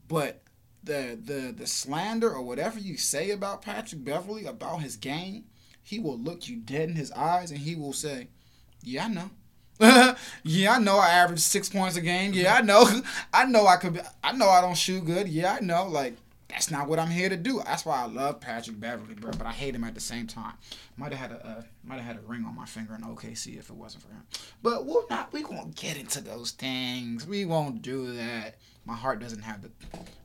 but 0.06 0.42
the 0.82 1.18
the 1.22 1.52
the 1.56 1.66
slander 1.66 2.30
or 2.30 2.42
whatever 2.42 2.78
you 2.78 2.96
say 2.96 3.30
about 3.30 3.62
Patrick 3.62 4.04
Beverley 4.04 4.44
about 4.46 4.80
his 4.80 4.96
game, 4.96 5.44
he 5.82 5.98
will 5.98 6.18
look 6.18 6.48
you 6.48 6.56
dead 6.56 6.88
in 6.88 6.96
his 6.96 7.10
eyes 7.12 7.50
and 7.50 7.60
he 7.60 7.74
will 7.74 7.92
say, 7.92 8.28
"Yeah, 8.82 9.06
I 9.06 9.08
know." 9.08 9.30
yeah, 10.44 10.74
I 10.74 10.78
know 10.78 10.98
I 10.98 11.08
average 11.08 11.40
six 11.40 11.68
points 11.68 11.96
a 11.96 12.02
game. 12.02 12.32
Yeah, 12.34 12.54
I 12.54 12.60
know. 12.60 12.86
I 13.32 13.46
know 13.46 13.66
I 13.66 13.76
could. 13.76 13.94
Be, 13.94 14.00
I 14.22 14.32
know 14.32 14.48
I 14.48 14.60
don't 14.60 14.76
shoot 14.76 15.04
good. 15.04 15.26
Yeah, 15.26 15.56
I 15.58 15.64
know. 15.64 15.88
Like 15.88 16.16
that's 16.50 16.70
not 16.70 16.88
what 16.88 16.98
I'm 16.98 17.10
here 17.10 17.28
to 17.28 17.36
do. 17.36 17.62
That's 17.64 17.84
why 17.84 18.02
I 18.02 18.06
love 18.06 18.40
Patrick 18.40 18.78
Beverley, 18.80 19.14
bro. 19.14 19.30
But 19.32 19.46
I 19.46 19.52
hate 19.52 19.74
him 19.74 19.84
at 19.84 19.94
the 19.94 20.00
same 20.00 20.26
time. 20.26 20.54
Might 20.96 21.12
have 21.12 21.30
had 21.30 21.38
a 21.40 21.46
uh, 21.46 21.62
might 21.84 21.96
have 21.96 22.04
had 22.04 22.16
a 22.16 22.26
ring 22.28 22.44
on 22.44 22.54
my 22.54 22.66
finger 22.66 22.94
in 22.94 23.02
OKC 23.02 23.58
if 23.58 23.70
it 23.70 23.76
wasn't 23.76 24.02
for 24.04 24.10
him. 24.10 24.22
But 24.62 24.86
we'll 24.86 25.06
not. 25.08 25.32
We 25.32 25.44
won't 25.44 25.74
get 25.76 25.96
into 25.98 26.20
those 26.20 26.50
things. 26.52 27.26
We 27.26 27.44
won't 27.44 27.82
do 27.82 28.12
that. 28.14 28.56
My 28.84 28.94
heart 28.96 29.20
doesn't 29.20 29.42
have 29.42 29.62
the. 29.62 29.70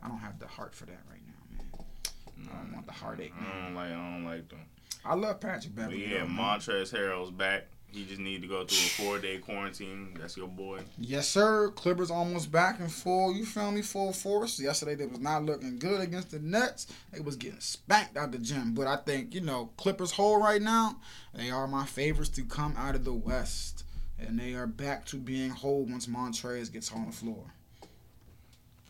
I 0.03 0.07
don't 0.07 0.17
have 0.19 0.39
the 0.39 0.47
heart 0.47 0.73
for 0.73 0.85
that 0.85 0.99
right 1.09 1.21
now, 1.27 1.57
man. 1.57 2.49
I 2.53 2.63
don't 2.63 2.73
want 2.73 2.85
the 2.87 2.93
heartache. 2.93 3.33
I 3.39 3.63
don't 3.65 3.75
like. 3.75 3.91
I 3.91 3.95
don't 3.95 4.25
like 4.25 4.49
them. 4.49 4.59
I 5.03 5.13
love 5.15 5.39
Patrick 5.39 5.75
But 5.75 5.81
Beverley. 5.83 6.11
yeah, 6.11 6.19
though, 6.21 6.27
man. 6.27 6.37
Montrezl 6.59 6.93
Harrell's 6.97 7.31
back. 7.31 7.67
He 7.95 8.03
just 8.03 8.19
need 8.19 8.41
to 8.41 8.47
go 8.47 8.65
through 8.65 9.05
a 9.05 9.07
four 9.07 9.19
day 9.19 9.37
quarantine. 9.37 10.17
That's 10.19 10.35
your 10.35 10.49
boy. 10.49 10.81
Yes, 10.97 11.29
sir. 11.29 11.69
Clippers 11.75 12.11
almost 12.11 12.51
back 12.51 12.81
in 12.81 12.89
full. 12.89 13.33
You 13.33 13.45
feel 13.45 13.71
me? 13.71 13.81
Full 13.81 14.11
force. 14.11 14.59
Yesterday 14.59 14.95
they 14.95 15.05
was 15.05 15.21
not 15.21 15.45
looking 15.45 15.79
good 15.79 16.01
against 16.01 16.31
the 16.31 16.39
Nets. 16.39 16.87
They 17.13 17.21
was 17.21 17.37
getting 17.37 17.61
spanked 17.61 18.17
out 18.17 18.33
the 18.33 18.37
gym. 18.37 18.73
But 18.73 18.87
I 18.87 18.97
think 18.97 19.33
you 19.33 19.39
know 19.39 19.69
Clippers 19.77 20.11
whole 20.11 20.41
right 20.41 20.61
now. 20.61 20.97
They 21.33 21.49
are 21.49 21.67
my 21.67 21.85
favorites 21.85 22.29
to 22.31 22.43
come 22.43 22.75
out 22.77 22.95
of 22.95 23.05
the 23.05 23.13
West, 23.13 23.85
and 24.19 24.37
they 24.37 24.55
are 24.55 24.67
back 24.67 25.05
to 25.05 25.15
being 25.15 25.51
whole 25.51 25.85
once 25.85 26.05
Montrez 26.05 26.73
gets 26.73 26.91
on 26.91 27.05
the 27.05 27.13
floor. 27.13 27.53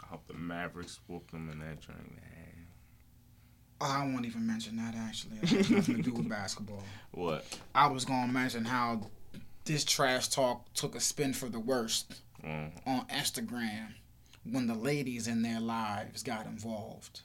I 0.03 0.07
hope 0.07 0.25
the 0.25 0.33
Mavericks 0.33 0.99
whoop 1.07 1.29
them 1.29 1.51
in 1.51 1.59
that 1.59 1.79
train. 1.79 2.19
Oh, 3.81 3.85
I 3.85 4.03
won't 4.05 4.25
even 4.25 4.47
mention 4.47 4.77
that 4.77 4.95
actually. 4.95 5.37
It 5.41 5.49
has 5.49 5.69
nothing 5.69 5.95
to 5.97 6.01
do 6.01 6.13
with 6.13 6.29
basketball. 6.29 6.83
What? 7.11 7.45
I 7.73 7.87
was 7.87 8.05
gonna 8.05 8.31
mention 8.31 8.65
how 8.65 9.07
this 9.65 9.83
trash 9.83 10.27
talk 10.29 10.71
took 10.73 10.95
a 10.95 10.99
spin 10.99 11.33
for 11.33 11.49
the 11.49 11.59
worst 11.59 12.21
Mm. 12.45 12.69
on 12.85 13.07
Instagram 13.07 13.87
when 14.43 14.67
the 14.67 14.75
ladies 14.75 15.27
in 15.27 15.41
their 15.41 15.59
lives 15.59 16.21
got 16.21 16.45
involved. 16.45 17.21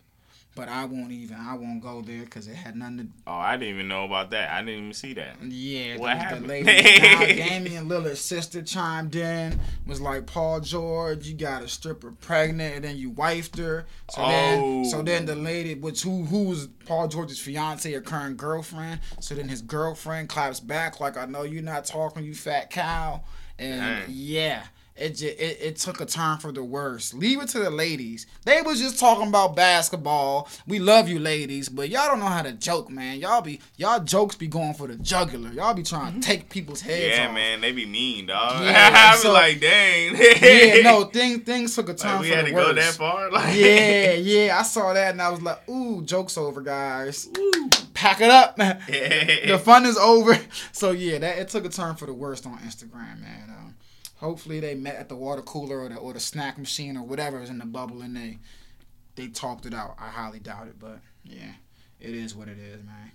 But 0.56 0.68
I 0.68 0.84
won't 0.84 1.12
even. 1.12 1.36
I 1.36 1.54
won't 1.54 1.80
go 1.80 2.02
there 2.02 2.22
because 2.24 2.48
it 2.48 2.56
had 2.56 2.74
nothing 2.74 2.98
to. 2.98 3.06
Oh, 3.28 3.34
I 3.34 3.56
didn't 3.56 3.74
even 3.76 3.88
know 3.88 4.04
about 4.04 4.30
that. 4.32 4.50
I 4.50 4.58
didn't 4.62 4.80
even 4.80 4.92
see 4.92 5.14
that. 5.14 5.36
Yeah, 5.42 5.96
What 5.96 6.08
the, 6.08 6.16
happened? 6.16 6.44
the 6.44 6.48
ladies. 6.48 7.00
now, 7.02 7.20
Damian 7.20 7.88
Lillard's 7.88 8.20
sister 8.20 8.60
chimed 8.60 9.14
in, 9.14 9.60
was 9.86 10.00
like, 10.00 10.26
"Paul 10.26 10.58
George, 10.60 11.28
you 11.28 11.34
got 11.36 11.62
a 11.62 11.68
stripper 11.68 12.10
pregnant, 12.10 12.74
and 12.74 12.84
then 12.84 12.96
you 12.96 13.12
wifed 13.12 13.58
her. 13.58 13.86
So 14.10 14.22
then, 14.22 14.60
Oh. 14.60 14.84
so 14.84 15.02
then 15.02 15.24
the 15.24 15.36
lady, 15.36 15.74
which 15.76 16.02
who 16.02 16.24
who 16.24 16.44
was 16.44 16.66
Paul 16.84 17.06
George's 17.06 17.38
fiance 17.38 17.94
or 17.94 18.00
current 18.00 18.36
girlfriend. 18.36 19.00
So 19.20 19.36
then 19.36 19.48
his 19.48 19.62
girlfriend 19.62 20.28
claps 20.28 20.58
back 20.58 20.98
like, 20.98 21.16
"I 21.16 21.26
know 21.26 21.42
you're 21.44 21.62
not 21.62 21.84
talking, 21.84 22.24
you 22.24 22.34
fat 22.34 22.70
cow." 22.70 23.22
And 23.56 23.80
Dang. 23.80 24.04
yeah, 24.08 24.64
it, 25.00 25.16
ju- 25.16 25.26
it 25.38 25.58
it 25.60 25.76
took 25.76 26.00
a 26.00 26.06
turn 26.06 26.38
for 26.38 26.52
the 26.52 26.62
worse. 26.62 27.12
Leave 27.14 27.40
it 27.40 27.48
to 27.50 27.58
the 27.60 27.70
ladies. 27.70 28.26
They 28.44 28.62
was 28.62 28.78
just 28.80 28.98
talking 28.98 29.28
about 29.28 29.56
basketball. 29.56 30.48
We 30.66 30.78
love 30.78 31.08
you, 31.08 31.18
ladies, 31.18 31.68
but 31.68 31.88
y'all 31.88 32.06
don't 32.06 32.20
know 32.20 32.26
how 32.26 32.42
to 32.42 32.52
joke, 32.52 32.90
man. 32.90 33.18
Y'all 33.18 33.40
be 33.40 33.60
y'all 33.76 34.00
jokes 34.00 34.36
be 34.36 34.46
going 34.46 34.74
for 34.74 34.86
the 34.86 34.96
jugular. 34.96 35.50
Y'all 35.50 35.74
be 35.74 35.82
trying 35.82 36.14
to 36.14 36.20
take 36.20 36.48
people's 36.50 36.80
heads 36.82 37.16
Yeah, 37.16 37.28
off. 37.28 37.34
man, 37.34 37.60
they 37.60 37.72
be 37.72 37.86
mean, 37.86 38.26
dog. 38.26 38.62
Yeah, 38.62 39.14
I 39.18 39.22
be 39.22 39.28
like, 39.28 39.60
dang. 39.60 40.16
Yeah, 40.16 40.82
no, 40.82 41.04
thing 41.12 41.40
things 41.40 41.74
took 41.74 41.88
a 41.88 41.94
turn 41.94 42.12
Like, 42.12 42.20
we 42.22 42.28
for 42.30 42.34
had 42.36 42.44
the 42.46 42.50
to 42.50 42.54
worse. 42.56 42.66
go 42.66 42.72
that 42.74 42.92
far. 42.94 43.30
Like, 43.30 43.56
yeah, 43.56 44.12
yeah, 44.12 44.58
I 44.58 44.62
saw 44.62 44.92
that 44.92 45.12
and 45.12 45.22
I 45.22 45.30
was 45.30 45.40
like, 45.42 45.68
ooh, 45.68 46.02
jokes 46.02 46.36
over, 46.36 46.60
guys. 46.60 47.28
Ooh. 47.38 47.68
Pack 47.94 48.20
it 48.20 48.30
up, 48.30 48.56
man. 48.56 48.80
the 48.88 49.60
fun 49.62 49.84
is 49.86 49.96
over. 49.98 50.38
So 50.72 50.90
yeah, 50.92 51.18
that 51.18 51.38
it 51.38 51.48
took 51.48 51.64
a 51.64 51.68
turn 51.68 51.96
for 51.96 52.06
the 52.06 52.14
worst 52.14 52.46
on 52.46 52.56
Instagram, 52.58 53.20
man. 53.20 53.50
Um, 53.50 53.59
hopefully 54.20 54.60
they 54.60 54.74
met 54.74 54.96
at 54.96 55.08
the 55.08 55.16
water 55.16 55.42
cooler 55.42 55.80
or 55.80 55.88
the 55.88 55.96
or 55.96 56.12
the 56.12 56.20
snack 56.20 56.58
machine 56.58 56.96
or 56.96 57.02
whatever 57.02 57.40
is 57.42 57.50
in 57.50 57.58
the 57.58 57.64
bubble 57.64 58.02
and 58.02 58.14
they 58.14 58.38
they 59.16 59.26
talked 59.28 59.66
it 59.66 59.74
out. 59.74 59.96
I 59.98 60.08
highly 60.08 60.38
doubt 60.38 60.68
it, 60.68 60.78
but 60.78 61.00
yeah, 61.24 61.54
it 61.98 62.14
is 62.14 62.34
what 62.34 62.48
it 62.48 62.58
is, 62.58 62.84
man. 62.84 63.12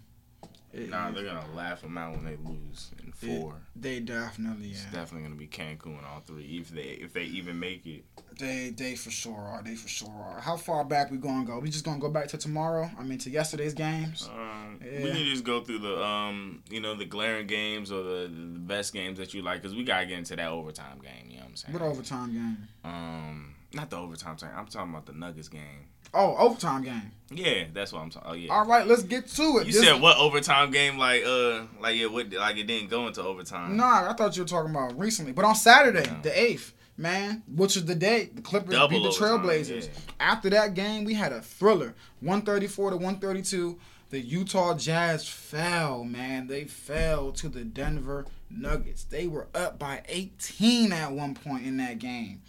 It- 0.76 0.90
Nah, 0.90 1.10
they're 1.12 1.24
gonna 1.24 1.54
laugh 1.56 1.82
them 1.82 1.98
out 1.98 2.16
when 2.16 2.26
they 2.26 2.36
lose 2.36 2.92
in 3.02 3.08
it- 3.10 3.16
four. 3.16 3.56
they 3.78 4.02
definitely 4.02 4.72
It's 4.72 4.84
yeah. 4.84 4.92
definitely 4.92 5.24
gonna 5.24 5.40
be 5.40 5.48
Cancun 5.48 6.04
all 6.04 6.20
three 6.20 6.58
if 6.60 6.70
they 6.70 6.82
if 7.06 7.14
they 7.14 7.24
even 7.24 7.58
make 7.60 7.86
it. 7.86 8.04
They 8.38 8.72
they 8.72 8.96
for 8.96 9.10
sure 9.10 9.38
are. 9.40 9.64
They 9.64 9.76
for 9.76 9.88
sure 9.88 10.10
are. 10.12 10.42
How 10.42 10.58
far 10.58 10.84
back 10.84 11.12
we 11.12 11.18
gonna 11.18 11.46
go? 11.46 11.60
We 11.60 11.70
just 11.70 11.86
gonna 11.86 12.00
go 12.02 12.10
back 12.10 12.28
to 12.30 12.38
tomorrow? 12.38 12.92
I 13.00 13.04
mean 13.04 13.18
to 13.20 13.30
yesterday's 13.30 13.74
games. 13.74 14.28
Um, 14.30 14.80
Yeah. 14.84 15.04
We 15.04 15.12
can 15.12 15.24
just 15.26 15.46
go 15.46 15.62
through 15.64 15.80
the 15.80 16.04
um 16.04 16.62
you 16.70 16.82
know 16.82 16.94
the 16.96 17.06
glaring 17.06 17.48
games 17.48 17.90
or 17.92 18.04
the 18.04 18.28
the 18.28 18.60
best 18.60 18.92
games 18.94 19.18
that 19.18 19.34
you 19.34 19.42
like 19.44 19.62
because 19.62 19.76
we 19.76 19.86
gotta 19.86 20.06
get 20.06 20.18
into 20.18 20.36
that 20.36 20.50
overtime 20.50 21.00
game. 21.00 21.30
You 21.30 21.38
know 21.38 21.44
what 21.44 21.50
I'm 21.52 21.56
saying? 21.56 21.74
What 21.74 21.82
overtime 21.84 22.34
game? 22.34 22.68
Um, 22.84 23.55
not 23.74 23.90
the 23.90 23.98
overtime 23.98 24.36
time. 24.38 24.52
I'm 24.56 24.66
talking 24.68 24.92
about 24.92 25.06
the 25.06 25.14
Nuggets 25.14 25.48
game. 25.50 25.88
Oh, 26.14 26.36
overtime 26.38 26.84
game. 26.84 27.12
Yeah, 27.32 27.66
that's 27.74 27.92
what 27.92 28.02
I'm 28.02 28.10
talking. 28.10 28.30
Oh 28.32 28.34
yeah. 28.34 28.54
All 28.54 28.66
right, 28.66 28.88
let's 28.88 29.04
get 29.04 29.28
to 29.28 29.44
it. 29.60 29.68
You 29.68 29.74
This- 29.74 29.84
said 29.84 30.00
what 30.02 30.18
overtime 30.18 30.72
game? 30.72 30.98
Like 30.98 31.24
uh, 31.26 31.64
like 31.82 31.98
yeah, 31.98 32.06
what 32.08 32.32
like 32.32 32.58
it 32.58 32.68
didn't 32.68 32.90
go 32.90 33.08
into 33.08 33.22
overtime. 33.22 33.76
Nah, 33.76 34.10
I 34.10 34.14
thought 34.14 34.36
you 34.38 34.44
were 34.44 34.48
talking 34.48 34.72
about 34.72 34.98
recently, 34.98 35.32
but 35.34 35.44
on 35.46 35.56
Saturday, 35.56 36.10
No. 36.10 36.20
the 36.22 36.40
eighth, 36.40 36.74
man, 36.96 37.44
which 37.54 37.76
is 37.76 37.86
the 37.86 37.96
day 37.96 38.30
the 38.34 38.42
Clippers 38.42 38.72
Double 38.76 38.90
beat 38.90 39.04
the 39.04 39.10
Trailblazers. 39.10 39.86
yeah. 39.88 39.92
After 40.20 40.50
that 40.52 40.74
game, 40.74 41.04
we 41.04 41.16
had 41.16 41.34
a 41.34 41.42
thriller, 41.42 41.96
one 42.22 42.44
thirty 42.44 42.68
four 42.68 42.92
to 42.92 42.98
one 42.98 43.18
thirty 43.20 43.42
two. 43.42 43.78
The 44.12 44.20
Utah 44.20 44.76
Jazz 44.78 45.28
fell, 45.28 46.04
man. 46.06 46.48
They 46.48 46.64
fell 46.66 47.32
to 47.34 47.50
the 47.50 47.66
Denver 47.66 48.28
Nuggets. 48.52 49.04
They 49.04 49.26
were 49.28 49.48
up 49.56 49.80
by 49.80 50.04
18 50.08 50.94
at 50.94 51.12
one 51.12 51.34
point 51.34 51.66
in 51.66 51.78
that 51.78 51.98
game. 51.98 52.44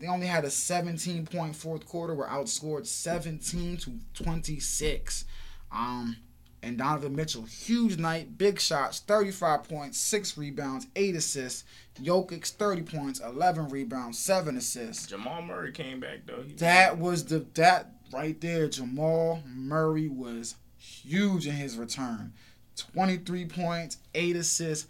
They 0.00 0.08
only 0.08 0.26
had 0.26 0.44
a 0.44 0.50
17 0.50 1.26
point 1.26 1.54
fourth 1.54 1.86
quarter, 1.86 2.14
were 2.14 2.26
outscored 2.26 2.86
17 2.86 3.76
to 3.78 3.92
26. 4.14 5.26
Um, 5.70 6.16
and 6.62 6.78
Donovan 6.78 7.14
Mitchell, 7.14 7.42
huge 7.42 7.98
night, 7.98 8.36
big 8.36 8.60
shots, 8.60 9.00
35 9.00 9.64
points, 9.64 9.98
6 9.98 10.36
rebounds, 10.36 10.86
8 10.96 11.16
assists. 11.16 11.64
Jokic, 12.02 12.46
30 12.46 12.82
points, 12.82 13.20
11 13.20 13.68
rebounds, 13.68 14.18
7 14.18 14.56
assists. 14.56 15.06
Jamal 15.06 15.42
Murray 15.42 15.72
came 15.72 16.00
back 16.00 16.20
though. 16.26 16.42
He 16.42 16.54
That 16.54 16.98
was 16.98 17.24
the 17.26 17.46
that 17.54 17.92
right 18.12 18.40
there. 18.40 18.68
Jamal 18.68 19.42
Murray 19.46 20.08
was 20.08 20.56
huge 20.78 21.46
in 21.46 21.54
his 21.54 21.76
return. 21.76 22.32
23 22.76 23.44
points, 23.46 23.98
8 24.14 24.36
assists, 24.36 24.88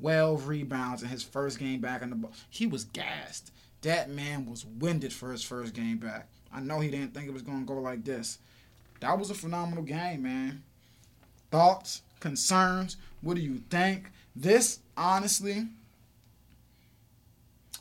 12 0.00 0.48
rebounds 0.48 1.02
in 1.02 1.08
his 1.08 1.22
first 1.22 1.58
game 1.58 1.80
back 1.80 2.00
in 2.00 2.10
the 2.10 2.16
ball. 2.16 2.32
He 2.48 2.66
was 2.66 2.84
gassed. 2.84 3.52
That 3.82 4.10
man 4.10 4.46
was 4.46 4.64
winded 4.64 5.12
for 5.12 5.30
his 5.32 5.42
first 5.42 5.74
game 5.74 5.98
back. 5.98 6.28
I 6.52 6.60
know 6.60 6.80
he 6.80 6.90
didn't 6.90 7.14
think 7.14 7.28
it 7.28 7.32
was 7.32 7.42
going 7.42 7.60
to 7.60 7.66
go 7.66 7.80
like 7.80 8.04
this. 8.04 8.38
That 9.00 9.18
was 9.18 9.30
a 9.30 9.34
phenomenal 9.34 9.84
game, 9.84 10.22
man. 10.22 10.62
Thoughts, 11.50 12.02
concerns, 12.20 12.96
what 13.20 13.34
do 13.34 13.42
you 13.42 13.60
think? 13.70 14.10
This 14.34 14.80
honestly 14.96 15.68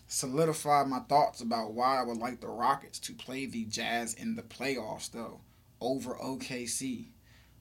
solidified 0.07 0.87
my 0.87 0.99
thoughts 0.99 1.41
about 1.41 1.73
why 1.73 1.99
I 1.99 2.03
would 2.03 2.17
like 2.17 2.39
the 2.39 2.47
Rockets 2.47 2.99
to 2.99 3.13
play 3.13 3.45
the 3.45 3.65
Jazz 3.65 4.13
in 4.13 4.35
the 4.35 4.43
playoffs 4.43 5.11
though 5.11 5.39
over 5.81 6.13
OKC. 6.15 7.07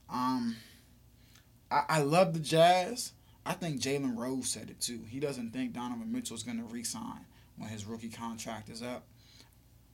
Um, 0.08 0.56
I, 1.70 1.82
I 1.88 2.02
love 2.02 2.32
the 2.32 2.40
Jazz. 2.40 3.12
I 3.46 3.54
think 3.54 3.80
Jalen 3.80 4.16
Rose 4.16 4.48
said 4.48 4.70
it 4.70 4.80
too. 4.80 5.00
He 5.08 5.20
doesn't 5.20 5.52
think 5.52 5.72
Donovan 5.72 6.12
Mitchell 6.12 6.36
is 6.36 6.42
going 6.42 6.58
to 6.58 6.64
re-sign 6.64 7.24
when 7.56 7.68
his 7.68 7.84
rookie 7.84 8.08
contract 8.08 8.68
is 8.68 8.82
up. 8.82 9.04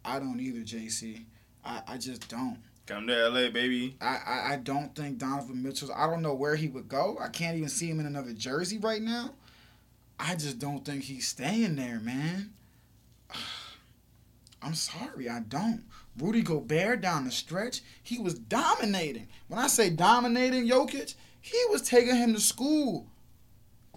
I 0.04 0.18
don't 0.18 0.40
either, 0.40 0.60
JC. 0.60 1.24
I, 1.64 1.82
I 1.86 1.98
just 1.98 2.28
don't. 2.28 2.58
Come 2.86 3.06
to 3.06 3.28
LA, 3.28 3.50
baby. 3.50 3.96
I, 4.00 4.18
I, 4.26 4.52
I 4.52 4.56
don't 4.56 4.94
think 4.96 5.18
Donovan 5.18 5.62
Mitchell's. 5.62 5.90
I 5.94 6.06
don't 6.06 6.22
know 6.22 6.34
where 6.34 6.56
he 6.56 6.68
would 6.68 6.88
go. 6.88 7.18
I 7.20 7.28
can't 7.28 7.56
even 7.56 7.68
see 7.68 7.88
him 7.88 8.00
in 8.00 8.06
another 8.06 8.32
jersey 8.32 8.78
right 8.78 9.02
now. 9.02 9.30
I 10.18 10.34
just 10.34 10.58
don't 10.58 10.84
think 10.84 11.04
he's 11.04 11.28
staying 11.28 11.76
there, 11.76 12.00
man. 12.00 12.52
I'm 14.62 14.74
sorry, 14.74 15.28
I 15.28 15.40
don't. 15.40 15.84
Rudy 16.18 16.42
Gobert 16.42 17.00
down 17.00 17.24
the 17.24 17.30
stretch, 17.30 17.80
he 18.02 18.18
was 18.18 18.34
dominating. 18.34 19.28
When 19.48 19.58
I 19.58 19.68
say 19.68 19.88
dominating 19.88 20.68
Jokic, 20.68 21.14
he 21.40 21.58
was 21.70 21.82
taking 21.82 22.16
him 22.16 22.34
to 22.34 22.40
school. 22.40 23.06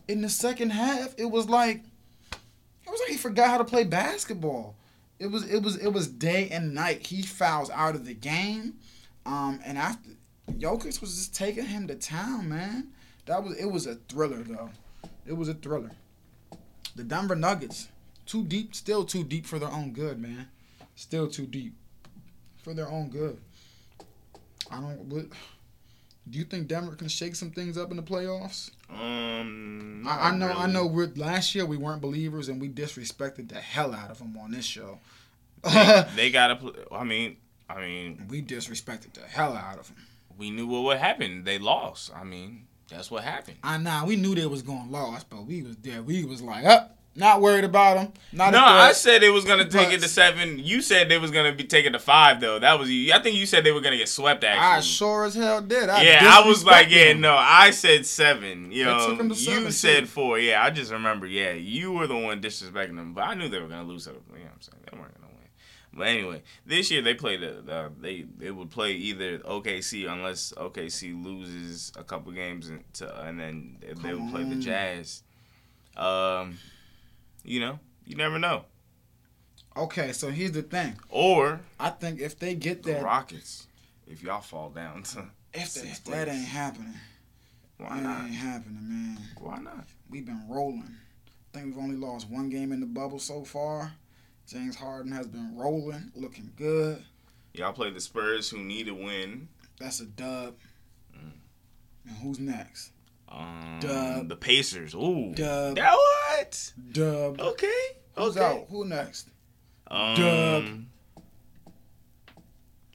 In 0.07 0.21
the 0.21 0.29
second 0.29 0.69
half, 0.69 1.13
it 1.17 1.25
was 1.25 1.49
like 1.49 1.83
was 2.93 3.01
like 3.01 3.11
he 3.11 3.17
forgot 3.17 3.49
how 3.49 3.57
to 3.57 3.65
play 3.65 3.83
basketball. 3.83 4.75
It 5.19 5.27
was 5.27 5.43
it 5.49 5.61
was 5.61 5.77
it 5.77 5.89
was 5.89 6.07
day 6.07 6.49
and 6.49 6.73
night. 6.73 7.07
He 7.07 7.21
fouls 7.21 7.69
out 7.69 7.95
of 7.95 8.05
the 8.05 8.13
game. 8.13 8.75
Um, 9.25 9.59
and 9.65 9.77
after 9.77 10.11
Jokic 10.51 11.01
was 11.01 11.15
just 11.15 11.35
taking 11.35 11.65
him 11.65 11.87
to 11.87 11.95
town, 11.95 12.49
man. 12.49 12.89
That 13.25 13.43
was 13.43 13.57
it 13.57 13.65
was 13.65 13.87
a 13.87 13.95
thriller 13.95 14.43
though. 14.43 14.69
It 15.25 15.33
was 15.33 15.49
a 15.49 15.53
thriller. 15.53 15.91
The 16.95 17.03
Denver 17.03 17.35
Nuggets, 17.35 17.87
too 18.25 18.43
deep, 18.43 18.75
still 18.75 19.03
too 19.05 19.23
deep 19.23 19.45
for 19.45 19.57
their 19.57 19.71
own 19.71 19.93
good, 19.93 20.19
man. 20.19 20.49
Still 20.95 21.27
too 21.27 21.47
deep 21.47 21.73
for 22.57 22.73
their 22.73 22.89
own 22.89 23.09
good. 23.09 23.39
I 24.69 24.79
don't. 24.79 24.99
What, 25.05 25.25
do 26.29 26.39
you 26.39 26.45
think 26.45 26.67
Denver 26.67 26.95
can 26.95 27.07
shake 27.09 27.35
some 27.35 27.51
things 27.51 27.77
up 27.77 27.91
in 27.91 27.97
the 27.97 28.03
playoffs? 28.03 28.71
Um, 28.89 30.05
I, 30.07 30.29
I 30.29 30.35
know. 30.35 30.51
I 30.51 30.67
know. 30.67 30.85
We're, 30.85 31.11
last 31.15 31.53
year 31.53 31.65
we 31.65 31.77
weren't 31.77 32.01
believers 32.01 32.49
and 32.49 32.61
we 32.61 32.69
disrespected 32.69 33.49
the 33.49 33.55
hell 33.59 33.93
out 33.93 34.09
of 34.09 34.19
them 34.19 34.37
on 34.37 34.51
this 34.51 34.65
show. 34.65 34.99
They 36.15 36.29
gotta. 36.33 36.55
Play, 36.55 36.71
I 36.91 37.03
mean, 37.03 37.37
I 37.69 37.81
mean, 37.81 38.25
we 38.29 38.41
disrespected 38.41 39.13
the 39.13 39.21
hell 39.21 39.53
out 39.53 39.79
of 39.79 39.87
them. 39.87 39.97
we 40.37 40.49
knew 40.51 40.67
what 40.67 40.83
would 40.83 40.97
happen. 40.97 41.43
They 41.43 41.59
lost. 41.59 42.11
I 42.15 42.23
mean, 42.23 42.67
that's 42.89 43.11
what 43.11 43.23
happened. 43.23 43.57
I 43.63 43.77
know 43.77 44.03
we 44.05 44.15
knew 44.15 44.35
they 44.35 44.45
was 44.45 44.61
going 44.61 44.91
lost, 44.91 45.29
but 45.29 45.45
we 45.45 45.63
was 45.63 45.75
there. 45.77 46.01
We 46.03 46.25
was 46.25 46.41
like, 46.41 46.65
up, 46.65 46.97
not 47.15 47.41
worried 47.41 47.63
about 47.63 47.95
them. 47.97 48.13
Not 48.31 48.53
No, 48.53 48.63
I 48.63 48.91
said 48.93 49.21
it 49.23 49.29
was 49.29 49.45
gonna 49.45 49.65
take 49.69 49.87
But- 49.89 49.93
it 49.95 50.01
to 50.01 50.07
seven. 50.07 50.57
You 50.59 50.81
said 50.81 51.09
they 51.09 51.17
was 51.19 51.29
gonna 51.31 51.51
be 51.51 51.63
taking 51.63 51.93
to 51.93 51.99
five 51.99 52.39
though. 52.39 52.57
That 52.59 52.79
was 52.79 52.89
you. 52.89 53.13
I 53.13 53.21
think 53.21 53.35
you 53.35 53.45
said 53.45 53.63
they 53.63 53.71
were 53.71 53.81
gonna 53.81 53.97
get 53.97 54.09
swept. 54.09 54.43
Actually, 54.43 54.65
I 54.65 54.79
sure 54.81 55.25
as 55.25 55.35
hell 55.35 55.61
did. 55.61 55.89
I 55.89 56.01
yeah, 56.03 56.39
I 56.43 56.47
was 56.47 56.65
like, 56.65 56.89
yeah, 56.89 57.09
them. 57.09 57.21
no, 57.21 57.35
I 57.37 57.69
said 57.71 58.05
seven. 58.05 58.71
You 58.71 58.85
know, 58.85 59.17
'em 59.19 59.29
you 59.29 59.35
seven, 59.35 59.71
said 59.71 59.99
too. 60.01 60.05
four. 60.07 60.39
Yeah, 60.39 60.63
I 60.63 60.69
just 60.71 60.91
remember. 60.91 61.27
Yeah, 61.27 61.51
you 61.53 61.91
were 61.91 62.07
the 62.07 62.17
one 62.17 62.41
disrespecting 62.41 62.95
them, 62.95 63.13
but 63.13 63.21
I 63.21 63.35
knew 63.35 63.47
they 63.47 63.59
were 63.59 63.67
gonna 63.67 63.83
lose. 63.87 64.07
You 64.07 64.13
know 64.13 64.19
what 64.29 64.39
I'm 64.51 64.61
saying? 64.61 64.81
They 64.91 64.97
weren't 64.97 65.13
gonna 65.13 65.27
win. 65.33 65.49
But 65.95 66.07
anyway, 66.07 66.41
this 66.65 66.89
year 66.89 67.03
they 67.03 67.13
played. 67.13 67.41
The, 67.41 67.61
the, 67.63 67.91
they 68.01 68.25
they 68.39 68.49
would 68.49 68.71
play 68.71 68.93
either 68.93 69.37
OKC 69.37 70.11
unless 70.11 70.51
OKC 70.57 71.13
loses 71.23 71.91
a 71.95 72.03
couple 72.03 72.31
games, 72.31 72.69
and, 72.69 72.83
to, 72.93 73.21
and 73.23 73.39
then 73.39 73.77
they, 73.81 73.93
they 73.93 74.13
would 74.15 74.31
play 74.31 74.43
the 74.45 74.55
Jazz. 74.55 75.21
Um, 75.95 76.57
you 77.43 77.59
know, 77.59 77.79
you 78.05 78.15
never 78.15 78.39
know. 78.39 78.65
Okay, 79.75 80.11
so 80.11 80.29
here's 80.29 80.51
the 80.51 80.61
thing. 80.61 80.95
Or 81.09 81.61
I 81.79 81.89
think 81.89 82.19
if 82.19 82.37
they 82.37 82.55
get 82.55 82.83
the 82.83 82.93
that, 82.93 83.03
Rockets, 83.03 83.67
if 84.07 84.21
y'all 84.21 84.41
fall 84.41 84.69
down 84.69 85.03
to 85.03 85.25
if, 85.53 85.75
if 85.77 86.03
that 86.05 86.27
ain't 86.27 86.45
happening, 86.45 86.93
why 87.77 87.95
that 87.95 88.03
not? 88.03 88.25
ain't 88.25 88.35
happening, 88.35 88.87
man. 88.87 89.17
Why 89.39 89.57
not? 89.59 89.87
We've 90.09 90.25
been 90.25 90.43
rolling. 90.47 90.95
I 91.53 91.57
think 91.57 91.75
we've 91.75 91.83
only 91.83 91.97
lost 91.97 92.29
one 92.29 92.49
game 92.49 92.71
in 92.71 92.79
the 92.79 92.85
bubble 92.85 93.19
so 93.19 93.43
far. 93.43 93.93
James 94.47 94.75
Harden 94.75 95.11
has 95.11 95.27
been 95.27 95.55
rolling, 95.55 96.11
looking 96.15 96.51
good. 96.55 97.03
Y'all 97.53 97.73
play 97.73 97.91
the 97.91 98.01
Spurs, 98.01 98.49
who 98.49 98.59
need 98.63 98.87
a 98.87 98.93
win. 98.93 99.47
That's 99.79 99.99
a 99.99 100.05
dub. 100.05 100.55
Mm. 101.15 101.31
And 102.07 102.17
who's 102.17 102.39
next? 102.39 102.91
Um, 103.33 103.77
Dub. 103.79 104.29
The 104.29 104.35
Pacers. 104.35 104.93
Ooh. 104.93 105.33
Dub. 105.33 105.75
That 105.75 105.93
what? 105.95 106.73
Dub. 106.91 107.39
Okay. 107.41 107.81
Who's 108.15 108.37
okay. 108.37 108.45
out? 108.45 108.65
Who 108.69 108.85
next? 108.85 109.29
Um, 109.89 110.15
Dub. 110.15 110.63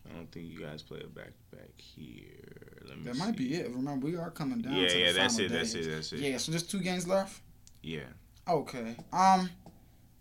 I 0.08 0.14
don't 0.14 0.30
think 0.32 0.46
you 0.50 0.60
guys 0.60 0.82
play 0.82 0.98
it 0.98 1.14
back 1.14 1.26
to 1.50 1.56
back 1.56 1.70
here. 1.76 2.84
Let 2.88 2.98
me 2.98 3.04
That 3.04 3.14
see. 3.16 3.20
might 3.20 3.36
be 3.36 3.54
it. 3.54 3.70
Remember, 3.70 4.06
we 4.06 4.16
are 4.16 4.30
coming 4.30 4.60
down. 4.60 4.74
Yeah, 4.74 4.88
to 4.88 4.94
the 4.94 5.00
yeah, 5.00 5.12
that's 5.12 5.34
final 5.36 5.50
it, 5.50 5.54
that's 5.54 5.72
days. 5.72 5.86
it, 5.86 5.90
that's 5.90 6.12
it. 6.12 6.20
Yeah, 6.20 6.36
so 6.38 6.52
just 6.52 6.70
two 6.70 6.80
games 6.80 7.06
left. 7.06 7.40
Yeah. 7.82 8.00
Okay. 8.48 8.96
Um. 9.12 9.50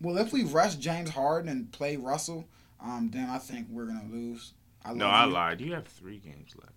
Well, 0.01 0.18
if 0.18 0.32
we 0.32 0.43
rush 0.43 0.76
James 0.76 1.09
Harden 1.09 1.49
and 1.49 1.72
play 1.72 1.95
Russell, 1.97 2.47
um, 2.80 3.09
then 3.11 3.30
I 3.30 3.38
think 3.39 3.68
we're 3.70 3.86
gonna 3.88 4.07
lose. 4.11 4.53
I 4.86 4.89
love 4.89 4.97
No, 4.97 5.07
I 5.07 5.26
you. 5.26 5.32
lied. 5.32 5.61
You 5.61 5.74
have 5.74 5.88
three 5.88 6.18
games 6.20 6.53
left. 6.55 6.74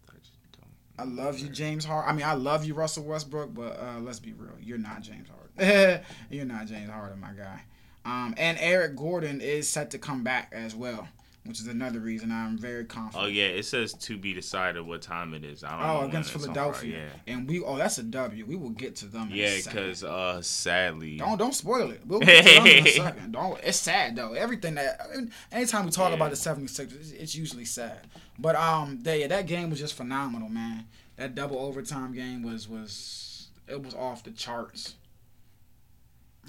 I 1.01 1.05
love 1.05 1.39
you, 1.39 1.49
James 1.49 1.87
Harden. 1.87 2.11
I 2.11 2.13
mean, 2.13 2.27
I 2.27 2.35
love 2.35 2.67
you, 2.67 2.75
Russell 2.75 3.05
Westbrook, 3.05 3.55
but 3.55 3.81
uh, 3.81 4.01
let's 4.01 4.21
be 4.21 4.35
real. 4.35 4.53
You're 4.61 4.77
not 4.77 5.01
James 5.01 5.29
Harden. 5.29 6.05
You're 6.31 6.45
not 6.45 6.67
James 6.67 6.91
Harden, 6.91 7.19
my 7.19 7.33
guy. 7.33 7.63
Um, 8.05 8.35
and 8.37 8.59
Eric 8.61 8.97
Gordon 8.97 9.41
is 9.41 9.67
set 9.67 9.91
to 9.93 9.99
come 9.99 10.25
back 10.25 10.53
as 10.53 10.75
well, 10.75 11.09
which 11.45 11.59
is 11.61 11.67
another 11.67 12.01
reason 12.01 12.31
I'm 12.31 12.59
very 12.59 12.85
confident. 12.85 13.25
Oh 13.25 13.29
yeah, 13.29 13.47
it 13.47 13.65
says 13.65 13.95
to 13.95 14.19
be 14.19 14.35
decided 14.35 14.83
what 14.87 15.01
time 15.03 15.33
it 15.35 15.43
is. 15.45 15.65
I 15.65 15.71
don't 15.71 15.81
know 15.81 16.01
Oh, 16.03 16.09
against 16.09 16.33
Philadelphia, 16.33 17.09
Friday. 17.09 17.23
and 17.27 17.49
we 17.49 17.61
oh 17.63 17.77
that's 17.79 17.99
a 17.99 18.03
W. 18.03 18.45
We 18.47 18.57
will 18.57 18.71
get 18.71 18.97
to 18.97 19.07
them. 19.07 19.31
Yeah, 19.33 19.47
in 19.47 19.53
a 19.53 19.61
second. 19.63 19.81
because 19.81 20.05
uh, 20.05 20.43
sadly, 20.43 21.17
Don't 21.17 21.39
don't 21.39 21.55
spoil 21.55 21.91
it. 21.91 22.03
We'll 22.07 22.21
get 22.21 22.45
to 22.47 22.55
them 22.55 22.67
in 22.67 22.87
a 22.87 22.91
second. 22.93 23.33
Don't. 23.33 23.59
It's 23.65 23.79
sad 23.79 24.17
though. 24.17 24.35
Everything 24.35 24.75
that 24.75 25.01
I 25.13 25.17
mean, 25.17 25.33
anytime 25.51 25.87
we 25.87 25.91
talk 25.91 26.11
Yeah. 26.11 26.17
about 26.17 26.31
the 26.31 26.37
76ers, 26.37 26.93
it's, 27.01 27.11
it's 27.13 27.35
usually 27.35 27.65
sad. 27.65 28.07
But 28.39 28.57
um, 28.57 28.99
they, 29.03 29.21
yeah, 29.21 29.27
that 29.29 29.47
game 29.47 29.71
was 29.71 29.79
just 29.79 29.95
phenomenal, 29.95 30.49
man. 30.49 30.87
That 31.17 31.35
double 31.35 31.59
overtime 31.59 32.13
game 32.15 32.43
was 32.43 32.69
was 32.69 33.49
it 33.67 33.83
was 33.83 33.95
off 33.95 34.25
the 34.25 34.31
charts. 34.31 34.95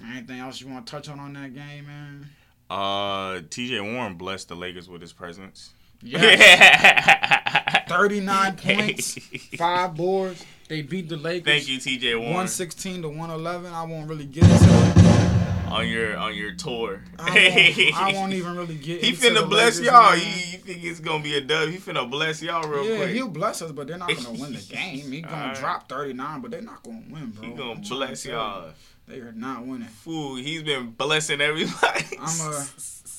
Anything 0.03 0.39
else 0.39 0.59
you 0.61 0.67
want 0.67 0.85
to 0.87 0.91
touch 0.91 1.09
on 1.09 1.19
on 1.19 1.33
that 1.33 1.53
game, 1.53 1.85
man? 1.87 2.29
Uh, 2.71 3.41
T.J. 3.49 3.79
Warren 3.81 4.15
blessed 4.15 4.47
the 4.49 4.55
Lakers 4.55 4.87
with 4.89 5.01
his 5.01 5.13
presence. 5.13 5.71
Yeah. 6.01 7.83
39 7.89 8.55
points, 8.57 9.17
five 9.57 9.95
boards. 9.95 10.45
They 10.69 10.81
beat 10.81 11.09
the 11.09 11.17
Lakers. 11.17 11.45
Thank 11.45 11.67
you, 11.67 11.79
T.J. 11.79 12.15
Warren, 12.15 12.29
116 12.29 13.01
to 13.01 13.09
111. 13.09 13.73
I 13.73 13.83
won't 13.83 14.09
really 14.09 14.25
get 14.25 14.43
into 14.45 14.55
it. 14.55 15.71
on 15.71 15.87
your 15.87 16.15
on 16.17 16.33
your 16.33 16.53
tour. 16.53 17.03
I 17.19 17.23
won't, 17.29 17.95
I 17.97 18.13
won't 18.13 18.33
even 18.39 18.55
really 18.55 18.75
get 18.75 19.01
He 19.03 19.09
into 19.09 19.21
the 19.21 19.41
finna 19.41 19.49
bless 19.49 19.79
Lakers, 19.79 19.93
y'all. 19.93 20.09
man. 20.11 20.19
He, 20.19 20.23
he 20.29 20.57
think 20.57 20.83
it's 20.85 20.99
gonna 21.01 21.23
be 21.23 21.35
a 21.35 21.41
dub. 21.41 21.69
He 21.69 21.77
finna 21.77 22.09
bless 22.09 22.41
y'all 22.41 22.67
real 22.69 22.85
yeah, 22.87 22.95
quick. 22.97 23.09
he'll 23.09 23.27
bless 23.27 23.61
us, 23.61 23.71
but 23.73 23.87
they're 23.87 23.97
not 23.97 24.15
gonna 24.15 24.31
win 24.39 24.53
the 24.53 24.61
game. 24.61 25.11
He's 25.11 25.21
gonna 25.25 25.35
Alright. 25.35 25.57
drop 25.57 25.89
39, 25.89 26.41
but 26.41 26.51
they're 26.51 26.61
not 26.61 26.81
gonna 26.83 27.03
win, 27.09 27.31
bro. 27.31 27.43
He 27.49 27.53
gonna 27.53 27.71
I'm 27.73 27.81
bless 27.81 28.25
you. 28.25 28.31
y'all. 28.31 28.69
They 29.11 29.19
are 29.19 29.33
not 29.33 29.65
winning. 29.65 29.89
Fool, 29.89 30.35
he's 30.35 30.63
been 30.63 30.91
blessing 30.91 31.41
everybody. 31.41 32.17
I'm 32.17 32.39
a 32.39 32.65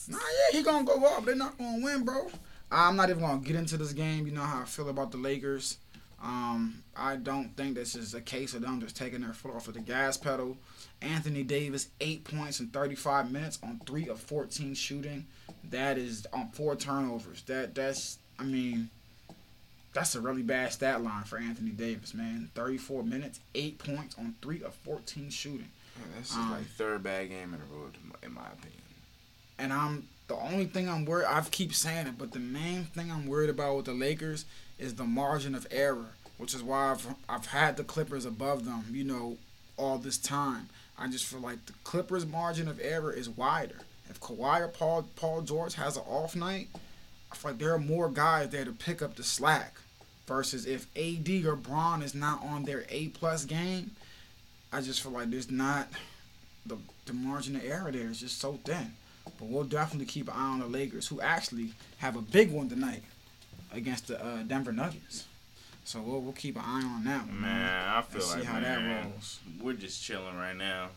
nah, 0.08 0.18
yeah, 0.18 0.56
he 0.58 0.62
gonna 0.62 0.86
go 0.86 1.04
up. 1.04 1.26
They're 1.26 1.34
not 1.34 1.58
gonna 1.58 1.84
win, 1.84 2.02
bro. 2.04 2.30
I'm 2.70 2.96
not 2.96 3.10
even 3.10 3.20
gonna 3.20 3.42
get 3.42 3.56
into 3.56 3.76
this 3.76 3.92
game. 3.92 4.24
You 4.26 4.32
know 4.32 4.40
how 4.40 4.62
I 4.62 4.64
feel 4.64 4.88
about 4.88 5.10
the 5.10 5.18
Lakers. 5.18 5.76
Um, 6.22 6.82
I 6.96 7.16
don't 7.16 7.54
think 7.58 7.74
this 7.74 7.94
is 7.94 8.14
a 8.14 8.22
case 8.22 8.54
of 8.54 8.62
them 8.62 8.80
just 8.80 8.96
taking 8.96 9.20
their 9.20 9.34
foot 9.34 9.54
off 9.54 9.68
of 9.68 9.74
the 9.74 9.80
gas 9.80 10.16
pedal. 10.16 10.56
Anthony 11.02 11.42
Davis, 11.42 11.88
eight 12.00 12.24
points 12.24 12.60
in 12.60 12.68
35 12.68 13.30
minutes 13.30 13.58
on 13.62 13.78
three 13.86 14.08
of 14.08 14.18
14 14.18 14.72
shooting. 14.72 15.26
That 15.68 15.98
is 15.98 16.26
on 16.32 16.48
four 16.52 16.74
turnovers. 16.74 17.42
That 17.42 17.74
that's 17.74 18.18
I 18.38 18.44
mean, 18.44 18.88
that's 19.92 20.14
a 20.14 20.22
really 20.22 20.42
bad 20.42 20.72
stat 20.72 21.04
line 21.04 21.24
for 21.24 21.36
Anthony 21.36 21.72
Davis, 21.72 22.14
man. 22.14 22.50
34 22.54 23.02
minutes, 23.02 23.40
eight 23.54 23.78
points 23.78 24.16
on 24.18 24.36
three 24.40 24.62
of 24.62 24.72
14 24.72 25.28
shooting. 25.28 25.68
This 26.18 26.30
is 26.30 26.36
Um, 26.36 26.50
like 26.52 26.66
third 26.66 27.02
bad 27.02 27.28
game 27.28 27.54
in 27.54 27.60
a 27.60 27.64
row, 27.74 27.90
in 28.22 28.32
my 28.32 28.46
opinion. 28.46 28.82
And 29.58 29.72
I'm 29.72 30.08
the 30.28 30.36
only 30.36 30.66
thing 30.66 30.88
I'm 30.88 31.04
worried. 31.04 31.26
I 31.26 31.40
keep 31.42 31.74
saying 31.74 32.06
it, 32.06 32.18
but 32.18 32.32
the 32.32 32.38
main 32.38 32.84
thing 32.84 33.10
I'm 33.10 33.26
worried 33.26 33.50
about 33.50 33.76
with 33.76 33.86
the 33.86 33.92
Lakers 33.92 34.44
is 34.78 34.94
the 34.94 35.04
margin 35.04 35.54
of 35.54 35.66
error, 35.70 36.14
which 36.38 36.54
is 36.54 36.62
why 36.62 36.90
I've 36.90 37.06
I've 37.28 37.46
had 37.46 37.76
the 37.76 37.84
Clippers 37.84 38.24
above 38.24 38.64
them. 38.64 38.86
You 38.90 39.04
know, 39.04 39.36
all 39.76 39.98
this 39.98 40.18
time. 40.18 40.68
I 40.98 41.08
just 41.08 41.24
feel 41.24 41.40
like 41.40 41.66
the 41.66 41.72
Clippers' 41.84 42.26
margin 42.26 42.68
of 42.68 42.80
error 42.80 43.12
is 43.12 43.28
wider. 43.28 43.80
If 44.08 44.20
Kawhi 44.20 44.60
or 44.60 44.68
Paul 44.68 45.08
Paul 45.16 45.42
George 45.42 45.74
has 45.74 45.96
an 45.96 46.04
off 46.06 46.36
night, 46.36 46.68
I 47.30 47.36
feel 47.36 47.52
like 47.52 47.60
there 47.60 47.74
are 47.74 47.78
more 47.78 48.08
guys 48.08 48.50
there 48.50 48.64
to 48.64 48.72
pick 48.72 49.02
up 49.02 49.16
the 49.16 49.24
slack. 49.24 49.74
Versus 50.26 50.66
if 50.66 50.86
AD 50.96 51.44
or 51.44 51.56
Bron 51.56 52.00
is 52.00 52.14
not 52.14 52.42
on 52.42 52.64
their 52.64 52.84
A 52.88 53.08
plus 53.08 53.44
game, 53.44 53.90
I 54.72 54.80
just 54.80 55.02
feel 55.02 55.12
like 55.12 55.30
there's 55.30 55.50
not 55.50 55.88
the 56.66 56.78
the 57.06 57.12
margin 57.12 57.56
of 57.56 57.64
error 57.64 57.90
there 57.90 58.08
is 58.08 58.20
just 58.20 58.38
so 58.38 58.58
thin. 58.64 58.92
But 59.38 59.48
we'll 59.48 59.64
definitely 59.64 60.06
keep 60.06 60.28
an 60.28 60.34
eye 60.36 60.52
on 60.52 60.60
the 60.60 60.66
Lakers, 60.66 61.06
who 61.08 61.20
actually 61.20 61.72
have 61.98 62.16
a 62.16 62.22
big 62.22 62.50
one 62.50 62.68
tonight 62.68 63.02
against 63.72 64.08
the 64.08 64.24
uh, 64.24 64.42
Denver 64.42 64.72
Nuggets. 64.72 65.26
So 65.84 66.00
we'll 66.00 66.20
we'll 66.20 66.32
keep 66.32 66.56
an 66.56 66.62
eye 66.64 66.82
on 66.84 67.04
that 67.04 67.26
one. 67.26 67.40
Man, 67.42 67.88
I 67.88 68.02
feel 68.02 68.20
Let's 68.20 68.32
see 68.32 68.38
like 68.40 68.48
how 68.48 68.60
that 68.60 69.04
rolls. 69.04 69.38
we're 69.60 69.72
just 69.74 70.02
chilling 70.02 70.36
right 70.36 70.56
now. 70.56 70.88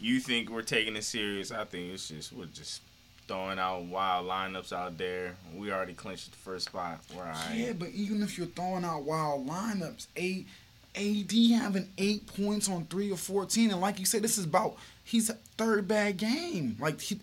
You 0.00 0.20
think 0.20 0.50
we're 0.50 0.62
taking 0.62 0.96
it 0.96 1.04
serious? 1.04 1.50
I 1.50 1.64
think 1.64 1.92
it's 1.92 2.08
just 2.08 2.32
we're 2.32 2.46
just 2.46 2.82
throwing 3.26 3.58
out 3.58 3.84
wild 3.84 4.26
lineups 4.26 4.72
out 4.72 4.96
there. 4.96 5.36
We 5.54 5.70
already 5.70 5.92
clinched 5.92 6.30
the 6.30 6.36
first 6.38 6.66
spot. 6.66 7.00
We're 7.14 7.22
alright. 7.22 7.54
Yeah, 7.54 7.72
but 7.72 7.90
even 7.90 8.22
if 8.22 8.38
you're 8.38 8.46
throwing 8.46 8.84
out 8.84 9.02
wild 9.02 9.46
lineups, 9.46 10.06
eight 10.16 10.46
AD 10.98 11.32
having 11.62 11.88
eight 11.98 12.26
points 12.26 12.68
on 12.68 12.84
three 12.86 13.10
or 13.10 13.16
fourteen, 13.16 13.70
and 13.70 13.80
like 13.80 13.98
you 13.98 14.04
said, 14.06 14.22
this 14.22 14.36
is 14.38 14.44
about 14.44 14.76
he's 15.04 15.30
a 15.30 15.34
third 15.56 15.86
bad 15.88 16.16
game. 16.16 16.76
Like 16.80 17.00
he, 17.00 17.20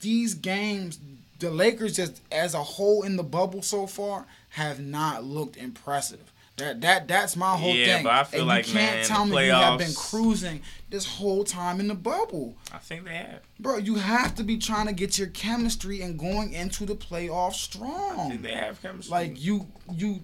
these 0.00 0.34
games, 0.34 0.98
the 1.38 1.50
Lakers 1.50 1.96
just 1.96 2.22
as 2.32 2.54
a 2.54 2.62
whole 2.62 3.02
in 3.02 3.16
the 3.16 3.22
bubble 3.22 3.62
so 3.62 3.86
far 3.86 4.26
have 4.50 4.80
not 4.80 5.24
looked 5.24 5.56
impressive. 5.56 6.32
That 6.56 6.80
that 6.80 7.06
that's 7.06 7.36
my 7.36 7.56
whole 7.56 7.72
Yeah, 7.74 7.96
thing. 7.96 8.04
but 8.04 8.12
I 8.12 8.24
feel 8.24 8.40
and 8.40 8.48
like, 8.48 8.66
you 8.66 8.72
can't 8.72 8.96
man, 8.96 9.06
tell 9.06 9.24
me 9.26 9.46
you 9.46 9.52
have 9.52 9.78
been 9.78 9.94
cruising 9.94 10.60
this 10.90 11.06
whole 11.06 11.44
time 11.44 11.78
in 11.78 11.86
the 11.86 11.94
bubble. 11.94 12.56
I 12.72 12.78
think 12.78 13.04
they 13.04 13.14
have. 13.14 13.42
Bro, 13.60 13.76
you 13.78 13.94
have 13.94 14.34
to 14.36 14.42
be 14.42 14.56
trying 14.58 14.86
to 14.88 14.92
get 14.92 15.18
your 15.18 15.28
chemistry 15.28 16.02
and 16.02 16.18
going 16.18 16.52
into 16.52 16.84
the 16.84 16.96
playoffs 16.96 17.50
I 17.50 17.52
strong. 17.52 18.30
think 18.30 18.42
they 18.42 18.54
have 18.54 18.82
chemistry. 18.82 19.10
Like 19.12 19.40
you, 19.40 19.68
you, 19.92 20.20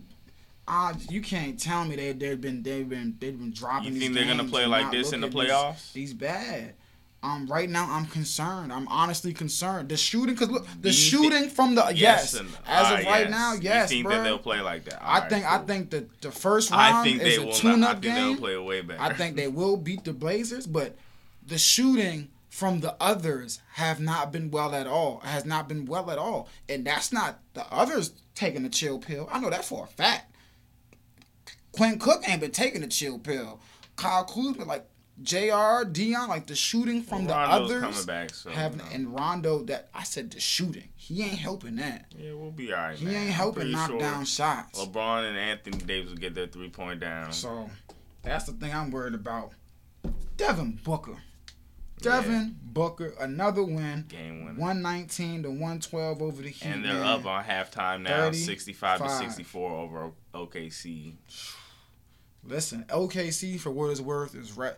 uh, 0.66 0.94
you 1.10 1.20
can't 1.20 1.58
tell 1.60 1.84
me 1.84 1.96
they 1.96 2.12
they've 2.12 2.40
been 2.40 2.62
they've 2.62 2.88
been 2.88 3.16
they've 3.18 3.38
been 3.38 3.52
dropping. 3.52 3.88
You 3.88 3.92
these 3.94 4.02
think 4.02 4.14
they're 4.14 4.26
gonna 4.26 4.48
play 4.48 4.66
like 4.66 4.90
this 4.90 5.12
in 5.12 5.20
the 5.20 5.28
playoffs? 5.28 5.92
These, 5.92 6.14
bad. 6.14 6.74
Um, 7.22 7.46
right 7.46 7.70
now 7.70 7.86
I'm 7.90 8.04
concerned. 8.04 8.70
I'm 8.70 8.86
honestly 8.88 9.32
concerned. 9.32 9.88
The 9.88 9.96
shooting, 9.96 10.36
cause 10.36 10.50
look, 10.50 10.66
the 10.82 10.92
shooting 10.92 11.48
from 11.48 11.74
the 11.74 11.90
yes, 11.94 12.34
and- 12.34 12.48
as 12.48 12.54
ah, 12.66 12.98
of 12.98 13.04
right 13.06 13.20
yes. 13.22 13.30
now, 13.30 13.54
yes, 13.54 13.90
You 13.90 13.96
think 13.96 14.06
bro. 14.08 14.16
that 14.16 14.24
they'll 14.24 14.38
play 14.38 14.60
like 14.60 14.84
that? 14.84 15.02
I 15.02 15.14
Alright, 15.14 15.30
think 15.30 15.44
I 15.46 15.58
think 15.58 15.90
the 15.90 16.06
the 16.20 16.30
first 16.30 16.70
round 16.70 16.82
I 16.82 17.02
think 17.02 17.22
is 17.22 17.36
they 17.36 17.42
a 17.42 17.46
will. 17.46 17.52
tune 17.54 17.80
Not, 17.80 17.88
I 17.88 17.92
up 17.92 18.02
think 18.02 18.14
game. 18.14 18.26
they'll 18.32 18.36
play 18.40 18.56
way 18.58 18.80
better. 18.82 19.00
I 19.00 19.14
think 19.14 19.36
they 19.36 19.48
will 19.48 19.78
beat 19.78 20.04
the 20.04 20.12
Blazers, 20.12 20.66
but 20.66 20.96
the 21.46 21.56
shooting 21.56 22.28
from 22.50 22.80
the 22.80 22.94
others 23.00 23.60
have 23.72 24.00
not 24.00 24.30
been 24.30 24.50
well 24.50 24.74
at 24.74 24.86
all. 24.86 25.20
Has 25.24 25.46
not 25.46 25.66
been 25.66 25.86
well 25.86 26.10
at 26.10 26.18
all, 26.18 26.48
and 26.68 26.84
that's 26.86 27.10
not 27.10 27.38
the 27.54 27.64
others 27.72 28.12
taking 28.34 28.64
the 28.64 28.68
chill 28.68 28.98
pill. 28.98 29.30
I 29.32 29.40
know 29.40 29.48
that 29.48 29.64
for 29.64 29.84
a 29.84 29.86
fact. 29.86 30.30
Quinn 31.76 31.98
Cook 31.98 32.28
ain't 32.28 32.40
been 32.40 32.50
taking 32.50 32.80
the 32.80 32.86
chill 32.86 33.18
pill. 33.18 33.60
Kyle 33.96 34.24
Kuzma, 34.24 34.64
like 34.64 34.86
Jr. 35.22 35.84
Dion, 35.90 36.28
like 36.28 36.46
the 36.46 36.56
shooting 36.56 37.02
from 37.02 37.26
Rondo's 37.26 37.68
the 37.70 37.76
others 37.76 37.80
coming 37.82 38.06
back, 38.06 38.34
so 38.34 38.50
you 38.50 38.56
know. 38.56 38.84
and 38.92 39.14
Rondo. 39.14 39.62
That 39.64 39.88
I 39.94 40.02
said 40.02 40.30
the 40.30 40.40
shooting. 40.40 40.88
He 40.96 41.22
ain't 41.22 41.38
helping 41.38 41.76
that. 41.76 42.06
Yeah, 42.18 42.32
we'll 42.34 42.50
be 42.50 42.72
alright. 42.72 42.98
He 42.98 43.04
man. 43.06 43.14
ain't 43.14 43.30
helping 43.30 43.70
knock 43.70 43.90
sure 43.90 43.98
down 44.00 44.24
shots. 44.24 44.80
LeBron 44.84 45.28
and 45.28 45.38
Anthony 45.38 45.78
Davis 45.78 46.10
will 46.10 46.18
get 46.18 46.34
their 46.34 46.46
three 46.48 46.70
point 46.70 47.00
down. 47.00 47.32
So 47.32 47.70
that's 48.22 48.44
the 48.46 48.52
thing 48.52 48.74
I'm 48.74 48.90
worried 48.90 49.14
about. 49.14 49.52
Devin 50.36 50.80
Booker. 50.82 51.18
Devin 52.00 52.56
Booker, 52.62 53.14
another 53.20 53.62
win. 53.62 54.04
Game 54.08 54.44
winner. 54.44 54.58
119 54.60 55.44
to 55.44 55.48
112 55.48 56.20
over 56.22 56.42
the 56.42 56.48
Heat. 56.50 56.66
and 56.66 56.84
they're 56.84 56.92
man. 56.94 57.20
up 57.20 57.24
on 57.24 57.44
halftime 57.44 58.02
now, 58.02 58.30
65 58.30 59.02
to 59.02 59.08
64 59.08 59.70
over 59.72 60.10
OKC. 60.34 61.14
Listen, 62.46 62.84
OKC 62.88 63.58
for 63.58 63.70
what 63.70 63.90
it's 63.90 64.00
worth 64.00 64.34
is 64.34 64.56
re- 64.56 64.74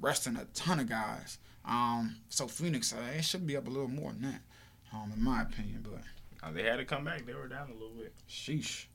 resting 0.00 0.36
a 0.36 0.44
ton 0.54 0.80
of 0.80 0.88
guys. 0.88 1.38
Um, 1.64 2.16
so 2.28 2.46
Phoenix, 2.46 2.92
uh, 2.92 2.96
it 3.16 3.24
should 3.24 3.46
be 3.46 3.56
up 3.56 3.66
a 3.66 3.70
little 3.70 3.88
more 3.88 4.12
than 4.12 4.22
that, 4.22 4.40
um, 4.92 5.12
in 5.14 5.22
my 5.22 5.42
opinion. 5.42 5.84
But 5.88 6.02
Now, 6.42 6.52
they 6.52 6.64
had 6.64 6.76
to 6.76 6.84
come 6.84 7.04
back. 7.04 7.24
They 7.24 7.34
were 7.34 7.48
down 7.48 7.70
a 7.70 7.72
little 7.72 7.96
bit. 7.96 8.12
Sheesh. 8.28 8.86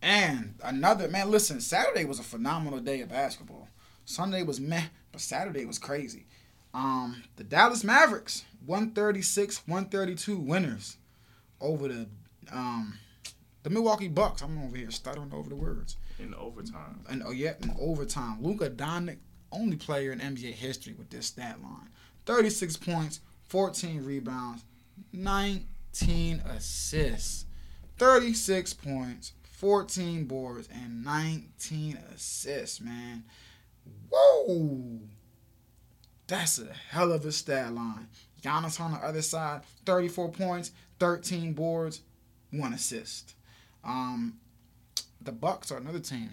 And 0.00 0.54
another 0.62 1.08
man, 1.08 1.30
listen, 1.30 1.60
Saturday 1.60 2.04
was 2.04 2.18
a 2.18 2.24
phenomenal 2.24 2.80
day 2.80 3.00
of 3.00 3.08
basketball. 3.08 3.68
Sunday 4.04 4.42
was 4.42 4.60
meh, 4.60 4.84
but 5.12 5.20
Saturday 5.20 5.64
was 5.64 5.78
crazy. 5.78 6.26
Um, 6.72 7.22
the 7.36 7.44
Dallas 7.44 7.84
Mavericks, 7.84 8.44
136, 8.66 9.66
132 9.66 10.38
winners 10.38 10.96
over 11.60 11.88
the 11.88 12.08
um 12.52 12.98
the 13.62 13.70
Milwaukee 13.70 14.08
Bucks. 14.08 14.42
I'm 14.42 14.62
over 14.64 14.76
here 14.76 14.90
stuttering 14.90 15.32
over 15.32 15.48
the 15.48 15.56
words. 15.56 15.96
In 16.18 16.34
overtime. 16.34 17.00
And 17.08 17.22
oh 17.24 17.30
yeah, 17.30 17.54
in 17.62 17.74
overtime. 17.80 18.38
Luka 18.42 18.70
Doncic, 18.70 19.18
only 19.52 19.76
player 19.76 20.12
in 20.12 20.18
NBA 20.18 20.52
history 20.52 20.94
with 20.94 21.10
this 21.10 21.26
stat 21.26 21.62
line. 21.62 21.88
36 22.26 22.76
points, 22.76 23.20
14 23.48 24.04
rebounds, 24.04 24.64
19 25.12 26.40
assists. 26.40 27.46
36 27.98 28.74
points, 28.74 29.32
14 29.42 30.24
boards, 30.26 30.68
and 30.72 31.04
19 31.04 31.98
assists, 32.14 32.80
man. 32.80 33.24
Whoa! 34.10 35.00
That's 36.28 36.58
a 36.60 36.72
hell 36.90 37.12
of 37.12 37.24
a 37.24 37.32
stat 37.32 37.74
line. 37.74 38.08
Giannis 38.42 38.80
on 38.80 38.92
the 38.92 38.98
other 38.98 39.22
side, 39.22 39.62
34 39.84 40.30
points, 40.30 40.70
13 41.00 41.54
boards, 41.54 42.02
one 42.50 42.72
assist. 42.72 43.34
Um, 43.82 44.38
the 45.20 45.32
Bucks 45.32 45.70
are 45.70 45.78
another 45.78 46.00
team. 46.00 46.30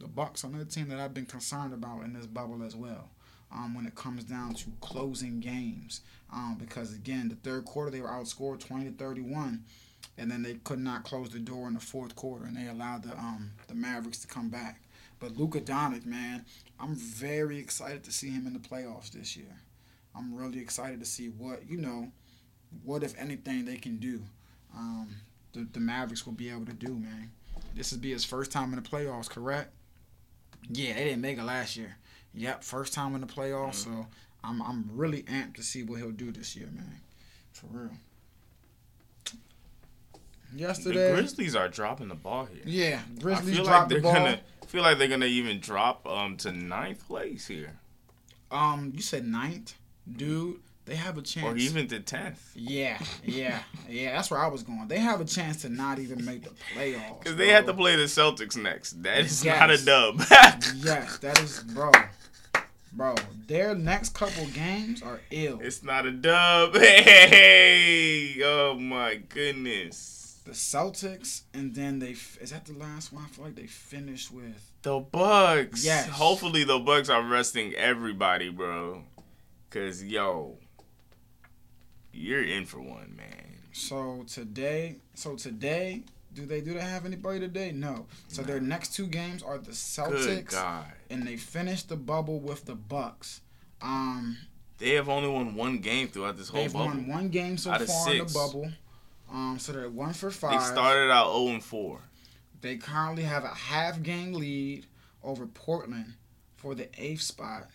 The 0.00 0.08
Bucks 0.08 0.44
are 0.44 0.48
another 0.48 0.64
team 0.64 0.88
that 0.88 0.98
I've 0.98 1.14
been 1.14 1.26
concerned 1.26 1.74
about 1.74 2.04
in 2.04 2.12
this 2.12 2.26
bubble 2.26 2.62
as 2.62 2.74
well. 2.74 3.10
Um, 3.52 3.74
when 3.74 3.84
it 3.84 3.96
comes 3.96 4.22
down 4.22 4.54
to 4.54 4.70
closing 4.80 5.40
games, 5.40 6.02
um, 6.32 6.56
because 6.56 6.94
again, 6.94 7.28
the 7.28 7.34
third 7.34 7.64
quarter 7.64 7.90
they 7.90 8.00
were 8.00 8.06
outscored 8.08 8.60
twenty 8.60 8.84
to 8.84 8.92
thirty-one, 8.92 9.64
and 10.16 10.30
then 10.30 10.42
they 10.42 10.54
could 10.54 10.78
not 10.78 11.02
close 11.02 11.30
the 11.30 11.40
door 11.40 11.66
in 11.66 11.74
the 11.74 11.80
fourth 11.80 12.14
quarter, 12.14 12.44
and 12.44 12.56
they 12.56 12.68
allowed 12.68 13.02
the 13.02 13.10
um, 13.18 13.50
the 13.66 13.74
Mavericks 13.74 14.20
to 14.20 14.28
come 14.28 14.50
back. 14.50 14.82
But 15.18 15.36
Luka 15.36 15.60
Doncic, 15.60 16.06
man, 16.06 16.44
I'm 16.78 16.94
very 16.94 17.58
excited 17.58 18.04
to 18.04 18.12
see 18.12 18.30
him 18.30 18.46
in 18.46 18.52
the 18.52 18.60
playoffs 18.60 19.10
this 19.10 19.36
year. 19.36 19.56
I'm 20.14 20.32
really 20.34 20.60
excited 20.60 21.00
to 21.00 21.06
see 21.06 21.26
what 21.26 21.68
you 21.68 21.76
know, 21.76 22.12
what 22.84 23.02
if 23.02 23.18
anything 23.18 23.64
they 23.64 23.78
can 23.78 23.96
do. 23.96 24.22
Um, 24.76 25.16
the, 25.54 25.66
the 25.72 25.80
Mavericks 25.80 26.24
will 26.24 26.34
be 26.34 26.50
able 26.50 26.66
to 26.66 26.72
do, 26.72 26.94
man. 26.94 27.32
This 27.74 27.92
would 27.92 28.00
be 28.00 28.10
his 28.12 28.24
first 28.24 28.50
time 28.52 28.72
in 28.74 28.82
the 28.82 28.88
playoffs, 28.88 29.28
correct? 29.30 29.72
Yeah, 30.68 30.94
they 30.94 31.04
didn't 31.04 31.20
make 31.22 31.38
it 31.38 31.44
last 31.44 31.76
year. 31.76 31.96
Yep, 32.34 32.62
first 32.62 32.92
time 32.92 33.14
in 33.14 33.20
the 33.20 33.26
playoffs. 33.26 33.76
So 33.76 34.06
I'm 34.44 34.60
I'm 34.62 34.88
really 34.92 35.22
amped 35.24 35.54
to 35.56 35.62
see 35.62 35.82
what 35.82 35.98
he'll 35.98 36.10
do 36.10 36.30
this 36.30 36.54
year, 36.56 36.68
man. 36.72 37.00
For 37.52 37.66
real. 37.70 37.90
Yesterday, 40.54 41.10
The 41.10 41.14
Grizzlies 41.16 41.54
are 41.54 41.68
dropping 41.68 42.08
the 42.08 42.14
ball 42.16 42.46
here. 42.46 42.62
yeah, 42.66 43.00
Grizzlies 43.20 43.56
feel 43.56 43.64
like 43.66 43.88
the 43.88 44.00
ball. 44.00 44.12
gonna 44.14 44.40
feel 44.66 44.82
like 44.82 44.98
they're 44.98 45.06
gonna 45.08 45.26
even 45.26 45.60
drop 45.60 46.06
um 46.08 46.36
to 46.38 46.50
ninth 46.52 47.06
place 47.06 47.46
here, 47.46 47.78
Um, 48.50 48.90
you 48.94 49.00
said 49.00 49.24
ninth, 49.26 49.74
dude. 50.10 50.60
They 50.90 50.96
have 50.96 51.16
a 51.16 51.22
chance. 51.22 51.46
or 51.46 51.56
even 51.56 51.86
the 51.86 52.00
tenth, 52.00 52.50
Yeah, 52.56 52.98
yeah, 53.24 53.60
yeah. 53.88 54.10
That's 54.16 54.28
where 54.28 54.40
I 54.40 54.48
was 54.48 54.64
going. 54.64 54.88
They 54.88 54.98
have 54.98 55.20
a 55.20 55.24
chance 55.24 55.62
to 55.62 55.68
not 55.68 56.00
even 56.00 56.24
make 56.24 56.42
the 56.42 56.50
playoffs. 56.74 57.20
because 57.20 57.36
they 57.36 57.44
bro. 57.46 57.54
have 57.54 57.66
to 57.66 57.74
play 57.74 57.94
the 57.94 58.06
Celtics 58.06 58.56
next. 58.56 59.00
That 59.04 59.18
is 59.20 59.44
Yes. 59.44 59.60
not 59.60 59.70
a 59.70 59.78
dub. 59.84 60.20
Yes, 60.84 61.18
that 61.18 61.40
is, 61.40 61.62
bro. 61.62 61.92
Bro, 62.92 63.14
their 63.46 63.76
next 63.76 64.14
couple 64.14 64.44
games 64.46 65.00
are 65.00 65.20
ill. 65.30 65.60
it's 65.62 65.84
not 65.84 66.06
a 66.06 66.10
dub. 66.10 66.74
Hey, 66.80 68.34
oh 68.42 68.74
my 68.74 69.14
goodness. 69.28 70.40
the 70.44 70.50
Celtics, 70.50 71.42
and 71.54 71.72
then 71.72 72.00
they 72.00 72.16
is 72.40 72.50
that 72.50 72.66
the 72.66 72.72
last 72.72 73.12
one? 73.12 73.22
I 73.24 73.28
feel 73.28 73.44
like 73.44 73.54
they 73.54 73.66
finished 73.68 74.32
with 74.32 74.72
The 74.82 74.98
Bucks. 74.98 75.84
Yes. 75.84 76.08
Hopefully 76.08 76.64
the 76.64 76.80
Bucks 76.80 77.08
are 77.08 77.22
resting 77.22 77.74
everybody, 77.74 78.48
bro. 78.48 79.04
Cause 79.70 80.02
yo, 80.02 80.58
you're 82.12 82.42
in 82.44 82.66
for 82.66 82.80
one, 82.80 83.14
man. 83.16 83.58
so 83.72 84.24
today. 84.26 84.96
So 85.14 85.36
today, 85.36 86.02
do 86.34 86.46
they 86.46 86.60
do 86.60 86.74
they 86.74 86.80
have 86.80 87.04
anybody 87.06 87.40
today? 87.40 87.72
No. 87.72 88.06
So 88.28 88.42
their 88.42 88.60
next 88.60 88.94
two 88.94 89.06
games 89.06 89.42
are 89.42 89.58
the 89.58 89.72
Celtics, 89.72 90.50
God. 90.52 90.86
and 91.10 91.26
they 91.26 91.36
finished 91.36 91.88
the 91.88 91.96
bubble 91.96 92.40
with 92.40 92.64
the 92.66 92.74
Bucks. 92.74 93.40
Um, 93.82 94.36
They 94.78 94.90
have 94.90 95.08
only 95.08 95.28
won 95.28 95.54
one 95.54 95.78
game 95.78 96.08
throughout 96.08 96.36
this 96.36 96.48
whole 96.48 96.60
they've 96.62 96.72
bubble. 96.72 96.86
won 96.86 97.06
one 97.08 97.28
game 97.28 97.56
so 97.58 97.70
Out 97.70 97.82
far 97.82 98.12
in 98.12 98.18
the 98.18 98.24
bubble. 98.32 98.70
Um, 99.32 99.58
so 99.58 99.72
they're 99.72 99.88
one 99.88 100.12
for 100.12 100.30
five. 100.30 100.58
They 100.60 100.66
started 100.66 101.10
out 101.10 101.32
0 101.32 101.48
and 101.54 101.62
4. 101.64 102.00
They 102.62 102.76
currently 102.76 103.22
have 103.22 103.44
a 103.44 103.48
half 103.54 104.02
game 104.02 104.32
lead 104.32 104.86
over 105.22 105.46
Portland 105.46 106.14
for 106.56 106.74
the 106.74 106.88
eighth 107.00 107.22
spot. 107.22 107.68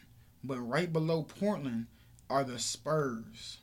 But 0.44 0.60
right 0.60 0.92
below 0.92 1.24
Portland 1.24 1.88
are 2.30 2.44
the 2.44 2.60
Spurs. 2.60 3.60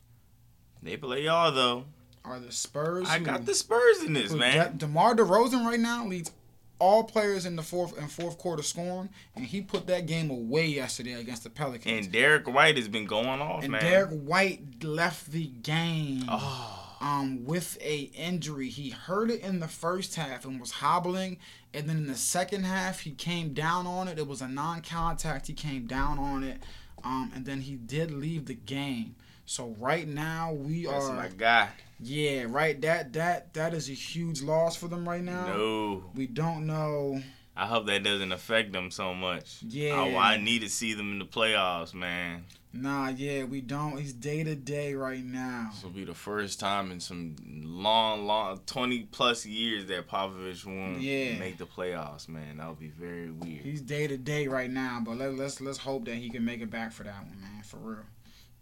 They 0.82 0.96
play 0.96 1.24
y'all 1.24 1.52
though. 1.52 1.84
Are 2.24 2.38
the 2.38 2.52
Spurs? 2.52 3.08
I 3.08 3.18
who- 3.18 3.24
got 3.24 3.46
the 3.46 3.54
Spurs 3.54 4.02
in 4.02 4.12
this, 4.12 4.32
man. 4.32 4.72
De- 4.72 4.86
DeMar 4.86 5.16
DeRozan 5.16 5.64
right 5.66 5.80
now 5.80 6.06
leads 6.06 6.30
all 6.78 7.04
players 7.04 7.46
in 7.46 7.54
the 7.54 7.62
fourth 7.62 7.96
and 7.96 8.10
fourth 8.10 8.38
quarter 8.38 8.62
scoring, 8.62 9.08
and 9.36 9.44
he 9.46 9.60
put 9.60 9.86
that 9.86 10.06
game 10.06 10.30
away 10.30 10.66
yesterday 10.66 11.12
against 11.14 11.44
the 11.44 11.50
Pelicans. 11.50 12.06
And 12.06 12.12
Derrick 12.12 12.48
White 12.48 12.76
has 12.76 12.88
been 12.88 13.06
going 13.06 13.40
off, 13.40 13.62
And 13.62 13.72
man. 13.72 13.82
Derrick 13.82 14.10
White 14.10 14.82
left 14.82 15.30
the 15.30 15.46
game. 15.46 16.24
Oh, 16.28 16.78
um, 17.00 17.44
with 17.44 17.78
a 17.82 18.10
injury. 18.14 18.68
He 18.68 18.90
hurt 18.90 19.30
it 19.30 19.40
in 19.42 19.58
the 19.60 19.68
first 19.68 20.14
half 20.16 20.44
and 20.44 20.60
was 20.60 20.70
hobbling, 20.72 21.38
and 21.74 21.88
then 21.88 21.96
in 21.98 22.06
the 22.06 22.16
second 22.16 22.64
half 22.64 23.00
he 23.00 23.10
came 23.12 23.52
down 23.52 23.86
on 23.86 24.06
it. 24.08 24.18
It 24.18 24.26
was 24.26 24.40
a 24.40 24.48
non-contact. 24.48 25.46
He 25.48 25.52
came 25.52 25.86
down 25.86 26.18
on 26.20 26.42
it, 26.44 26.62
um, 27.04 27.32
and 27.34 27.44
then 27.44 27.60
he 27.62 27.74
did 27.74 28.10
leave 28.12 28.46
the 28.46 28.54
game. 28.54 29.14
So 29.52 29.76
right 29.78 30.08
now 30.08 30.54
we 30.54 30.86
that's 30.86 31.04
are, 31.10 31.14
my 31.14 31.28
guy. 31.28 31.68
yeah, 32.00 32.46
right. 32.48 32.80
That 32.80 33.12
that 33.12 33.52
that 33.52 33.74
is 33.74 33.90
a 33.90 33.92
huge 33.92 34.40
loss 34.40 34.76
for 34.76 34.88
them 34.88 35.06
right 35.06 35.22
now. 35.22 35.46
No. 35.46 36.04
We 36.14 36.26
don't 36.26 36.66
know. 36.66 37.20
I 37.54 37.66
hope 37.66 37.84
that 37.88 38.02
doesn't 38.02 38.32
affect 38.32 38.72
them 38.72 38.90
so 38.90 39.12
much. 39.12 39.58
Yeah. 39.68 39.92
Oh, 40.10 40.16
I 40.16 40.38
need 40.38 40.62
to 40.62 40.70
see 40.70 40.94
them 40.94 41.12
in 41.12 41.18
the 41.18 41.26
playoffs, 41.26 41.92
man. 41.92 42.44
Nah, 42.72 43.08
yeah, 43.10 43.44
we 43.44 43.60
don't. 43.60 43.98
He's 43.98 44.14
day 44.14 44.42
to 44.42 44.54
day 44.54 44.94
right 44.94 45.22
now. 45.22 45.68
This 45.74 45.82
will 45.84 45.90
be 45.90 46.06
the 46.06 46.14
first 46.14 46.58
time 46.58 46.90
in 46.90 46.98
some 46.98 47.36
long, 47.46 48.24
long, 48.26 48.58
20 48.64 49.00
plus 49.12 49.44
years 49.44 49.84
that 49.88 50.08
Popovich 50.08 50.64
won't 50.64 51.02
Yeah. 51.02 51.38
make 51.38 51.58
the 51.58 51.66
playoffs, 51.66 52.26
man. 52.26 52.56
That 52.56 52.68
would 52.70 52.78
be 52.80 52.88
very 52.88 53.30
weird. 53.30 53.60
He's 53.60 53.82
day 53.82 54.06
to 54.06 54.16
day 54.16 54.46
right 54.48 54.70
now, 54.70 55.02
but 55.04 55.18
let, 55.18 55.34
let's 55.36 55.60
let's 55.60 55.76
hope 55.76 56.06
that 56.06 56.14
he 56.14 56.30
can 56.30 56.42
make 56.46 56.62
it 56.62 56.70
back 56.70 56.92
for 56.92 57.02
that 57.02 57.26
one, 57.26 57.38
man. 57.38 57.62
For 57.62 57.76
real, 57.76 58.04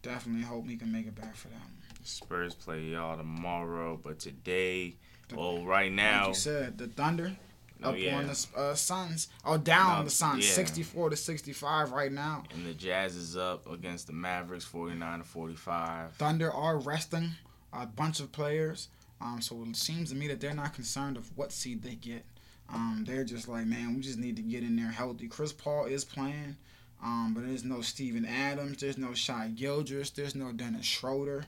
definitely 0.02 0.42
hope 0.42 0.68
he 0.68 0.76
can 0.76 0.90
make 0.92 1.06
it 1.06 1.14
back 1.14 1.34
for 1.36 1.48
that 1.48 1.54
one. 1.60 1.70
Spurs 2.02 2.54
play 2.54 2.80
y'all 2.82 3.16
tomorrow, 3.16 3.98
but 4.02 4.18
today, 4.18 4.94
The- 5.28 5.36
well, 5.36 5.64
right 5.64 5.84
Like 5.90 5.92
now, 5.92 6.28
you 6.28 6.34
said, 6.34 6.78
the 6.78 6.86
Thunder 6.88 7.36
oh, 7.82 7.90
up 7.90 7.98
yeah. 7.98 8.16
on 8.18 8.26
the 8.26 8.46
uh, 8.56 8.74
Suns. 8.74 9.28
Oh, 9.44 9.58
down 9.58 9.98
No, 9.98 10.04
the 10.04 10.10
Suns, 10.10 10.46
yeah. 10.48 10.54
sixty-four 10.54 11.10
to 11.10 11.16
sixty-five 11.16 11.92
right 11.92 12.10
now. 12.12 12.44
and 12.54 12.66
the 12.66 12.72
Jazz 12.74 13.16
is 13.16 13.36
up 13.36 13.70
against 13.70 14.06
the 14.06 14.12
Mavericks, 14.14 14.64
49 14.64 15.18
to 15.18 15.24
45. 15.24 16.12
Thunder 16.14 16.50
are 16.50 16.78
resting 16.78 17.30
a 17.72 17.86
bunch 17.86 18.18
of 18.20 18.32
players, 18.32 18.88
um, 19.20 19.40
so 19.42 19.62
it 19.68 19.76
seems 19.76 20.08
to 20.10 20.16
me 20.16 20.26
that 20.28 20.40
they're 20.40 20.54
not 20.54 20.72
concerned 20.74 21.16
of 21.18 21.30
what 21.36 21.52
seed 21.52 21.82
they 21.82 21.94
get. 21.96 22.24
Um, 22.72 23.04
they're 23.06 23.24
just 23.24 23.46
like, 23.48 23.66
man, 23.66 23.94
we 23.96 24.00
just 24.00 24.18
need 24.18 24.36
to 24.36 24.42
get 24.42 24.62
in 24.62 24.76
there 24.76 24.90
healthy. 24.92 25.26
Chris 25.28 25.52
Paul 25.52 25.84
is 25.86 26.04
playing, 26.04 26.56
um, 27.02 27.32
but 27.34 27.46
there's 27.46 27.64
no 27.64 27.80
Steven 27.80 28.24
Adams, 28.26 28.78
there's 28.80 28.98
no 28.98 29.14
Shai 29.14 29.48
Gilgeous, 29.48 30.10
there's 30.10 30.34
no 30.34 30.52
Dennis 30.52 30.86
Schroeder. 30.86 31.44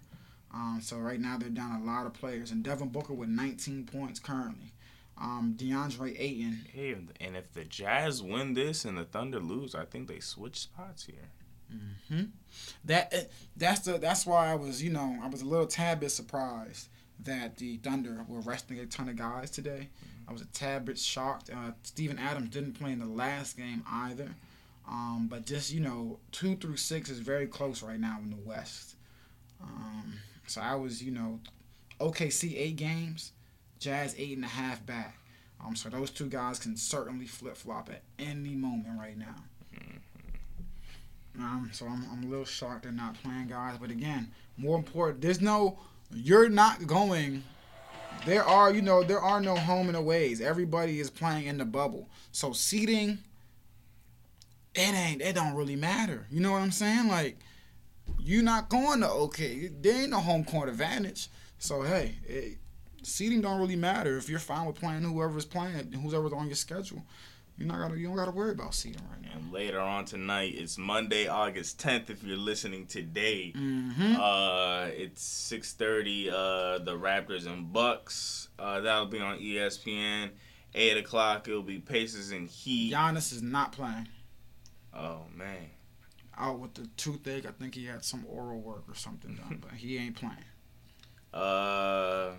Um, 0.54 0.80
so 0.82 0.98
right 0.98 1.20
now 1.20 1.38
they're 1.38 1.48
down 1.48 1.80
a 1.80 1.84
lot 1.84 2.06
of 2.06 2.12
players, 2.12 2.50
and 2.50 2.62
Devin 2.62 2.88
Booker 2.88 3.14
with 3.14 3.28
19 3.28 3.84
points 3.86 4.20
currently. 4.20 4.72
Um, 5.18 5.54
DeAndre 5.58 6.18
Ayton, 6.18 6.66
Hey, 6.72 6.92
and 7.20 7.36
if 7.36 7.52
the 7.52 7.64
Jazz 7.64 8.22
win 8.22 8.54
this 8.54 8.84
and 8.84 8.98
the 8.98 9.04
Thunder 9.04 9.40
lose, 9.40 9.74
I 9.74 9.84
think 9.84 10.08
they 10.08 10.20
switch 10.20 10.58
spots 10.58 11.04
here. 11.04 11.30
hmm 12.08 12.24
That 12.84 13.12
eh, 13.14 13.24
that's 13.56 13.80
the 13.80 13.98
that's 13.98 14.26
why 14.26 14.50
I 14.50 14.54
was 14.56 14.82
you 14.82 14.90
know 14.90 15.18
I 15.22 15.28
was 15.28 15.42
a 15.42 15.46
little 15.46 15.66
tad 15.66 16.00
bit 16.00 16.10
surprised 16.10 16.88
that 17.20 17.56
the 17.56 17.76
Thunder 17.78 18.24
were 18.28 18.40
resting 18.40 18.78
a 18.78 18.86
ton 18.86 19.08
of 19.08 19.16
guys 19.16 19.50
today. 19.50 19.88
I 20.28 20.32
was 20.32 20.42
a 20.42 20.46
tad 20.46 20.84
bit 20.86 20.98
shocked. 20.98 21.50
Uh, 21.50 21.72
Steven 21.82 22.18
Adams 22.18 22.50
didn't 22.50 22.72
play 22.74 22.92
in 22.92 22.98
the 22.98 23.06
last 23.06 23.56
game 23.56 23.84
either, 23.90 24.34
um, 24.92 25.26
but 25.30 25.46
just 25.46 25.72
you 25.72 25.80
know 25.80 26.18
two 26.32 26.54
through 26.56 26.76
six 26.76 27.08
is 27.08 27.18
very 27.18 27.46
close 27.46 27.82
right 27.82 27.98
now 27.98 28.18
in 28.22 28.30
the 28.30 28.36
West. 28.36 28.96
Um, 29.62 30.14
so 30.46 30.60
I 30.60 30.74
was 30.74 31.02
you 31.02 31.12
know 31.12 31.40
OKC 31.98 32.58
eight 32.58 32.76
games, 32.76 33.32
Jazz 33.78 34.14
eight 34.18 34.36
and 34.36 34.44
a 34.44 34.48
half 34.48 34.84
back. 34.84 35.16
Um, 35.64 35.74
so 35.74 35.88
those 35.88 36.10
two 36.10 36.26
guys 36.26 36.58
can 36.58 36.76
certainly 36.76 37.26
flip 37.26 37.56
flop 37.56 37.88
at 37.90 38.02
any 38.18 38.54
moment 38.54 38.98
right 38.98 39.16
now. 39.16 39.36
Um, 41.38 41.70
so 41.72 41.86
I'm, 41.86 42.04
I'm 42.12 42.24
a 42.24 42.26
little 42.26 42.44
shocked 42.44 42.82
they're 42.82 42.92
not 42.92 43.14
playing 43.22 43.46
guys. 43.46 43.78
But 43.80 43.90
again, 43.90 44.30
more 44.58 44.76
important, 44.76 45.22
there's 45.22 45.40
no, 45.40 45.78
you're 46.12 46.48
not 46.48 46.86
going. 46.86 47.44
There 48.26 48.44
are, 48.44 48.72
you 48.74 48.82
know, 48.82 49.02
there 49.02 49.20
are 49.20 49.40
no 49.40 49.56
home 49.56 49.88
and 49.88 49.96
aways. 49.96 50.40
Everybody 50.40 51.00
is 51.00 51.08
playing 51.08 51.46
in 51.46 51.58
the 51.58 51.64
bubble. 51.64 52.08
So 52.32 52.52
seating, 52.52 53.18
it 54.74 54.94
ain't, 54.94 55.22
it 55.22 55.34
don't 55.34 55.54
really 55.54 55.76
matter. 55.76 56.26
You 56.30 56.40
know 56.40 56.52
what 56.52 56.62
I'm 56.62 56.70
saying? 56.70 57.08
Like, 57.08 57.38
you're 58.18 58.42
not 58.42 58.68
going 58.68 59.00
to 59.00 59.08
okay. 59.10 59.68
There 59.68 60.02
ain't 60.02 60.10
no 60.10 60.18
home 60.20 60.44
court 60.44 60.68
advantage. 60.68 61.28
So 61.58 61.82
hey, 61.82 62.16
it, 62.26 62.58
seating 63.02 63.40
don't 63.40 63.60
really 63.60 63.76
matter 63.76 64.16
if 64.16 64.28
you're 64.28 64.38
fine 64.40 64.66
with 64.66 64.76
playing 64.76 65.02
whoever's 65.02 65.44
playing, 65.44 65.92
whoever's 65.92 66.32
on 66.32 66.46
your 66.46 66.56
schedule. 66.56 67.02
You're 67.58 67.68
not 67.68 67.78
gotta, 67.78 67.98
you 67.98 68.06
don't 68.08 68.16
gotta 68.16 68.30
worry 68.32 68.52
about 68.52 68.74
seating 68.74 69.02
right 69.10 69.20
now. 69.22 69.28
And 69.38 69.52
later 69.52 69.78
on 69.78 70.04
tonight, 70.06 70.54
it's 70.56 70.78
Monday, 70.78 71.28
August 71.28 71.78
10th. 71.80 72.10
If 72.10 72.24
you're 72.24 72.36
listening 72.36 72.86
today, 72.86 73.52
Mm-hmm. 73.56 74.16
uh, 74.18 74.86
it's 74.86 75.22
6:30. 75.52 76.28
Uh, 76.28 76.78
the 76.82 76.96
Raptors 76.98 77.46
and 77.46 77.72
Bucks. 77.72 78.48
Uh, 78.58 78.80
that'll 78.80 79.06
be 79.06 79.20
on 79.20 79.38
ESPN. 79.38 80.30
Eight 80.74 80.96
o'clock. 80.96 81.46
It'll 81.46 81.62
be 81.62 81.78
Pacers 81.78 82.30
and 82.30 82.48
Heat. 82.48 82.94
Giannis 82.94 83.32
is 83.32 83.42
not 83.42 83.72
playing. 83.72 84.08
Oh 84.94 85.22
man. 85.34 85.70
out 86.36 86.58
with 86.58 86.74
the 86.74 86.86
toothache. 86.96 87.46
I 87.46 87.50
think 87.52 87.74
he 87.74 87.86
had 87.86 88.04
some 88.04 88.24
oral 88.28 88.60
work 88.60 88.84
or 88.88 88.94
something 88.94 89.34
done, 89.36 89.58
but 89.62 89.72
he 89.72 89.96
ain't 89.98 90.16
playing. 90.16 90.36
Uh, 91.32 92.32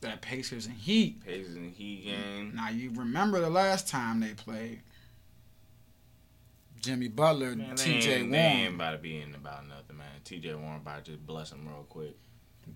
That 0.00 0.22
Pacers 0.22 0.66
and 0.66 0.76
Heat. 0.76 1.24
Pacers 1.24 1.56
and 1.56 1.72
Heat 1.72 2.04
game. 2.04 2.52
Now 2.54 2.70
you 2.70 2.90
remember 2.94 3.40
the 3.40 3.50
last 3.50 3.88
time 3.88 4.20
they 4.20 4.32
played. 4.34 4.80
Jimmy 6.80 7.08
Butler, 7.08 7.54
Man, 7.56 7.76
T.J. 7.76 8.20
ain't, 8.22 8.32
they 8.32 8.38
ain't 8.38 8.74
about 8.76 8.92
to 8.92 8.98
be 8.98 9.20
in 9.20 9.34
about 9.34 9.68
nothing, 9.68 9.98
man. 9.98 10.06
T.J. 10.24 10.54
Warren 10.54 10.76
about 10.76 11.04
to 11.04 11.10
just 11.12 11.26
bless 11.26 11.52
him 11.52 11.66
real 11.68 11.84
quick 11.90 12.16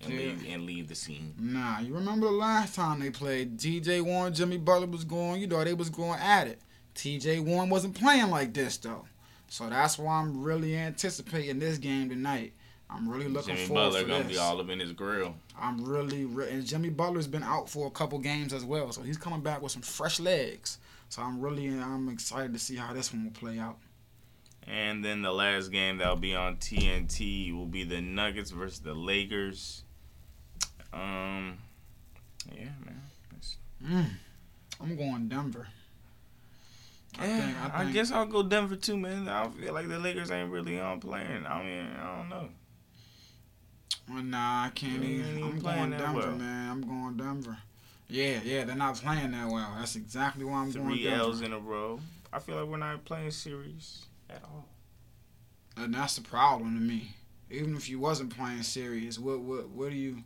and 0.02 0.12
Yeah. 0.12 0.18
leave 0.18 0.46
and 0.46 0.66
leave 0.66 0.88
the 0.88 0.94
scene. 0.94 1.34
Nah, 1.38 1.78
you 1.80 1.94
remember 1.94 2.26
the 2.26 2.32
last 2.32 2.74
time 2.74 3.00
they 3.00 3.08
played? 3.08 3.58
T.J. 3.58 4.02
Warren, 4.02 4.34
Jimmy 4.34 4.58
Butler 4.58 4.88
was 4.88 5.04
going. 5.04 5.40
You 5.40 5.46
know 5.46 5.64
they 5.64 5.72
was 5.72 5.88
going 5.88 6.18
at 6.20 6.46
it. 6.48 6.60
T.J. 6.94 7.40
Warren 7.40 7.68
wasn't 7.70 7.94
playing 7.94 8.30
like 8.30 8.54
this 8.54 8.76
though, 8.76 9.04
so 9.48 9.68
that's 9.68 9.98
why 9.98 10.20
I'm 10.20 10.42
really 10.42 10.76
anticipating 10.76 11.58
this 11.58 11.78
game 11.78 12.08
tonight. 12.08 12.52
I'm 12.90 13.08
really 13.08 13.28
looking 13.28 13.56
Jimmy 13.56 13.66
forward 13.66 13.82
Butler 13.84 14.02
to 14.02 14.08
gonna 14.08 14.24
be 14.24 14.38
all 14.38 14.60
up 14.60 14.68
in 14.68 14.78
his 14.78 14.92
grill. 14.92 15.34
I'm 15.58 15.84
really, 15.84 16.24
re- 16.24 16.50
and 16.50 16.64
Jimmy 16.64 16.90
Butler's 16.90 17.26
been 17.26 17.42
out 17.42 17.68
for 17.68 17.86
a 17.86 17.90
couple 17.90 18.18
games 18.18 18.52
as 18.52 18.64
well, 18.64 18.92
so 18.92 19.02
he's 19.02 19.16
coming 19.16 19.40
back 19.40 19.62
with 19.62 19.72
some 19.72 19.82
fresh 19.82 20.20
legs. 20.20 20.78
So 21.08 21.22
I'm 21.22 21.40
really, 21.40 21.68
I'm 21.68 22.08
excited 22.08 22.52
to 22.52 22.58
see 22.58 22.76
how 22.76 22.92
this 22.92 23.12
one 23.12 23.24
will 23.24 23.32
play 23.32 23.58
out. 23.58 23.78
And 24.66 25.04
then 25.04 25.22
the 25.22 25.32
last 25.32 25.70
game 25.70 25.98
that'll 25.98 26.16
be 26.16 26.34
on 26.34 26.56
TNT 26.56 27.54
will 27.54 27.66
be 27.66 27.84
the 27.84 28.00
Nuggets 28.00 28.50
versus 28.50 28.80
the 28.80 28.94
Lakers. 28.94 29.82
Um, 30.92 31.58
yeah, 32.52 32.70
man. 32.84 33.02
Mm. 33.84 34.06
I'm 34.80 34.96
going 34.96 35.28
Denver. 35.28 35.68
I 37.18 37.26
yeah, 37.26 37.38
think- 37.40 37.74
I 37.74 37.82
I, 37.82 37.92
guess 37.92 38.10
I'll 38.10 38.26
go 38.26 38.42
Denver 38.42 38.76
too, 38.76 38.96
man. 38.96 39.28
I 39.28 39.48
feel 39.48 39.72
like 39.74 39.88
the 39.88 39.98
Lakers 39.98 40.30
ain't 40.30 40.50
really 40.50 40.78
on 40.80 41.00
playing. 41.00 41.46
I 41.46 41.62
mean, 41.62 41.86
I 42.02 42.16
don't 42.16 42.28
know. 42.28 42.48
Well, 44.12 44.22
nah, 44.22 44.64
I 44.64 44.70
can't 44.74 45.00
They 45.00 45.06
even. 45.08 45.42
I'm 45.42 45.60
playing 45.60 45.90
going 45.90 46.00
Denver, 46.02 46.18
well. 46.18 46.36
man. 46.36 46.70
I'm 46.70 46.80
going 46.82 47.16
Denver. 47.16 47.58
Yeah, 48.08 48.40
yeah, 48.44 48.64
they're 48.64 48.76
not 48.76 48.96
playing 48.96 49.30
that 49.32 49.48
well. 49.48 49.74
That's 49.78 49.96
exactly 49.96 50.44
why 50.44 50.58
I'm 50.58 50.70
going 50.72 50.86
Three 50.88 51.04
Denver. 51.04 51.20
L's 51.24 51.40
in 51.40 51.52
a 51.52 51.58
row. 51.58 52.00
I 52.32 52.38
feel 52.38 52.56
like 52.56 52.66
we're 52.68 52.76
not 52.76 53.04
playing 53.04 53.30
series 53.30 54.04
at 54.28 54.42
all. 54.44 54.66
And 55.76 55.94
that's 55.94 56.16
the 56.16 56.22
problem 56.22 56.74
to 56.74 56.80
me. 56.80 57.14
Even 57.50 57.76
if 57.76 57.88
you 57.88 57.98
wasn't 57.98 58.36
playing 58.36 58.62
serious, 58.62 59.18
what 59.18 59.40
what 59.40 59.68
what 59.70 59.90
do 59.90 59.96
you 59.96 60.22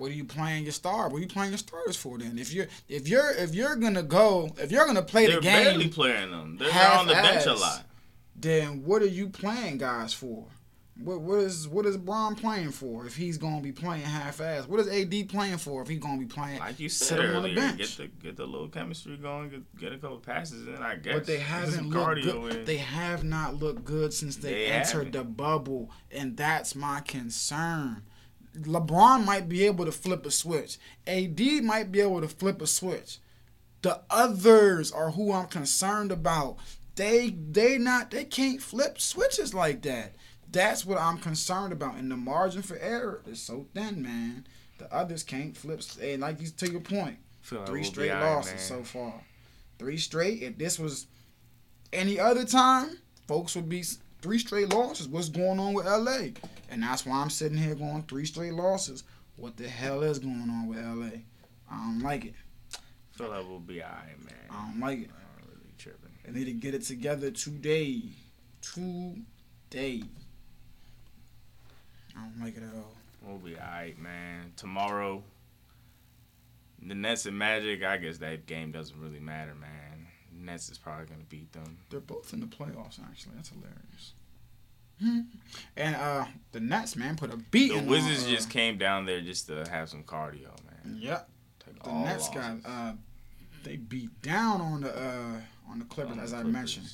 What 0.00 0.10
are 0.10 0.14
you 0.14 0.24
playing 0.24 0.64
your 0.64 0.72
star? 0.72 1.08
What 1.08 1.18
are 1.18 1.20
you 1.20 1.28
playing 1.28 1.50
your 1.52 1.58
starters 1.58 1.96
for 1.96 2.18
then? 2.18 2.38
If 2.38 2.52
you're 2.52 2.66
if 2.88 3.06
you're 3.06 3.30
if 3.32 3.54
you're 3.54 3.76
gonna 3.76 4.02
go 4.02 4.50
if 4.58 4.72
you're 4.72 4.86
gonna 4.86 5.02
play 5.02 5.26
They're 5.26 5.36
the 5.36 5.42
game, 5.42 5.64
barely 5.64 5.88
playing 5.88 6.30
them. 6.30 6.56
They're 6.58 6.92
on 6.98 7.06
the 7.06 7.12
bench 7.14 7.46
a 7.46 7.54
lot. 7.54 7.84
then 8.34 8.82
what 8.84 9.02
are 9.02 9.06
you 9.06 9.28
playing 9.28 9.78
guys 9.78 10.12
for? 10.12 10.46
What 11.02 11.22
what 11.22 11.38
is 11.38 11.66
what 11.66 11.86
is 11.86 11.96
Bron 11.96 12.34
playing 12.34 12.72
for 12.72 13.06
if 13.06 13.16
he's 13.16 13.38
gonna 13.38 13.62
be 13.62 13.72
playing 13.72 14.02
half 14.02 14.38
ass? 14.42 14.66
What 14.68 14.80
is 14.80 14.88
AD 14.88 15.28
playing 15.30 15.56
for 15.56 15.80
if 15.80 15.88
he's 15.88 15.98
gonna 15.98 16.18
be 16.18 16.26
playing? 16.26 16.58
Like 16.58 16.78
you 16.78 16.90
said 16.90 17.20
him 17.20 17.36
on 17.36 17.42
the 17.44 17.48
earlier, 17.48 17.54
bench. 17.54 17.78
get 17.78 17.88
the 17.96 18.06
get 18.22 18.36
the 18.36 18.44
little 18.44 18.68
chemistry 18.68 19.16
going, 19.16 19.48
get, 19.48 19.78
get 19.78 19.92
a 19.94 19.98
couple 19.98 20.18
passes 20.18 20.66
in. 20.66 20.76
I 20.76 20.96
guess. 20.96 21.14
But 21.14 21.24
they 21.26 21.38
haven't 21.38 21.88
looked 21.88 22.18
cardio 22.18 22.42
good. 22.42 22.56
in. 22.56 22.64
They 22.66 22.76
have 22.76 23.24
not 23.24 23.54
looked 23.54 23.84
good 23.86 24.12
since 24.12 24.36
they, 24.36 24.52
They 24.52 24.66
entered 24.66 25.06
haven't. 25.06 25.12
the 25.12 25.24
bubble, 25.24 25.90
and 26.10 26.36
that's 26.36 26.74
my 26.74 27.00
concern. 27.00 28.02
LeBron 28.54 29.24
might 29.24 29.48
be 29.48 29.64
able 29.64 29.84
to 29.84 29.92
flip 29.92 30.26
a 30.26 30.30
switch. 30.30 30.78
AD 31.06 31.40
might 31.62 31.92
be 31.92 32.00
able 32.00 32.20
to 32.20 32.28
flip 32.28 32.60
a 32.60 32.66
switch. 32.66 33.18
The 33.82 34.02
others 34.10 34.92
are 34.92 35.12
who 35.12 35.32
I'm 35.32 35.46
concerned 35.46 36.12
about. 36.12 36.56
They 36.96 37.30
they 37.30 37.78
not 37.78 38.10
they 38.10 38.24
can't 38.24 38.60
flip 38.60 39.00
switches 39.00 39.54
like 39.54 39.82
that. 39.82 40.16
That's 40.50 40.84
what 40.84 40.98
I'm 40.98 41.18
concerned 41.18 41.72
about. 41.72 41.94
And 41.94 42.10
the 42.10 42.16
margin 42.16 42.62
for 42.62 42.76
error 42.76 43.22
is 43.26 43.40
so 43.40 43.66
thin, 43.72 44.02
man. 44.02 44.46
The 44.78 44.92
others 44.92 45.22
can't 45.22 45.56
flip. 45.56 45.80
And 46.02 46.22
like 46.22 46.40
you 46.40 46.48
to 46.48 46.70
your 46.70 46.80
point, 46.80 47.18
like 47.50 47.66
three 47.66 47.84
straight 47.84 48.12
losses 48.12 48.52
man. 48.52 48.58
so 48.58 48.82
far. 48.82 49.14
Three 49.78 49.96
straight. 49.96 50.42
If 50.42 50.58
this 50.58 50.78
was 50.78 51.06
any 51.92 52.18
other 52.18 52.44
time, 52.44 52.98
folks 53.26 53.54
would 53.54 53.68
be 53.68 53.84
three 54.20 54.38
straight 54.38 54.70
losses. 54.70 55.08
What's 55.08 55.28
going 55.28 55.58
on 55.58 55.74
with 55.74 55.86
LA? 55.86 56.30
And 56.70 56.82
that's 56.82 57.04
why 57.04 57.16
I'm 57.16 57.30
sitting 57.30 57.58
here 57.58 57.74
going 57.74 58.02
three 58.04 58.24
straight 58.24 58.54
losses. 58.54 59.04
What 59.36 59.56
the 59.56 59.68
hell 59.68 60.02
is 60.02 60.18
going 60.18 60.48
on 60.50 60.68
with 60.68 60.78
LA? 60.78 61.20
I 61.70 61.76
don't 61.76 62.00
like 62.00 62.26
it. 62.26 62.34
Feel 63.12 63.30
like 63.30 63.48
we'll 63.48 63.58
be 63.58 63.82
alright, 63.82 64.18
man. 64.24 64.34
I 64.50 64.66
don't 64.66 64.80
like 64.80 65.00
it. 65.00 65.10
I'm 65.10 65.48
really 65.48 65.74
tripping. 65.78 66.10
They 66.24 66.32
need 66.32 66.46
to 66.46 66.52
get 66.52 66.74
it 66.74 66.82
together 66.82 67.30
today. 67.30 68.02
Today. 68.60 70.02
I 72.16 72.20
don't 72.20 72.40
like 72.44 72.56
it 72.56 72.62
at 72.62 72.74
all. 72.74 72.94
We'll 73.22 73.38
be 73.38 73.56
alright, 73.56 73.98
man. 73.98 74.52
Tomorrow, 74.56 75.22
the 76.82 76.94
Nets 76.94 77.26
and 77.26 77.38
Magic. 77.38 77.82
I 77.84 77.96
guess 77.98 78.18
that 78.18 78.46
game 78.46 78.72
doesn't 78.72 78.98
really 79.00 79.20
matter, 79.20 79.54
man. 79.54 79.89
Nets 80.40 80.70
is 80.70 80.78
probably 80.78 81.06
gonna 81.06 81.24
beat 81.28 81.52
them. 81.52 81.78
They're 81.90 82.00
both 82.00 82.32
in 82.32 82.40
the 82.40 82.46
playoffs, 82.46 82.98
actually. 83.02 83.32
That's 83.36 83.50
hilarious. 83.50 84.14
Hmm. 85.00 85.20
And 85.76 85.96
uh, 85.96 86.26
the 86.52 86.60
Nets, 86.60 86.94
man, 86.94 87.16
put 87.16 87.32
a 87.32 87.36
beat. 87.36 87.72
The 87.72 87.78
in 87.78 87.86
Wizards 87.86 88.24
on, 88.24 88.32
uh, 88.32 88.36
just 88.36 88.50
came 88.50 88.76
down 88.76 89.06
there 89.06 89.20
just 89.20 89.46
to 89.46 89.66
have 89.70 89.88
some 89.88 90.02
cardio, 90.02 90.50
man. 90.64 90.98
Yep. 90.98 91.28
Take 91.64 91.82
The 91.82 91.90
all 91.90 92.04
Nets 92.04 92.28
got 92.28 92.58
uh, 92.64 92.92
they 93.64 93.76
beat 93.76 94.20
down 94.22 94.60
on 94.60 94.82
the 94.82 94.96
uh 94.96 95.40
on 95.70 95.78
the 95.78 95.84
Clippers 95.86 96.12
on 96.12 96.18
the 96.18 96.22
as 96.22 96.34
I 96.34 96.42
mentioned. 96.42 96.92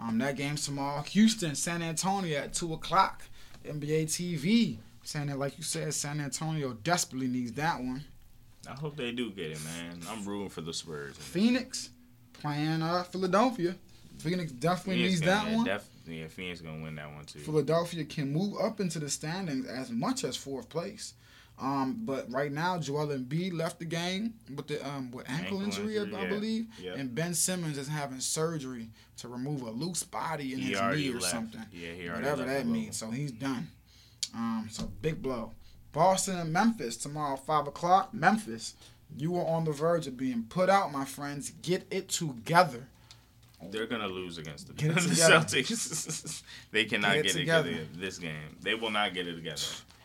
Um, 0.00 0.18
that 0.18 0.36
game's 0.36 0.64
tomorrow. 0.64 1.02
Houston, 1.02 1.54
San 1.54 1.82
Antonio 1.82 2.38
at 2.38 2.54
two 2.54 2.72
o'clock. 2.72 3.22
NBA 3.64 4.06
TV. 4.06 4.78
Saying 5.02 5.26
that, 5.26 5.38
like 5.38 5.58
you 5.58 5.64
said, 5.64 5.92
San 5.92 6.20
Antonio 6.20 6.72
desperately 6.72 7.28
needs 7.28 7.52
that 7.52 7.78
one. 7.78 8.04
I 8.68 8.72
hope 8.72 8.96
they 8.96 9.12
do 9.12 9.30
get 9.30 9.50
it, 9.50 9.58
man. 9.62 10.00
I'm 10.08 10.24
rooting 10.24 10.48
for 10.48 10.62
the 10.62 10.72
Spurs. 10.72 11.16
Phoenix 11.16 11.90
playing 12.44 12.82
uh 12.82 13.02
Philadelphia. 13.04 13.74
Phoenix 14.18 14.52
definitely 14.52 14.96
Phoenix 15.02 15.12
needs 15.14 15.22
that 15.22 15.52
one. 15.52 15.64
def- 15.64 15.88
yeah, 16.06 16.26
Phoenix 16.28 16.60
gonna 16.60 16.82
win 16.82 16.94
that 16.96 17.12
one 17.12 17.24
too. 17.24 17.40
Philadelphia 17.40 18.04
can 18.04 18.32
move 18.32 18.54
up 18.60 18.78
into 18.80 18.98
the 18.98 19.08
standings 19.08 19.66
as 19.66 19.90
much 19.90 20.22
as 20.24 20.36
fourth 20.36 20.68
place. 20.68 21.14
Um, 21.60 22.00
but 22.04 22.30
right 22.32 22.50
now, 22.50 22.78
Joel 22.78 23.06
Embiid 23.08 23.52
left 23.52 23.78
the 23.78 23.84
game 23.84 24.34
with 24.54 24.66
the 24.66 24.86
um 24.88 25.10
with 25.10 25.28
ankle, 25.30 25.58
Ankle 25.58 25.62
injury, 25.62 25.96
injury, 25.96 26.16
I 26.18 26.22
yeah. 26.22 26.28
believe, 26.28 26.66
Yep. 26.80 26.96
and 26.98 27.14
Ben 27.14 27.32
Simmons 27.34 27.78
is 27.78 27.88
having 27.88 28.20
surgery 28.20 28.88
to 29.18 29.28
remove 29.28 29.62
a 29.62 29.70
loose 29.70 30.02
body 30.02 30.52
in 30.52 30.58
He 30.58 30.70
his 30.72 30.80
knee 30.80 31.10
or 31.10 31.14
left. 31.20 31.24
something, 31.26 31.62
Yeah, 31.72 31.92
he 31.92 32.08
already 32.08 32.22
whatever 32.24 32.44
left 32.44 32.48
that 32.48 32.66
means. 32.66 32.96
So 32.96 33.10
he's 33.10 33.30
done. 33.32 33.68
Um, 34.34 34.68
so 34.70 34.90
big 35.00 35.22
blow. 35.22 35.52
Boston 35.92 36.38
and 36.40 36.52
Memphis 36.52 36.96
tomorrow, 36.96 37.36
five 37.36 37.68
o'clock. 37.68 38.12
Memphis, 38.12 38.74
you 39.16 39.36
are 39.36 39.46
on 39.46 39.64
the 39.64 39.72
verge 39.72 40.06
of 40.06 40.16
being 40.16 40.44
put 40.48 40.68
out, 40.68 40.92
my 40.92 41.04
friends. 41.04 41.50
Get 41.62 41.86
it 41.90 42.08
together. 42.08 42.88
They're 43.70 43.86
gonna 43.86 44.08
lose 44.08 44.38
against 44.38 44.66
the, 44.66 44.72
the. 44.88 44.92
Celtics. 44.92 46.42
they 46.70 46.84
cannot 46.84 47.14
Get 47.14 47.20
it 47.20 47.22
get 47.24 47.36
it 47.36 47.38
together. 47.38 47.70
this 47.96 48.18
game. 48.18 48.56
They 48.60 48.74
will 48.74 48.90
not 48.90 49.14
get 49.14 49.26
it 49.26 49.36
together. 49.36 49.62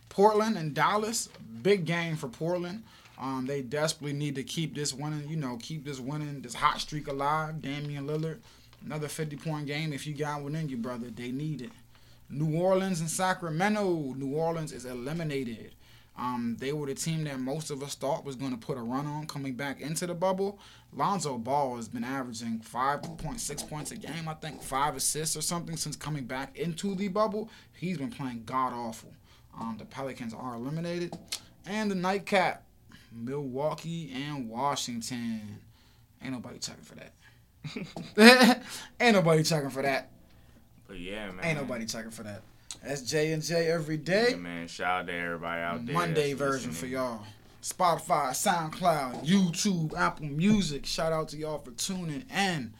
Portland 0.09 0.57
and 0.57 0.73
Dallas, 0.73 1.29
big 1.61 1.85
game 1.85 2.15
for 2.15 2.27
Portland. 2.27 2.83
Um, 3.19 3.45
they 3.45 3.61
desperately 3.61 4.13
need 4.13 4.35
to 4.35 4.43
keep 4.43 4.73
this 4.75 4.93
winning, 4.93 5.27
you 5.27 5.35
know, 5.35 5.57
keep 5.61 5.83
this 5.83 5.99
winning, 5.99 6.41
this 6.41 6.53
hot 6.53 6.79
streak 6.79 7.07
alive. 7.09 7.61
Damian 7.61 8.07
Lillard, 8.07 8.37
another 8.85 9.09
50 9.09 9.35
point 9.35 9.67
game. 9.67 9.91
If 9.91 10.07
you 10.07 10.13
got 10.13 10.41
one 10.41 10.55
in 10.55 10.69
you, 10.69 10.77
brother, 10.77 11.07
they 11.09 11.31
need 11.31 11.61
it. 11.61 11.71
New 12.29 12.57
Orleans 12.57 13.01
and 13.01 13.09
Sacramento. 13.09 14.13
New 14.15 14.35
Orleans 14.35 14.71
is 14.71 14.85
eliminated. 14.85 15.73
Um, 16.19 16.57
they 16.59 16.73
were 16.73 16.85
the 16.85 16.95
team 16.95 17.23
that 17.23 17.39
most 17.39 17.71
of 17.71 17.81
us 17.81 17.95
thought 17.95 18.25
was 18.25 18.35
going 18.35 18.51
to 18.51 18.57
put 18.57 18.77
a 18.77 18.81
run 18.81 19.07
on 19.07 19.25
coming 19.25 19.53
back 19.53 19.79
into 19.79 20.05
the 20.05 20.13
bubble. 20.13 20.59
Lonzo 20.93 21.37
Ball 21.37 21.77
has 21.77 21.87
been 21.87 22.03
averaging 22.03 22.59
5.6 22.59 23.69
points 23.69 23.91
a 23.91 23.95
game, 23.95 24.27
I 24.27 24.33
think, 24.33 24.61
five 24.61 24.97
assists 24.97 25.37
or 25.37 25.41
something 25.41 25.77
since 25.77 25.95
coming 25.95 26.25
back 26.25 26.57
into 26.57 26.93
the 26.93 27.07
bubble. 27.07 27.49
He's 27.71 27.97
been 27.97 28.11
playing 28.11 28.43
god 28.45 28.73
awful. 28.73 29.13
Um, 29.57 29.77
the 29.79 29.85
Pelicans 29.85 30.33
are 30.33 30.55
eliminated. 30.55 31.17
And 31.65 31.89
the 31.89 31.95
nightcap, 31.95 32.65
Milwaukee 33.13 34.11
and 34.13 34.49
Washington. 34.49 35.59
Ain't 36.21 36.33
nobody 36.33 36.59
checking 36.59 36.83
for 36.83 36.95
that. 36.95 37.13
Ain't 38.99 39.15
nobody 39.15 39.43
checking 39.43 39.69
for 39.69 39.83
that. 39.83 40.09
But 40.85 40.99
yeah, 40.99 41.31
man. 41.31 41.45
Ain't 41.45 41.59
nobody 41.59 41.85
checking 41.85 42.11
for 42.11 42.23
that. 42.23 42.41
That's 42.83 43.01
J 43.01 43.33
and 43.33 43.43
J 43.43 43.67
every 43.71 43.97
day. 43.97 44.31
Yeah, 44.31 44.35
man. 44.37 44.67
Shout 44.67 45.01
out 45.01 45.07
to 45.07 45.13
everybody 45.13 45.61
out 45.61 45.85
there. 45.85 45.93
Monday 45.93 46.33
version 46.33 46.71
for 46.71 46.85
y'all. 46.85 47.21
Spotify, 47.61 48.29
SoundCloud, 48.29 49.25
YouTube, 49.25 49.93
Apple 49.97 50.27
Music. 50.27 50.85
Shout 50.85 51.11
out 51.11 51.27
to 51.29 51.37
y'all 51.37 51.57
for 51.57 51.71
tuning 51.71 52.23
in. 52.33 52.73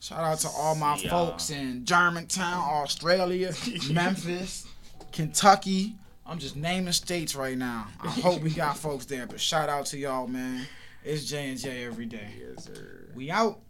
Shout 0.00 0.20
out 0.24 0.38
to 0.40 0.48
all 0.48 0.74
my 0.74 0.96
See 0.96 1.06
y'all. 1.06 1.28
folks 1.30 1.50
in 1.50 1.84
Germantown, 1.84 2.58
Australia, 2.82 3.52
Memphis, 3.90 4.66
Kentucky. 5.12 5.94
I'm 6.26 6.38
just 6.40 6.56
naming 6.56 6.92
states 6.92 7.36
right 7.36 7.56
now. 7.56 7.86
I 8.02 8.08
hope 8.08 8.42
we 8.42 8.50
got 8.50 8.76
folks 8.76 9.04
there, 9.06 9.26
but 9.28 9.40
shout 9.40 9.68
out 9.68 9.86
to 9.86 9.98
y'all, 9.98 10.26
man. 10.26 10.66
It's 11.04 11.24
J 11.24 11.50
and 11.50 11.58
J 11.58 11.84
every 11.84 12.06
day. 12.06 12.28
Yes, 12.36 12.64
sir. 12.64 13.06
We 13.14 13.30
out. 13.30 13.60